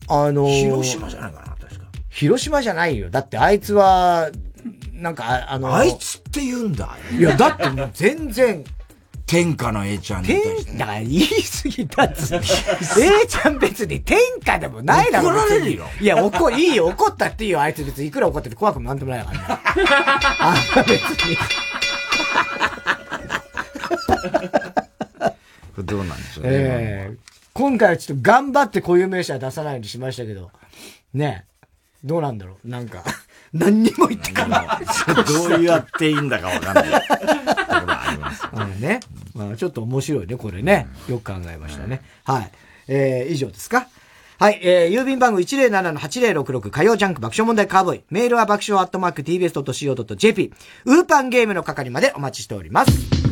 [0.09, 1.87] あのー広島じゃないかな、確か。
[2.11, 3.11] 広島じゃないよ。
[3.11, 4.31] だってあいつは、
[4.93, 6.97] なんか、ああのーあいつって言うんだ。
[7.17, 8.65] いや、だってもう全然、
[9.27, 10.71] 天下の A ちゃんに対して。
[10.71, 11.27] 天、だから言い
[11.63, 12.35] 過ぎだっつ。
[12.37, 12.41] A
[13.27, 19.45] ちゃん別に天下でもないだろ、怒られるよいや、怒、いいよ、怒ったっていいよ、あいつ別にいくら怒ってて怖くもなんともないからね。
[20.39, 20.55] あ
[20.87, 20.93] 別
[21.27, 21.37] に。
[21.37, 21.43] こ
[25.79, 26.51] れどうなんでしょうね。
[26.53, 27.17] ええ
[27.57, 30.51] 今回はちょっと頑張って固有名詞は出さないようにしましたけど、
[31.15, 31.57] ねえ
[32.05, 32.69] どうなんだろう？
[32.69, 33.03] なんか、
[33.55, 34.67] 何にも言ってかない。
[35.49, 37.03] どうやっていいんだかわかんない。
[37.09, 39.01] あのね。
[39.35, 40.87] まあちょっと面白いね、これね。
[41.09, 42.03] よく考えましたね。
[42.25, 42.51] はい。
[42.89, 43.89] えー、以上ですか？
[44.39, 48.03] はい、えー、郵便番号107-8066火曜ジャンク爆笑問題カーボーイ。
[48.11, 50.53] メールは爆笑アットマーク tbs.co.jp。
[50.85, 53.26] ウーパンゲームの係までお待ちしております。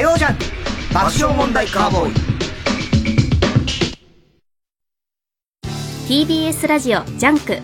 [0.00, 0.44] 火曜ジャンク
[0.94, 2.12] 爆笑問題カーボーイ。
[6.08, 7.58] TBS ラジオジャンク。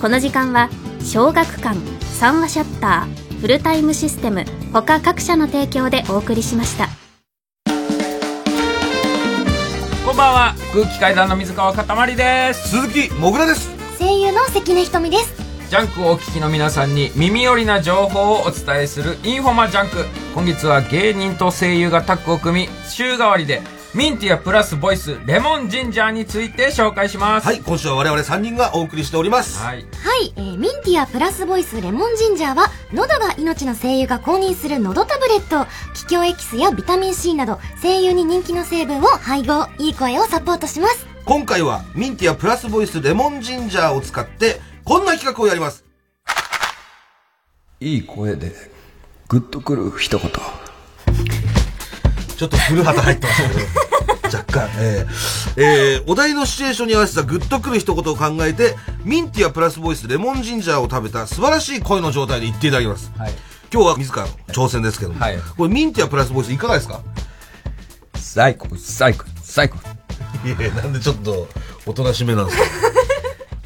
[0.00, 0.70] この時間は
[1.04, 6.88] 小学館三和シャッターフルタイムシステム他各社の提供でお送りしました。
[10.06, 10.54] こんばんは。
[10.72, 12.70] 空気階段の水川かたまりです。
[12.70, 13.68] 鈴木もぐらです。
[13.98, 15.45] 声優の関根ひとみです
[15.76, 20.06] ジャンクをお聞きの皆さんに耳寄りな情報をお伝えするインフォマジャンク。
[20.34, 23.60] 今月は芸人と声優がタッグを組み週替わりで
[23.94, 27.46] ミンティアプラスボイスレモンジンジャーについて紹介します。
[27.46, 29.62] はい今週は我々3人がお送りしております。
[29.62, 29.84] はい。
[30.02, 35.70] はい、えーミンティアプラスボイスレモンジンジャーは喉が命の声優が公認する喉タブレット。
[35.92, 39.68] 桔梗エキスやビタミン C など声優に人気の成分を配合。
[39.78, 41.06] いい声をサポートします。
[41.26, 45.84] 今回はミンティアプラスボイスレモンジンジャーを使ってこんな企画をやります。
[47.80, 48.52] いい声で
[49.26, 50.30] グッとくる一言。
[52.36, 53.60] ちょっと古畑入ってましたけど。
[54.38, 63.10] 若干えー、えー、お題のシチュエーションに合わせたグッとくる一言を考えてミンティアプラスボイスレモンジンジャーを食べた素晴らしい声の状態で言っていただきます、
[63.72, 65.18] 今日は自らの挑戦ですけども、
[65.56, 67.00] これミンティアプラスボイスいかがですか？
[68.16, 69.78] 最高最高最高。
[70.44, 71.48] いやなんでちょっと
[71.86, 72.64] おとなしめなんですか？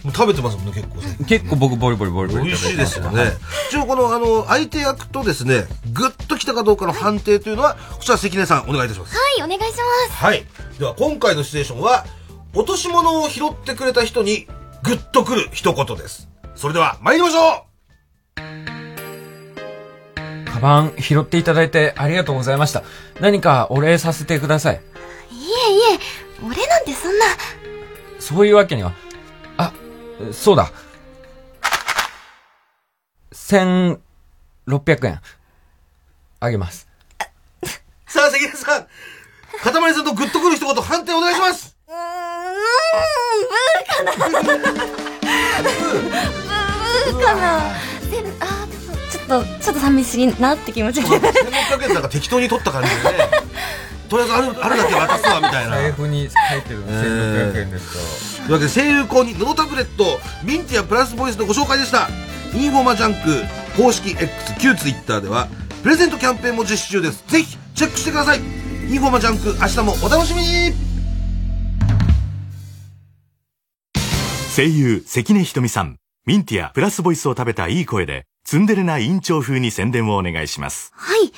[0.05, 3.32] もう食べてますもんね結構ね結構僕ボリボリボリボリ美味しいですよね。
[3.68, 9.14] 一応この、あの、相手役とですね、グッときたかどうかの判定というのは、こちら関根さんお願いいたします。
[9.14, 9.78] はいお願いし
[10.09, 10.44] ますはい。
[10.78, 12.06] では今回のシチュエーションは、
[12.55, 14.47] 落とし物を拾ってくれた人に、
[14.82, 16.28] グッとくる一言です。
[16.55, 17.66] それでは、参りましょ
[20.51, 22.82] カバン拾っていただいてありがとうございました
[23.20, 25.98] 何かお礼させてくださいいえいえ
[26.44, 27.24] 俺なんてそんな
[28.18, 29.09] そういうわけにはあ
[30.32, 30.70] そうだ
[33.32, 35.20] 1600円
[36.40, 36.88] あげます
[37.62, 37.66] う
[38.10, 38.82] さあ、関根さん、
[39.62, 41.98] かたまりさんとグッとくる一言判定お願いしますうーん、
[44.02, 44.40] ブーかな。
[47.12, 47.60] ブーかな。
[48.10, 51.09] でも、あー、ちょっと、ちょっと寂しいなって気持ちが。
[51.09, 53.30] 1600円なんか適当に取った感じでね。
[54.10, 55.76] とりあえずある、あるだけ渡すわ、みたいな。
[55.76, 58.42] 財布に入ってる1600円ですと。
[58.42, 62.08] いうわけで声優公認ノドタブレットミンティアプラスボイスのご紹介でした。
[62.52, 63.44] インフォマジャンク
[63.80, 64.28] 公式 X
[64.60, 65.46] 旧 Twitter では
[65.84, 67.22] プレゼントキャンペーンも実施中です。
[67.28, 68.40] ぜひチェックしてください。
[68.40, 70.74] インフォマジャンク明日もお楽しみに。
[74.56, 80.90] 声優関根ひとみさんミンティアプラスボイスを食べたいい声でツンデレな委員長風に宣伝をお願いします。
[80.96, 81.32] はい。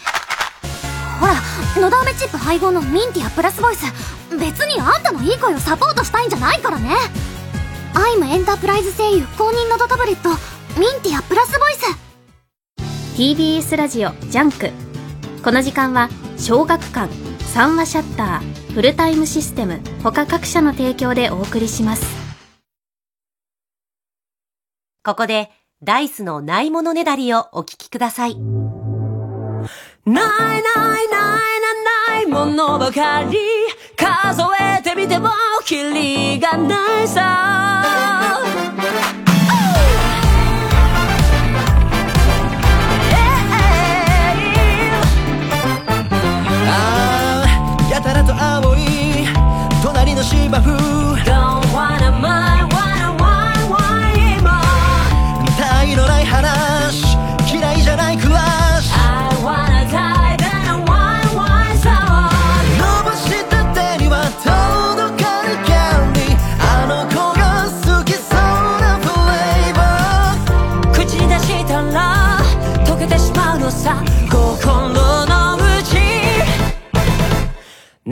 [1.20, 1.34] ほら、
[1.80, 3.84] のど飴チップ配合のミンティアプラスボイス。
[4.38, 6.96] 別にあんたのいい声をサポートしたいんじゃないからね。
[7.94, 10.30] アイムエンタープライズ声優公認ののどタブレット、
[10.78, 12.12] ミンティアプラスボイス。
[13.16, 14.70] TBS ラジオジャンク
[15.44, 16.08] この時間は
[16.38, 22.06] 小学館三和シャッターフルタイムシステム他各社の提供でお送りします
[25.04, 25.50] ここで、
[25.82, 28.36] ダイスのないものねだりをお聞きください。
[30.04, 30.62] ないないない
[31.10, 33.38] ないないものばかり
[33.96, 35.30] 数えてみても
[35.64, 37.22] キリがないさ
[46.66, 49.24] あやたらと青い
[49.84, 51.01] 隣の芝さ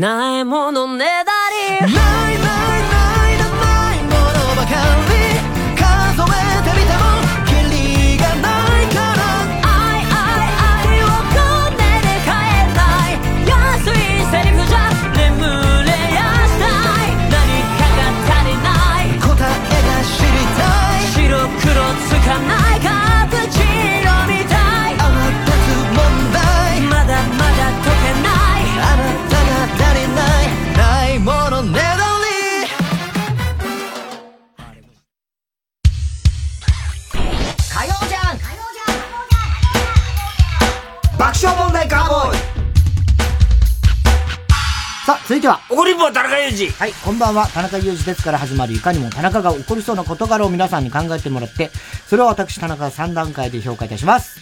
[0.01, 1.33] ないものねだ
[1.85, 2.20] り。
[41.21, 42.39] 爆笑問題カーボーイ
[45.05, 45.61] さあ、続いては。
[45.69, 46.71] 怒りんぼ田中裕二。
[46.71, 47.47] はい、こんばんは。
[47.49, 51.69] 田中裕二ですから始まるいかにも田中が起こりそうな事柄を皆さんに考えてもらって、
[52.07, 54.41] それを私田中が3段階で評価いたします。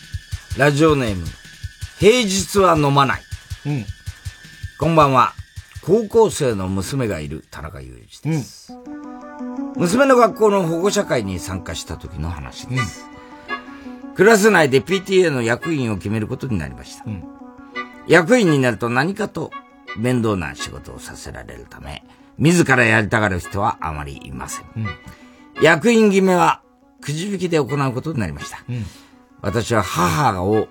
[0.56, 1.26] ラジオネーム、
[1.98, 3.22] 平日は飲まない。
[3.66, 3.84] うん。
[4.78, 5.32] こんばんは。
[5.82, 8.72] 高校生の娘がいる田中裕二です。
[9.74, 13.17] 娘の学校の保護者会に参加した時の話です。
[14.18, 17.04] クラス内で PTA の役員を決めることになりました。
[18.08, 19.52] 役員になると何かと
[19.96, 22.02] 面倒な仕事をさせられるため、
[22.36, 24.66] 自らやりたがる人はあまりいません。
[25.62, 26.62] 役員決めは
[27.00, 28.58] くじ引きで行うことになりました。
[29.40, 30.66] 私は母を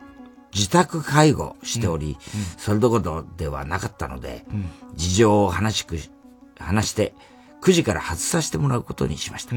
[0.53, 2.17] 自宅介護しており、
[2.57, 4.45] それどころではなかったので、
[4.95, 5.97] 事情を話しく、
[6.59, 7.13] 話して、
[7.61, 9.55] 9時から外させてもらうことにしました。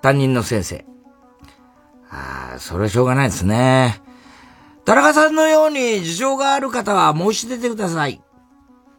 [0.00, 0.84] 担任の先生。
[2.10, 4.02] ああ、それはしょうがないですね。
[4.84, 8.22] 田中さんのように事情がある方は申し出てください。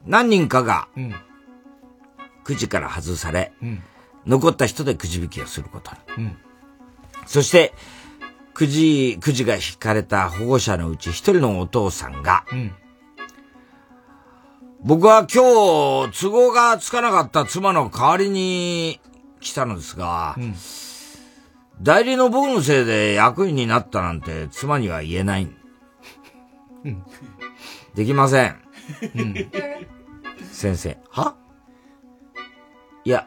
[0.05, 0.87] 何人かが、
[2.45, 3.51] 9時から外され、
[4.25, 6.29] 残った人でくじ引きをすることに。
[7.25, 7.73] そして、
[8.53, 12.43] くじ、くじが引かれた保護者のうち一人のお父さんが、
[14.81, 19.01] 僕は今日都合がつかなかった妻の代わりに
[19.41, 20.35] 来たのですが、
[21.81, 25.47] 代理の僕のせいで役員になったなんて妻には言えない。
[27.95, 28.61] できません。
[30.51, 31.35] 先生、は？
[33.05, 33.25] いや、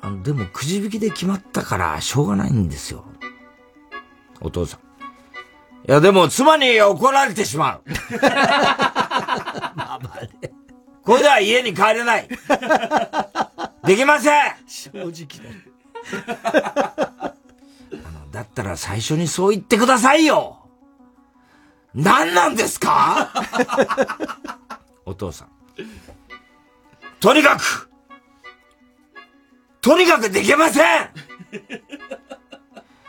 [0.00, 3.04] あの、でもくじ引きで決まったからしょうがないんですよ。
[4.40, 4.80] お父さん。
[5.88, 7.82] いや、でも妻に怒られてしまう。
[11.02, 12.28] これでは家に帰れない。
[13.84, 15.26] できません正直
[17.22, 17.35] だ。
[18.36, 20.58] だったら最初にそう言ってくださいよ
[21.94, 23.32] 何なんですか？
[25.06, 25.48] お父さん。
[27.18, 27.90] とにかく
[29.80, 31.10] とにかくできません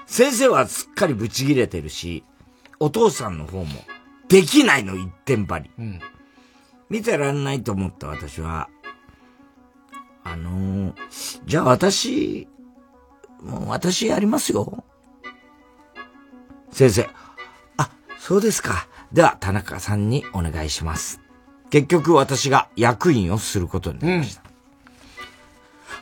[0.06, 2.24] 先生はすっかりブチ切れてるし、
[2.80, 3.82] お父さんの方も
[4.30, 5.70] できないの一点張り。
[6.90, 8.70] 見てらんないと思った私は、
[10.24, 12.48] あのーじゃあ私、
[13.41, 14.86] もう私やりますよ。
[16.78, 17.10] 先生、
[17.78, 17.90] あ、
[18.20, 18.88] そうですか。
[19.12, 21.20] では、田中さんにお願いします。
[21.72, 24.44] 結局私が役員をすることになりました。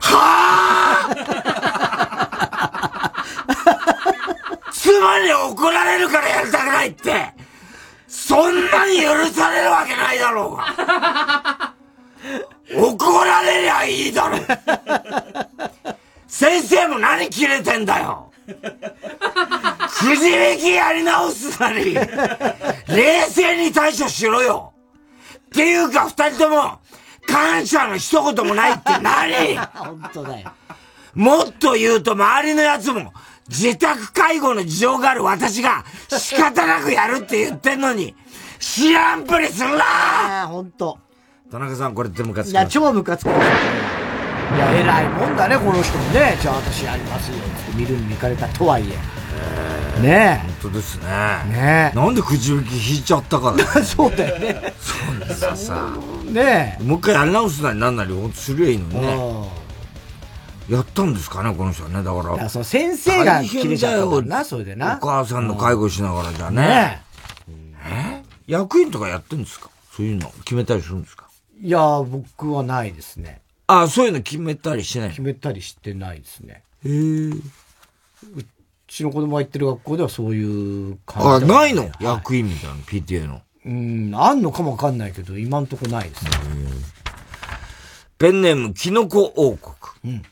[4.73, 7.33] 妻に怒られるからやりたくないって、
[8.09, 11.73] そんなに許されるわけないだろうが。
[12.75, 14.37] 怒られりゃいいだろ。
[16.27, 18.33] 先生も何切れてんだよ。
[18.45, 24.73] くじ引きやり直すなり、冷静に対処しろよ。
[25.37, 26.79] っていうか二人とも、
[27.27, 29.57] 感謝の一言もないって何？
[29.73, 30.51] 本当だよ。
[31.13, 33.13] もっと言うと周りのやつも、
[33.47, 38.15] 自宅介護の事情がある私が仕方なくやるって言ってんのに、
[38.59, 40.99] 知らんぷりするなあ本当。
[41.51, 43.29] 田中さんこれってムカついや、超ムカつく。
[44.55, 46.37] いや、偉いもんだね、この人もね。
[46.41, 47.37] じゃあ私やりますよ。
[47.37, 50.01] って見るに見かれたとはいえ。
[50.01, 50.47] ねえ。
[50.61, 51.05] 本当ですね。
[51.05, 51.95] ねえ。
[51.95, 54.73] なんでくじ引き引いちゃったから、ね、 そうだよね。
[54.79, 55.89] そんなさ。
[56.29, 56.83] ねえ。
[56.83, 59.49] もう一回やり直すなりなんなり、ほんとすりゃいいのにね。
[60.69, 62.01] やったんですかね、この人はね。
[62.03, 62.35] だから。
[62.35, 64.99] いや、その先生が切れちゃったからな、それでな。
[65.01, 67.01] お母さんの介護しながらじゃね。
[67.85, 68.23] え？
[68.47, 69.69] 役員とかやってんですか？
[69.95, 71.25] そういうの決めたりするんですか？
[71.61, 73.41] いや、僕はないですね。
[73.67, 76.63] あそういうの決めたりしてない決めたりしてないですね。
[76.85, 77.29] へえ。
[77.29, 77.41] う
[78.87, 81.47] ちの子供が行ってる学校ではそういうあ、感じ。
[81.47, 81.89] ないの？
[81.99, 83.41] 役員みたいな、PTA の？
[83.65, 86.31] うん、あんのかもわかんないけど、今んとこないですね。
[88.19, 90.13] ペンネーム、キノコ王国。
[90.13, 90.23] うん。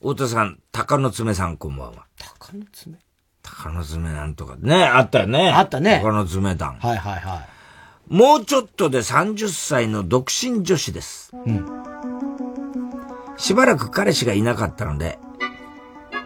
[0.00, 2.06] 太田さん、鷹の爪さん、こんばんは。
[2.18, 2.96] 鷹の爪？
[3.42, 4.56] 鷹の爪なんとか。
[4.58, 5.50] ね、あったよね。
[5.50, 6.74] あったね鷹の爪団。
[6.74, 7.48] はいはいはい。
[8.10, 11.32] もうちょっとで30歳の独身女子です。
[13.36, 15.18] しばらく彼氏がいなかったので、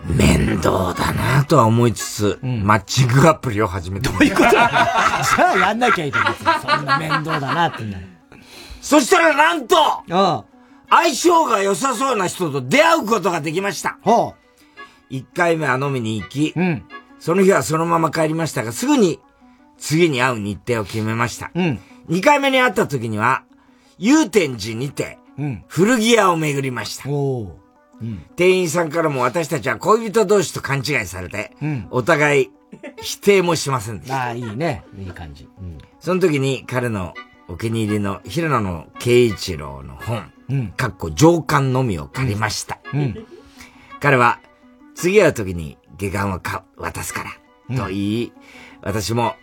[0.06, 4.50] 面倒だなとは思いつつ、マッチングアプリを始めてどういうこと？
[4.50, 4.68] じゃ
[5.54, 6.42] あやんなきゃいいと思って。
[6.66, 8.06] そんな面倒だなってなる。
[8.80, 9.76] そしたらなんと
[10.90, 13.98] 相性が良さそうな人と出会うことができました。
[15.10, 16.54] 1回目は飲みに行き、
[17.18, 19.20] その日はそのまま帰りましたが、すぐに
[19.78, 21.50] 次に会う日程を決めました。
[21.54, 23.44] 2回目に会った時には、
[23.98, 25.18] 祐天寺にて、
[25.68, 27.04] 古着屋を巡りました。
[28.36, 31.52] 店員さんからも私たちは恋人同士と勘違いされて、
[31.90, 32.50] お互い
[33.00, 34.16] 否定もしませんでした。
[34.16, 34.82] ああ、いいね。
[34.98, 35.48] いい感じ。
[35.60, 35.78] うん。
[36.00, 37.14] その時に彼の
[37.48, 42.78] お気に入りの平野の慶一郎の本、かっこ上巻のみを借りました。
[44.00, 44.40] 彼は
[44.94, 47.24] 次会う時に下巻をか渡すか
[47.68, 48.32] ら、と言い、
[48.82, 49.36] 私も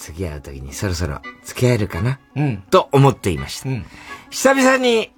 [0.00, 2.18] 次会う時にそろそろ付き合えるかな、
[2.70, 3.68] と思っていました。
[4.30, 5.12] 久々に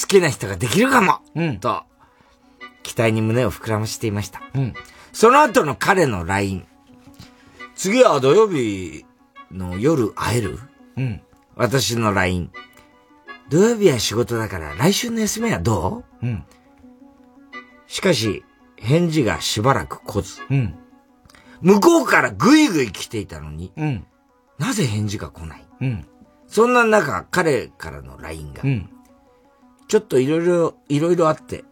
[0.00, 1.20] 好きな人ができるかも、
[1.60, 1.84] と
[2.82, 4.42] 期待に胸を膨らましていました。
[5.12, 6.66] その後の彼の LINE。
[7.76, 9.04] 次は土曜日
[9.52, 10.58] の夜会える？
[10.96, 11.20] うん。
[11.54, 12.50] 私の LINE。
[13.48, 16.26] 土曜日は仕事だから来週の休みはどう？
[16.26, 16.44] うん。
[17.86, 18.44] しかし、
[18.76, 20.40] 返事がしばらく来ず。
[20.50, 20.74] うん。
[21.60, 24.06] 向こうからぐいぐい来ていたのに、うん。
[24.58, 25.64] なぜ返事が来ない？
[25.80, 26.06] うん。
[26.46, 28.88] そんな中、彼からの LINE が、うん。
[29.88, 31.64] ちょっといろいろ、いろいろあって、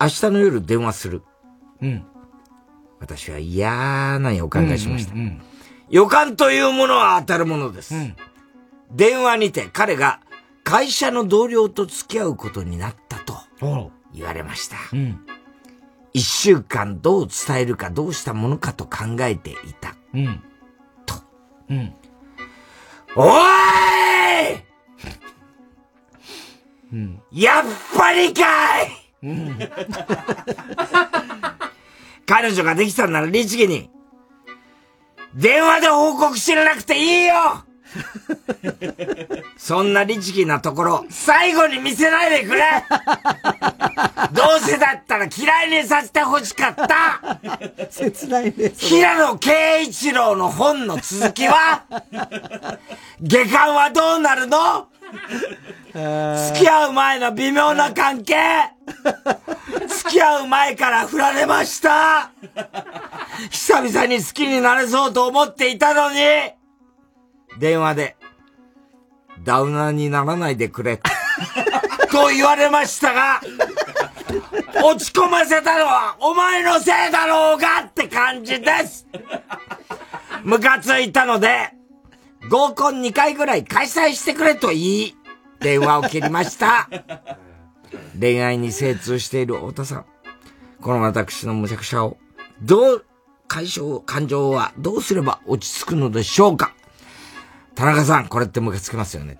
[0.00, 1.22] 明日の夜電話する。
[1.80, 2.04] うん。
[2.98, 5.14] 私は嫌な予感がしました。
[5.14, 5.42] うんうん
[5.92, 7.94] 予感というものは当たるものです。
[8.92, 10.20] 電話にて彼が
[10.62, 13.34] 会社の同僚と付き合うことになったと
[14.14, 14.76] 言われました。
[14.92, 15.18] うん。
[16.12, 19.96] 一週間どう伝えるかどうしたものかと考えていた。
[20.14, 20.40] うん。
[21.70, 21.94] うん。
[23.16, 24.64] おーい
[26.92, 27.22] うん。
[27.32, 27.64] やっ
[27.96, 28.88] ぱりかい
[29.22, 29.58] うん。
[32.26, 33.90] 彼女ができたんなら律儀に、
[35.34, 37.64] 電話で報告しなくていいよ
[39.56, 42.62] そんな律儀なところ、最後に見せないでくれ。
[44.32, 47.20] どうせだったら嫌いにさせて欲しかった。
[47.90, 48.72] 切ないね。
[48.76, 51.82] 平野慶一郎の本の続きは
[53.20, 54.88] 下巻はどうなるの？
[55.92, 58.36] 付き合う前の微妙な関係。
[59.88, 62.30] 付き合う前から振られました。
[63.50, 66.18] 久々に好きになれそうと思っていたのに
[67.58, 68.16] 電話で、
[69.42, 71.00] ダウナーにならないでくれ。
[72.10, 73.40] と言われましたが、
[74.84, 79.06] 落ち込ませたのはお前のせいだろうがって感じです
[80.44, 81.70] ムカついたので、
[82.48, 85.16] 合コン2回ぐらい開催してくれと言い、
[85.60, 86.88] 電話を切りました。
[88.18, 90.04] 恋愛に精通している太田さん。
[90.80, 92.16] この私の無茶苦茶を、
[92.62, 93.04] どう、
[93.48, 96.72] 解消、感情はどうすれば落ち着くのでしょうか
[97.80, 99.38] 田中さん、これってムカつきますよね。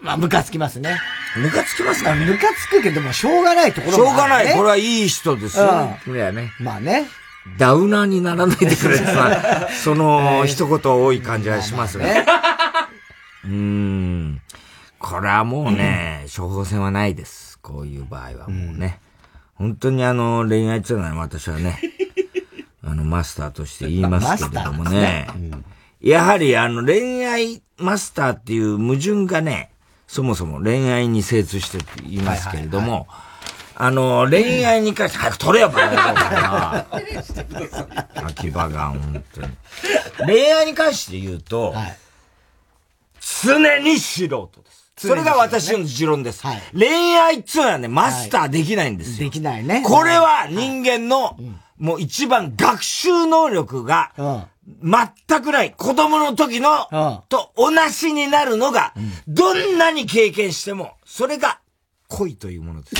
[0.00, 0.96] まあ、ムカつきますね。
[1.36, 4.54] ムカつきますかムカつくけども、しょうがないところしょうがない。
[4.54, 5.66] これはいい人ですよ。
[6.04, 6.52] これはね。
[6.60, 7.08] まあね。
[7.58, 12.24] ダウナーにならないでくれってのは、 その一言多い感じはしますね。
[13.44, 14.40] うーん。
[15.00, 17.58] これはもうね、処方箋はないです。
[17.60, 19.00] こういう場合はもうね。
[19.54, 21.80] 本当にあの、恋愛っていうのは私はね、
[22.84, 25.26] あの、マスターとして言いますけれどもね。
[26.00, 29.70] やはりあの、恋愛マスターっていう矛盾がね、
[30.06, 33.06] そもそも恋愛に精通して言いますけれども、
[33.76, 36.86] あの、恋愛に関して、早く取れよ、バカな。
[38.26, 39.48] 秋葉が、本当に。
[40.26, 41.74] 恋愛に関して言うと、
[43.42, 45.08] 常に素人です。
[45.08, 46.42] それが私の持論です。
[46.74, 49.30] 恋愛っつうのはね、マスターできないんですよ。
[49.30, 49.82] できないね。
[49.86, 51.38] これは人間の、
[51.78, 54.12] もう一番学習能力が、
[54.82, 55.72] 全くない。
[55.72, 58.94] 子供の時の、と同じになるのが、
[59.26, 61.60] どんなに経験しても、それが
[62.08, 62.96] 恋というものです。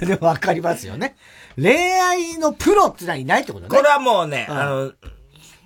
[0.06, 1.16] でもわかりますよね。
[1.56, 3.68] 恋愛のプロってのはいないってことね。
[3.68, 4.92] これはもうね、あの、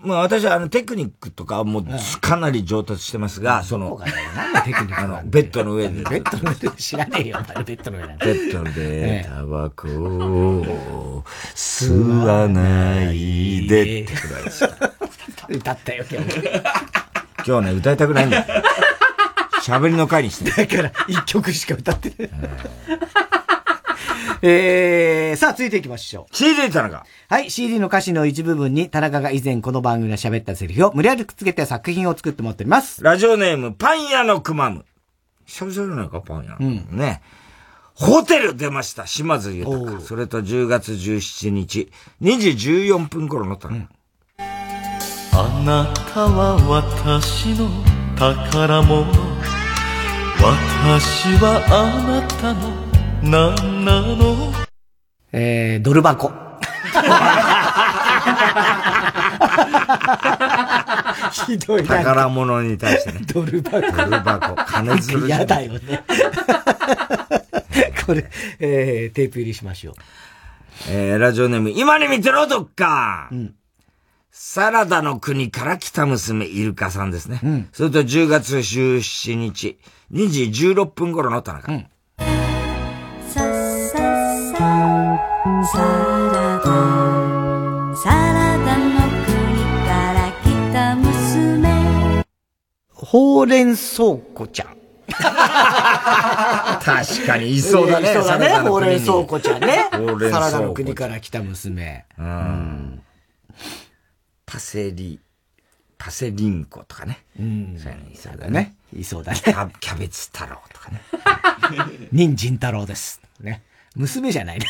[0.02, 1.84] まあ私はあのテクニックとかはもう
[2.20, 3.98] かなり上達してますが、その、
[4.34, 6.02] なんでテクニックあの、ベッドの上で。
[6.02, 9.28] ベッドの上で知らねえよ、ベッドの上なんてベッドで。
[9.28, 11.22] タバコを
[11.54, 11.92] 吸
[12.24, 14.02] わないで。
[14.02, 14.50] ってくらいで。
[14.50, 14.70] すよ。
[15.48, 16.34] 歌ったよ、今日。
[17.46, 18.44] 今日ね、歌いたくないんだよ。
[19.62, 20.66] 喋りの回にして。
[20.66, 22.30] だから、一曲しか歌ってない。
[24.42, 26.34] えー、さあ、続いていきましょう。
[26.34, 27.04] CD 田中。
[27.28, 33.04] はい、CD の歌詞の一部分に田中が以前この番組で喋ったセリフを無理やりくっつけて作品を作ってもらっております。
[33.04, 34.86] ラジオネーム、パン屋のくまむ。
[35.44, 37.20] 久々じゃないか、パン屋のくまむね。
[37.94, 40.00] ホテル出ました、島津豊。
[40.00, 41.90] それと10月17日、
[42.22, 43.88] 2時14分頃の田中。
[45.32, 47.68] あなたは私の
[48.16, 49.06] 宝物
[50.42, 52.89] 私はあなたの
[53.22, 54.52] 何なの？
[55.32, 56.32] えー、ドル箱。
[61.46, 61.88] ひどいな。
[61.88, 63.20] 宝物に対してね。
[63.32, 63.80] ドル箱。
[63.80, 64.54] ドル箱。
[64.64, 66.02] 金づる嫌だよね。
[68.06, 68.28] これ、
[68.58, 69.94] えー、テープ入りしましょう。
[70.88, 73.28] えー、ラジオネーム、今に見てろ、どっか、
[74.30, 77.68] サラダの国から来た娘、イルカさんですね。
[77.72, 79.78] それと10月17日、
[80.12, 81.66] 2時16分頃の田中。
[81.66, 81.84] ささ
[84.60, 84.66] さ
[85.64, 89.32] サラダサラダの国
[89.86, 92.22] から来た娘
[92.92, 94.76] ほうれん草子ちゃん。
[96.80, 98.10] 確かにいそうだね。
[98.10, 98.48] いそうだね。
[98.68, 99.88] ほうれん草子ちゃんね。
[99.92, 102.04] ほうれん草子サラダの国から来た娘。
[102.18, 103.02] うん。
[104.44, 105.18] パセリ、
[105.96, 107.24] パセリンコとかね。
[107.38, 107.78] うん。
[107.82, 109.00] そういそうだねね。。
[109.00, 109.40] いそうだね。
[109.42, 111.00] キャキャベツ太郎とかね。
[112.12, 113.22] 人参太郎です。
[113.40, 113.62] ね。
[113.96, 114.66] 娘じゃないな。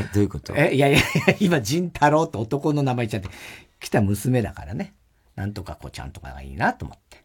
[0.00, 0.54] え どういうこと？
[0.56, 3.36] え、いやいやいや、今、仁太郎って男の名前言っちゃって、
[3.80, 4.94] 来た娘だからね。
[5.36, 7.22] なんとか子ちゃんとかがいいなと思って。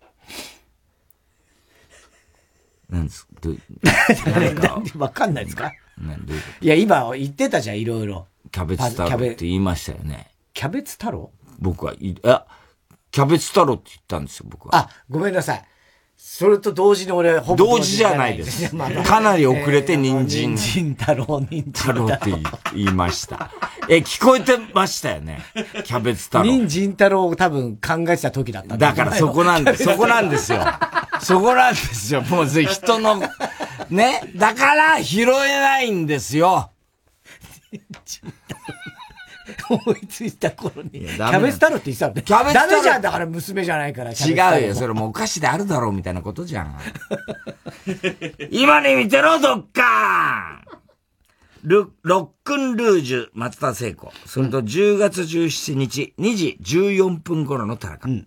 [2.90, 3.28] なんです？
[3.42, 3.58] どう？
[4.98, 5.72] わかんないですか？
[6.62, 8.28] いや、今言ってたじゃん、いろいろ。
[8.46, 10.32] とキャベツ太郎って言いましたよね。
[10.54, 11.32] キャベツ太郎？
[11.60, 12.46] 僕は、い、あ、
[13.12, 14.76] キャベツ太郎って言ったんですよ、僕は。
[14.76, 15.64] あ、ごめんなさい。
[16.22, 18.76] それと同時に俺、ほぼ同時じゃないです。
[19.06, 20.54] かなり遅れて人参。
[20.54, 22.32] 人参太郎、人参太郎って
[22.76, 23.52] 言いました。
[23.88, 25.42] え、聞こえてましたよね。
[25.86, 26.44] キャベツ太郎。
[26.44, 30.66] 人参太郎を多分考えてた時だったんだからそこなんです、 そこなんですよ。
[31.22, 32.22] そこなんですよ。
[32.24, 33.22] もうぜ人の、
[33.90, 34.22] ね。
[34.36, 36.72] だから拾えないんですよ。
[39.70, 40.90] 思いついた頃に。
[40.92, 42.24] キャベツ太郎って言ってたのね。
[42.24, 44.12] キャベツ太郎ダメじゃん、だから娘じゃないから。
[44.12, 44.76] 違うよ。
[44.76, 46.78] それもうお菓子であるだろうみたいなことじゃん。
[48.52, 50.62] 今に見てろ、どっか
[51.64, 54.12] ル、ロックンルージュ、松田聖子。
[54.26, 58.08] それと10月17日、2時14分頃の田中。
[58.08, 58.26] 君が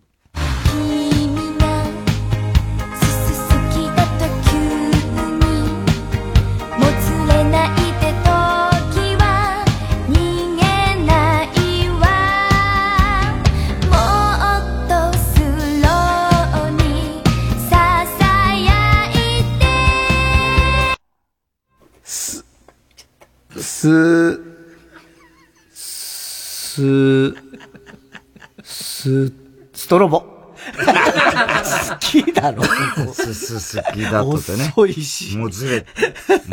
[23.83, 24.41] す、
[25.73, 27.35] す、
[28.63, 29.33] す、
[29.73, 30.21] ストロボ。
[30.21, 30.27] 好
[31.99, 32.63] きだろ。
[33.13, 34.73] すすすきだとってね。
[34.77, 35.37] 遅いし。
[35.37, 35.85] もつれ、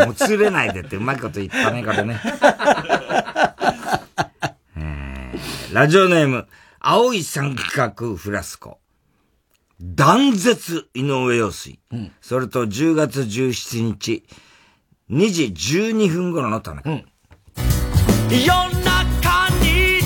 [0.07, 2.19] もつれないでってうまいこと言ったね、これね。
[4.77, 5.39] えー
[5.71, 6.47] ラジオネーム、
[6.79, 8.79] 青い三角フラスコ。
[9.79, 11.79] 断絶井上陽水。
[12.21, 14.23] それと10月17日、
[15.11, 15.43] 2時
[15.77, 16.89] 12分頃の田中。
[18.31, 18.45] 夜
[18.85, 20.01] 中に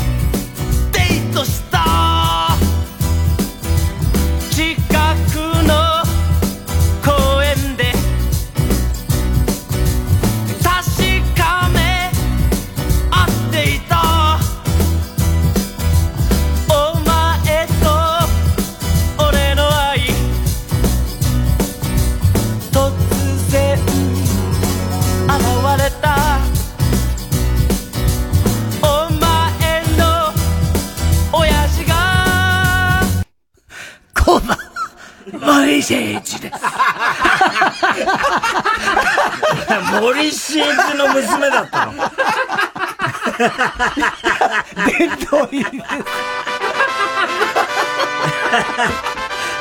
[0.93, 1.82] デートした
[35.39, 36.55] 森進一です。
[40.01, 41.93] 森進一の娘だったの。
[44.97, 45.83] 伝統入りです。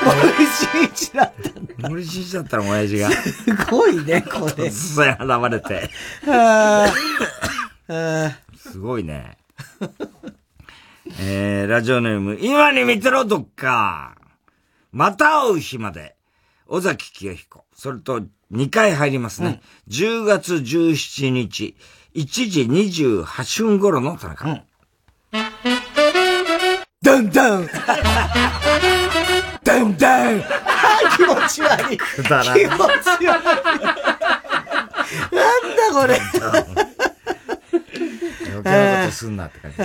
[0.05, 1.33] 森進一だっ
[1.81, 3.11] た森進一だったの、親父が。
[3.11, 4.53] すごいね、これ。
[4.69, 5.91] 突然現れて。
[6.27, 9.39] あーあすごいね。
[11.21, 14.15] えー、ラジオネーム、今に見てろ、どっか。
[14.93, 16.15] また会う日まで。
[16.67, 17.65] 尾崎清彦。
[17.75, 19.63] それと、2回入りますね。
[19.89, 21.75] 10月17日、
[22.15, 24.63] 1時28分頃の田中。
[27.03, 27.69] ダンダン
[29.65, 30.45] ダンダン
[31.17, 31.99] 気持ち悪い。
[31.99, 33.25] くだらん気持ち悪い。
[33.25, 33.51] なんだ
[35.93, 36.21] これ。
[38.51, 39.79] 余計なことすんなって感じ。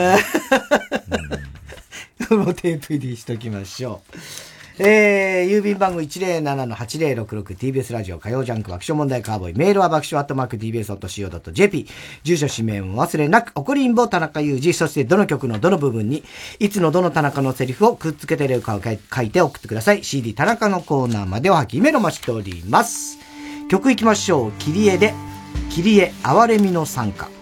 [2.36, 4.57] もうテープ入りしときましょう。
[4.80, 9.54] えー、郵便番号 107-8066TBS ラジオ火曜ジャンク爆笑問題カーボイ。
[9.56, 11.88] メールは爆笑アットマーク TBS.CO.JP。
[12.24, 16.24] 住所氏名も忘れなく、怒りんぼ田中裕二、そしてどの曲のどの部分に、
[16.60, 18.92] いつのどの田中のセリフをくっつけてるかを書
[19.24, 20.04] いて送ってください。
[20.04, 23.18] CD 田中のコーナーまではきめのましております。
[23.70, 24.52] 曲いきましょう。
[24.60, 25.16] 切り絵で、
[25.72, 27.37] 切り絵哀れみの参加。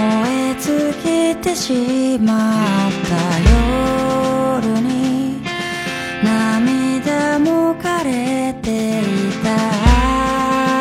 [0.00, 3.16] え尽きてしまった
[4.60, 5.42] 夜に
[6.22, 9.02] 涙も枯れてい
[9.42, 9.46] た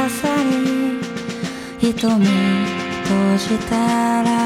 [0.05, 0.99] 朝に
[1.79, 2.25] 瞳
[3.03, 4.36] 閉じたら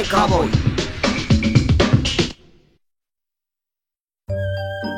[0.00, 0.50] 笑問題カーボーイ。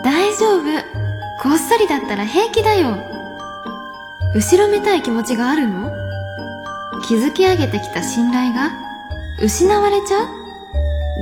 [0.05, 0.63] 大丈夫。
[1.43, 2.97] こっそりだったら平気だよ。
[4.35, 5.91] 後ろめたい気持ちがあるの？
[7.09, 8.71] 築き上げてきた信頼が？
[9.43, 10.29] 失われちゃう？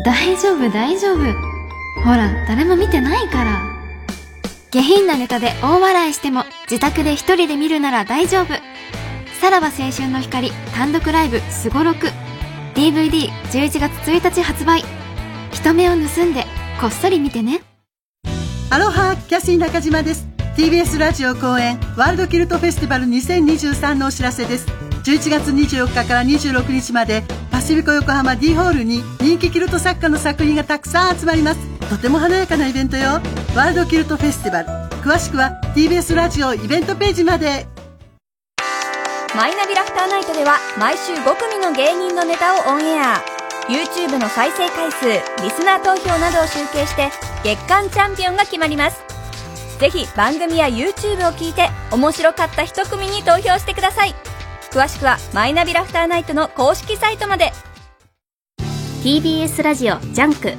[0.04, 1.18] 大丈夫大丈夫。
[2.04, 3.62] ほら誰も見てないから。
[4.70, 8.54] 下品なネタで大笑いしても自宅で一人で見るなら大丈夫。
[9.40, 12.08] さらば青春の光単独ライブすごろく。
[12.80, 14.82] DVD11 月1日発売。
[15.52, 16.46] 人目を盗んで
[16.80, 17.60] こっそり見てね。
[18.70, 20.26] アロハキャシー中島です。
[20.56, 24.66] TBS ラジオ公演ワールドキルトフェスティバル2023のお知らせです。
[25.04, 31.60] 11月24日から26日までパシフィコ横浜 D ホールに人気キルト作家の作品がたくさん集まります。
[31.90, 33.20] とても華やかなイベントよ。
[33.54, 34.68] ワールドキルトフェスティバル。
[35.02, 37.66] 詳しくは TBS ラジオイベントページまで。
[40.00, 43.22] ターナイトでは毎週5組の芸人のネタをオンエア。
[43.68, 45.04] YouTube の再生回数
[45.42, 47.10] リスナー投票などを集計して
[47.44, 49.02] 月間チャンピオンが決まります。
[49.78, 54.14] ぜひ番組や YouTube を聞いて面白かった一組に投票してください。
[54.70, 57.52] 詳しくはマイナビラフターナイトの公式サイトまで。
[59.04, 60.54] TBS ラジオジャンク。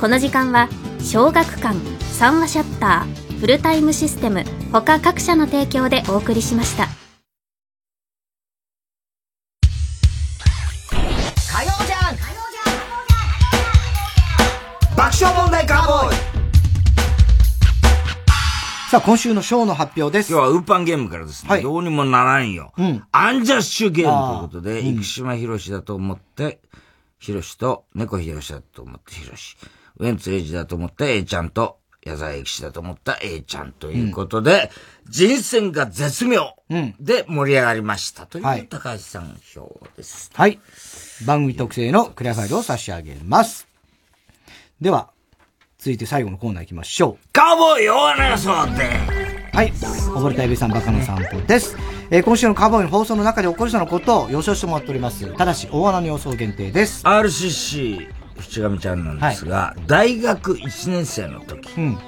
[0.00, 0.70] この時間は
[1.00, 1.76] 小学館
[2.14, 4.42] 三話シャッターフルタイムシステム
[4.72, 6.88] 他各社の提供でお送りしました。
[18.90, 20.32] さあ、今週のショーの発表です。
[20.32, 22.72] 今日はウーパンゲームからですね、どうにもならんよ。
[22.76, 23.04] うん。
[23.12, 26.58] アンジャッシュゲームということで、生島博士だと思って、
[27.20, 29.56] 博士と猫博士だと思って博士。
[29.98, 34.72] ウエンツエイジだと思って A ちゃんと、矢沢永吉だと思った A ちゃんということで、
[35.08, 36.56] 人選が絶妙
[36.98, 40.32] で盛り上がりましたという高橋さん票です。
[40.34, 40.58] はい。
[41.24, 43.68] 番組特製のクリアファイルを差し上げます。
[44.80, 45.12] では、
[45.80, 47.28] 続いて最後のコーナー行きましょう。
[47.32, 48.84] カウボーイ大穴予想で
[49.54, 49.72] はい。
[49.72, 51.74] 溺れたエビさんバカの散歩です。
[52.10, 55.24] えー今週のカーボーイの放送の中で起こりそうなことを予想してもらっております。
[55.38, 57.02] ただし、大穴の予想限定です。
[57.06, 61.98] RCC、淵上ちゃんなんですが、大学1年生の時、うん。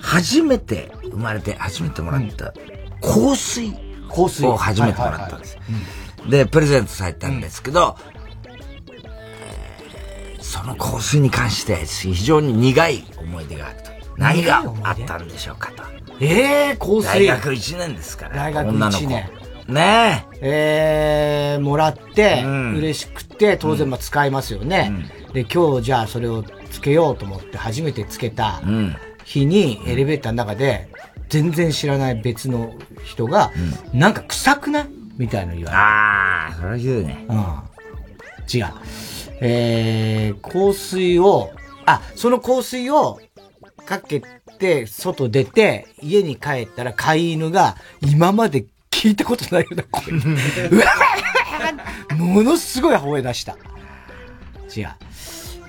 [0.00, 2.54] 初めて生まれて初めてもらった
[3.02, 3.72] 香水
[4.08, 5.58] 香水を初めてもらったんです。
[6.30, 8.11] で、プレゼントされたんですけど、えー
[10.52, 13.90] その香水に関して非常に苦い思い出があると。
[14.18, 15.82] 何があったんでしょうかと。
[16.20, 17.26] ええー、香水。
[17.26, 18.36] 大学1年ですから。
[18.36, 19.30] 大学女の子1年。
[19.68, 21.54] ねえ。
[21.54, 22.44] えー、もらって、
[22.76, 24.92] 嬉しくて、当然まあ使いますよね。
[25.32, 30.90] で、今日じゃあそれをつけようと思って初めてつけたん日にエレベーターの中で、
[31.30, 32.74] 全然知らない別の
[33.04, 33.50] 人が、
[33.94, 34.88] なんか臭くない？
[35.16, 35.82] みたいなの言われて。
[35.82, 37.24] ああ、それは言うね。
[37.30, 37.36] うん。
[38.54, 38.66] 違う。
[39.44, 41.50] えー、香水を、
[41.84, 43.20] あ、その香水を
[43.84, 44.22] かけ
[44.58, 50.04] て、外出て、家に帰ったら飼い犬が、今まで聞いたことないような声。
[50.70, 50.84] うわ
[52.16, 53.56] ものすごい吠え出した。
[54.74, 54.88] 違う。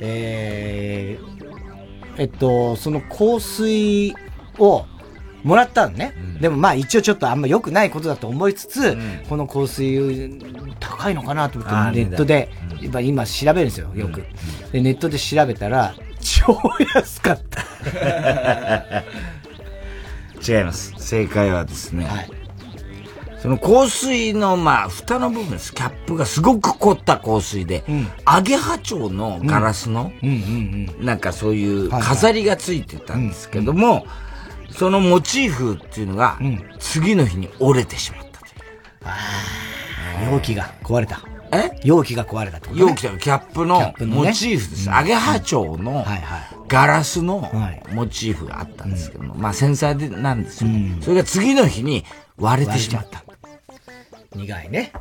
[0.01, 4.13] えー、えっと、その香水
[4.59, 4.85] を
[5.43, 6.13] もらったのね。
[6.41, 8.97] でもまあ一応ちょっとあんま良くないことだと思いつつ、
[9.29, 10.39] この香水
[10.79, 12.49] 高いのかなと思ってネットで、
[12.81, 14.23] 今今調べるんですよ、よく。
[14.71, 16.57] で、ネットで調べたら、超
[16.95, 17.61] 安かった。
[20.45, 20.93] 違います。
[20.97, 22.07] 正解はですね、
[23.41, 25.73] その香水の、まあ、蓋の部分です。
[25.73, 27.83] キャップがすごく凝った香水で、
[28.23, 30.13] アゲハチョウのガラスの、
[30.99, 34.05] なんかそういう飾りがついてたんですけども、
[34.75, 36.37] そのモチーフっていうのが、
[36.79, 38.49] 次の日に折れてしまったとい
[40.29, 40.31] う。
[40.33, 41.21] 容器が壊れた。
[41.51, 41.79] え？
[41.83, 44.91] 容器が壊れたってことね容器というかキャップのモチーフです。
[44.91, 46.03] アゲハチョウの
[46.67, 47.51] ガラスの
[47.91, 50.69] モチーフがあったんですけども、まあ繊細でなんですよ。
[51.01, 52.05] それが次の日に
[52.37, 53.23] 割れてしまった。
[54.35, 54.91] 苦いね。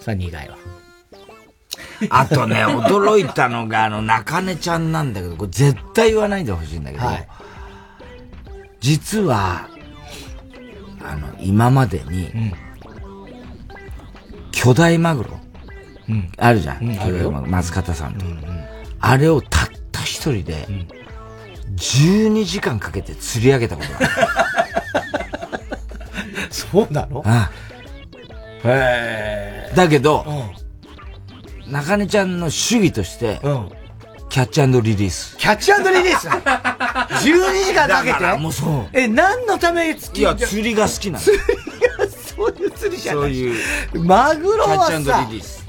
[0.00, 0.56] それは苦いわ。
[2.10, 7.28] あとね、驚いたのが、あの、中根ちゃんなんだけど、これ絶対言わないでほしいんだけど、はい
[8.82, 9.68] 実は、
[11.02, 12.30] あの、今までに、
[14.50, 15.40] 巨大マグロ、
[16.36, 16.84] あるじゃん。
[16.84, 18.26] うん巨大マグロ、松方さんと。
[19.00, 20.66] あれをたった一人で、
[21.76, 24.08] 12時間かけて釣り上げたことがある。
[26.50, 27.22] そうなの？
[27.24, 27.50] あ
[28.64, 30.26] へだけど、
[31.66, 33.40] 中根ちゃんの主義として、
[34.32, 35.36] キャッチリリース。
[35.36, 38.38] キャッチリリース ?12 時間かけて？
[38.38, 38.88] もうそう。
[38.94, 41.22] え、何のためにいや、釣りが好きなの。
[41.22, 41.44] 釣り
[41.98, 43.22] が、そういう釣りじゃない。
[43.24, 43.52] そうい
[43.94, 44.04] う。
[44.04, 45.66] マグロはキャッさチリリース。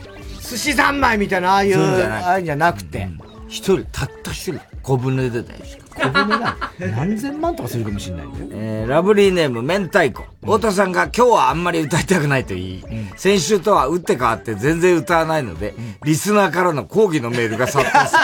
[0.52, 3.10] 寿司三昧みたいな、ああいう、ああいうんじゃなくて。
[3.54, 5.60] 一人、たった一人、小舟でだよ。
[5.96, 6.58] 小舟だ。
[6.98, 8.48] 何千万とかするかもしれないんだよ。
[8.52, 10.24] えーラブリーネーム、明太子。
[10.42, 12.84] 太田さんが今日はあんまり歌いたくないと言い、
[13.16, 18.20] 先週とは打って変わって全然歌わないので、リスナーからの抗議のメールが殺到する。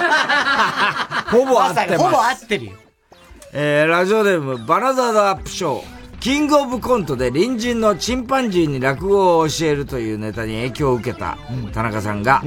[1.29, 1.97] ほぼ合ってます。
[1.99, 2.71] ほぼ合ってるよ。
[3.53, 5.83] えーラジオネーム、バナザードアップショー。
[6.19, 11.37] キングオブコントで隣人のチンパンジーに落語を教えるというネタに影響を受けた
[11.71, 12.43] 田中さんが、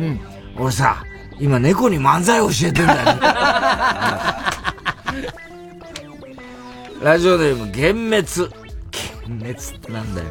[0.59, 1.05] 俺さ、
[1.39, 3.03] 今猫に漫才教えてんだよ。
[7.03, 8.55] ラジオネーム、幻滅。
[9.29, 10.29] 幻滅ってなんだよ。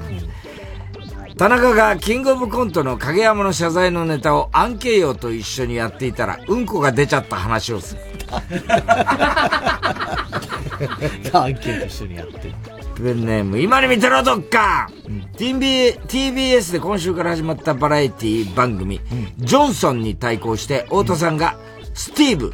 [1.37, 8.01] 田中がキングオブコントの影山の謝罪のネタをアンケイヨと一緒にやっていたら、うんこが出ちゃった話をする。
[8.31, 8.39] ア
[11.47, 12.80] ンケート一緒にやってる。
[13.01, 14.89] ペンネーム、今に見てろ、どっか、
[15.37, 19.01] TB !TBS で今週から始まったバラエティ番組、
[19.37, 21.57] ジョンソンに対抗して、太田さんが、
[21.93, 22.53] スティーブ、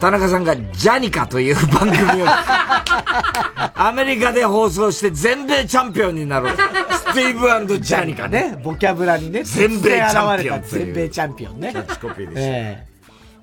[0.00, 2.26] 田中さんがジャニカという番組を、
[3.74, 6.56] アメリカで放送して全米チャンピオンになろう。
[6.56, 8.58] スティーブジャニカね。
[8.62, 9.44] ボキャブラにね。
[9.44, 11.70] 全米チャンピオン全米チャンピオンね。
[11.72, 12.86] キャッチコピーでしたえ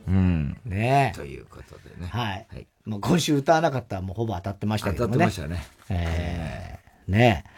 [0.07, 0.57] うん。
[0.65, 1.17] えねえ。
[1.17, 2.09] ということでね。
[2.11, 2.68] はい。
[2.89, 5.13] もう今週歌わなかったらもうほぼ当たってましたけどね。
[5.13, 5.67] 当たってましたね。
[5.89, 7.49] ええねえ。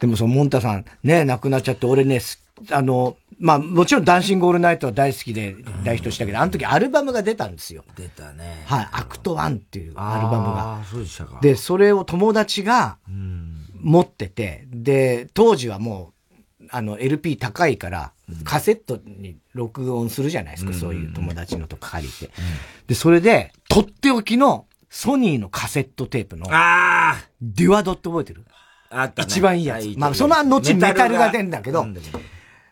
[0.00, 7.84] でもそのモンタさんね、亡くなっちゃって、俺ね、すあの、まあもちろんダンシングオールナイトは大好きで大ヒットしたけど、あの時アルバムが出たんですよ。
[7.96, 8.64] 出たね。
[8.66, 10.60] はい、アクトワンっていうアルバムが。
[10.76, 11.38] ああ、そうでしたか。
[11.40, 12.98] で、それを友達が
[13.80, 16.12] 持ってて、で、当時はも
[16.60, 18.12] う、あの、LP 高いから、
[18.44, 22.30] カセットに録音するじゃないですか、そういう友達のとか借りて。
[22.86, 28.44] で、それで、とっておきのソニーのカセットテープの、ああデュアドって覚えてる？
[28.90, 29.26] あったね。
[29.28, 29.94] 一番いいやつは。
[29.96, 31.86] まあ、その後メタルが出るんだけど、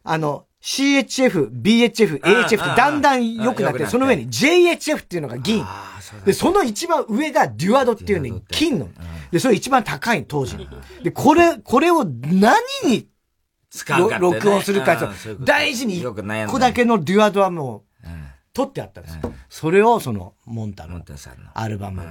[0.04, 5.64] あの、CHF、BHF、AHF ってだんだん良くなって、その上に JHF っていうのが銀。
[6.24, 8.88] で、その一番上がデュアドっていうね、金の。
[9.30, 10.56] で、それ一番高い当時。
[11.02, 13.08] で、これ、これを何に
[14.18, 18.06] 録音するか大事によく悩んだ一個だけのデュアドはもう、
[18.52, 19.34] 取ってあったんですよ。
[19.50, 21.02] それをその、モンタの
[21.54, 22.02] アルバム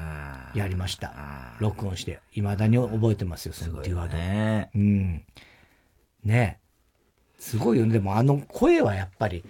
[0.54, 1.14] やりました。
[1.60, 2.20] 録音して。
[2.32, 4.16] 未だに覚えてますよ、そのデュアド。
[4.16, 5.24] ねうん。
[6.24, 6.60] ね
[7.40, 7.94] すごいよね。
[7.94, 9.44] でもあの声はやっぱり、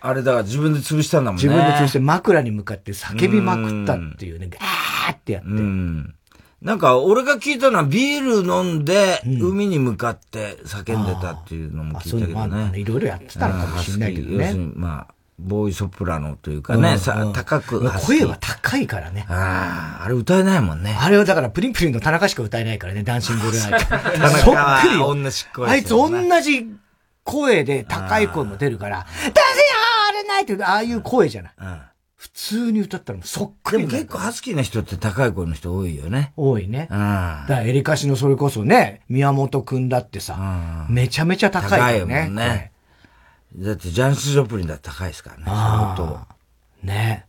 [0.00, 1.48] あれだから自分で潰したんだもんね。
[1.48, 5.48] 自分で潰して枕に向かって叫びまくったっていうね、ガーってやって。
[6.62, 6.68] うん。
[6.68, 12.70] なんか、俺が聞いたのはビール飲んで、海に向かって叫んでたっていうのも聞いたけどね。
[12.70, 17.80] ねいろいろやってたのかもしれないけどね要するに、まあ、ボーイソプラノというかね、うんさうん高く。
[18.06, 19.26] 声は高いからね。
[19.28, 20.96] ああ、あれ歌えないもんね。
[20.98, 23.78] あれはだからプリンプリンの田中しか歌えないからね、ダンシングルナイ ト。
[24.38, 24.80] そっは
[25.52, 26.10] くりあいつ同
[26.40, 26.66] じ
[27.22, 29.34] 声で高い声も出るから、ダンシン
[30.14, 31.52] グルナイトああいう声じゃない。
[32.16, 36.32] 普通に歌ったらそっくりでも結構ハスキーな人って高い声の人多いよね。
[36.36, 36.88] 多いね。
[36.90, 36.98] うん。
[36.98, 42.24] だからエリカシのそれこそね、宮本くんだってさ、めちゃめちゃ高いから高いね。
[42.24, 42.72] もんね。
[43.56, 45.44] だってジャンス・ジョプリンだって高いですからね。
[45.46, 46.20] 相当。
[46.86, 47.26] ね。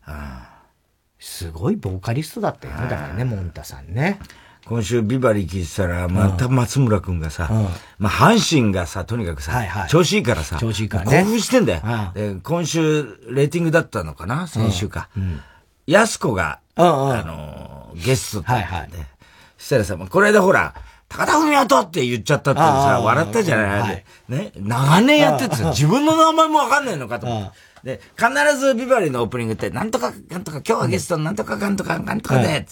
[1.20, 2.82] すごいボーカリストだったよね。
[2.90, 4.20] だからね、モンタさんね。
[4.68, 7.50] 今週ビバリー聞いてたら、また松村くんがさ、
[7.98, 9.90] まあ阪神がさ、とにかくさ、はいはい。
[9.90, 11.20] 調子いいからさ、調子いいからね。
[11.20, 11.82] 興奮してんだよ。
[12.14, 15.10] で今週、レーティングだったのかな先週か。
[15.86, 16.84] やす子が、あ
[17.26, 18.98] のー、ゲストだったんで、
[19.58, 20.76] そしたらさ、まあこれでほら、
[21.08, 24.06] 高田文夫って言っちゃったってさ、笑ったじゃない、はい。
[24.28, 24.52] ね。
[24.58, 27.58] 長年やってて自分の名前もわかんないのかと思って。
[27.84, 32.66] で、必ずビバリーのオープニングって、なんとか、なんとか、今日はゲストのなんとかかんとか、なんとかで、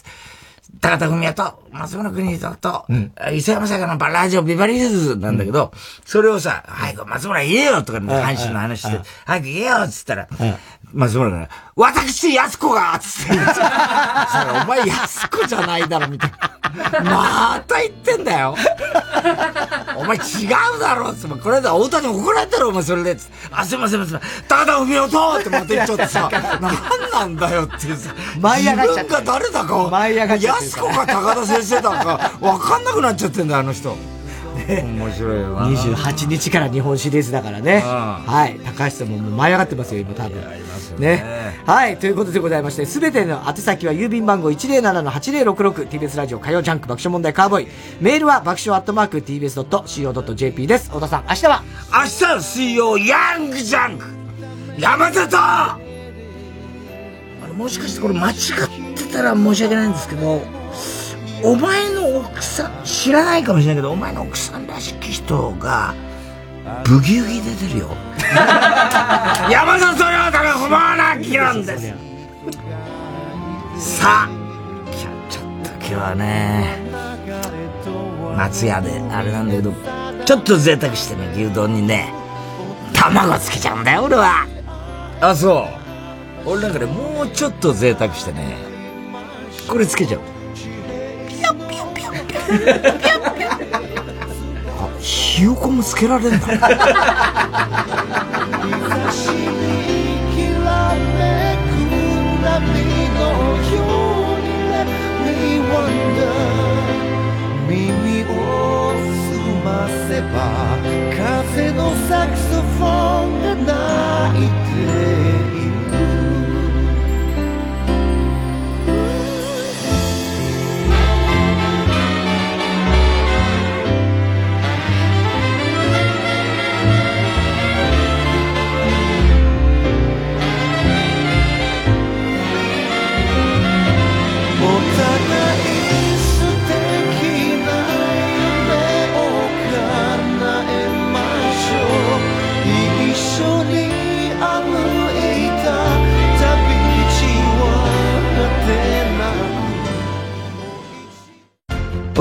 [0.81, 2.85] 高田文夫と、松村邦人と、
[3.33, 5.71] 伊勢山坂のバラジオビバリーズなんだけど、
[6.05, 10.27] それをさ、はい、松村言えよとか、阪神の話して、早く言えよっつったら、
[10.95, 17.01] 松村が、私、安子がつってお前安子じゃないだろ、みたいな。
[17.03, 18.55] また言ってんだよ。
[19.97, 20.21] お前違
[20.77, 23.17] うだろっつって、これだ、太田に怒られたろ、お前それで。
[23.51, 24.29] あ、すいません、すいません。
[24.47, 26.29] 高田文夫とってまた言っちゃってさ、
[26.61, 26.75] なん
[27.11, 34.14] なんだよっていうさ、舞い上がっちゃ自分が誰だか、舞い上がっちゃ安子か高田先生だか、わかんなくなっちゃってんだよ、あの人。
[34.67, 35.67] 面白いよな。
[35.67, 37.81] 28日から日本シリーズだからね。
[37.81, 38.59] はい。
[38.63, 40.41] 高橋さんももう舞い上がってますよ、今多分。
[40.99, 41.23] ね。
[41.65, 41.97] はい。
[41.97, 47.67] ということでございまして、すべての宛先は郵便番号 107-8066TBS ラジオ火曜ジャンク爆笑問題カーボーイ。
[47.99, 50.89] メールは爆笑アットマーク TBS.CO.JP です。
[50.89, 51.63] 小田さん、明日は？
[51.91, 52.03] 明
[52.37, 54.05] 日水曜、ヤングジャンク
[54.77, 55.77] 山田とあ
[57.47, 58.35] のもしかしてこれ間違っ
[58.95, 60.41] てたら申し訳ないんですけど、
[61.45, 65.93] お前の奥さん、知らないかもしれないけど、お前の奥さんらしき人が、
[66.83, 67.89] ブギウギ出てるよ。
[69.51, 71.93] 山田と亮太が不毛な議論です。
[73.77, 74.29] さあ、
[74.91, 76.79] ちょちょっと今日はね、
[78.35, 79.71] 松屋であれなんだけど、
[80.25, 82.11] ちょっと贅沢してね、牛丼にね、
[82.91, 84.47] 卵つけちゃうんだよ、俺は。
[85.21, 85.67] あ、そ
[86.43, 86.49] う。
[86.49, 88.57] 俺なんかね、もうちょっと贅沢してね、
[89.67, 90.34] これつけちゃう。
[94.77, 96.47] あ、ひよこもつけられんだ。
[107.67, 108.25] 耳を
[109.25, 109.33] 澄
[109.63, 109.67] ま
[110.07, 110.35] せば
[111.11, 112.85] 風のサクソフォ
[113.25, 115.44] ンが鳴いて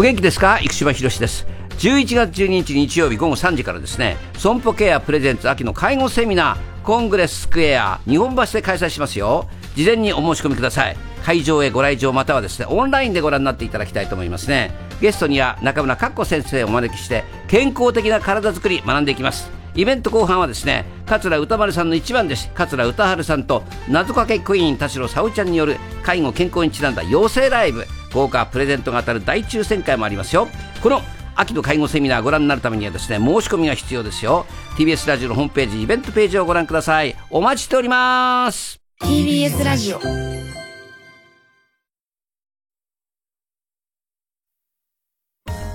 [0.05, 0.59] 元気ですか？
[0.61, 1.47] 生島博です。
[1.79, 9.49] 11月12日日曜日午後3時からですね損保ケアプレゼンツ秋の介護セミナーコングレススクエア日本橋で開催しますよ。
[9.75, 10.97] 事前にお申し込みください。
[11.25, 14.73] 会場へご来場またはですねオンラインでご覧になっていただきたいと思いますね。
[15.01, 19.51] ゲストには中村かっこ先生をお招きして健康的な体づくり学んでいきます。
[19.75, 27.87] イベント後半はですね桂歌丸さんの一番弟子桂歌春さんと謎かけクイーン田代沙織ちゃんによる介護健康にちなんだ養成ライブ。
[28.15, 30.49] 豪華プレゼントが当たる大抽選会もありますよ。
[30.83, 31.03] この
[31.37, 34.47] 秋の介護セミナーご覧になるためにはですね申し込みが必要ですよ。
[34.77, 37.17] TBS ラジオのホームページイベントページをご覧ください。
[37.31, 38.81] お待ちしております。
[39.03, 40.01] TBS ラジオ。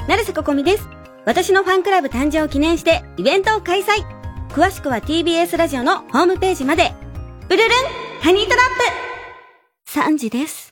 [0.08, 0.88] 成瀬ここみです。
[1.26, 4.04] 私のファンクラブ誕生を記念してイベントを開催。
[4.50, 6.94] 詳しくは TBS ラジオのホームページまで。
[7.50, 7.70] うるるん
[8.22, 8.60] ハニートラッ
[9.86, 10.00] プ。
[10.00, 10.69] 3時です。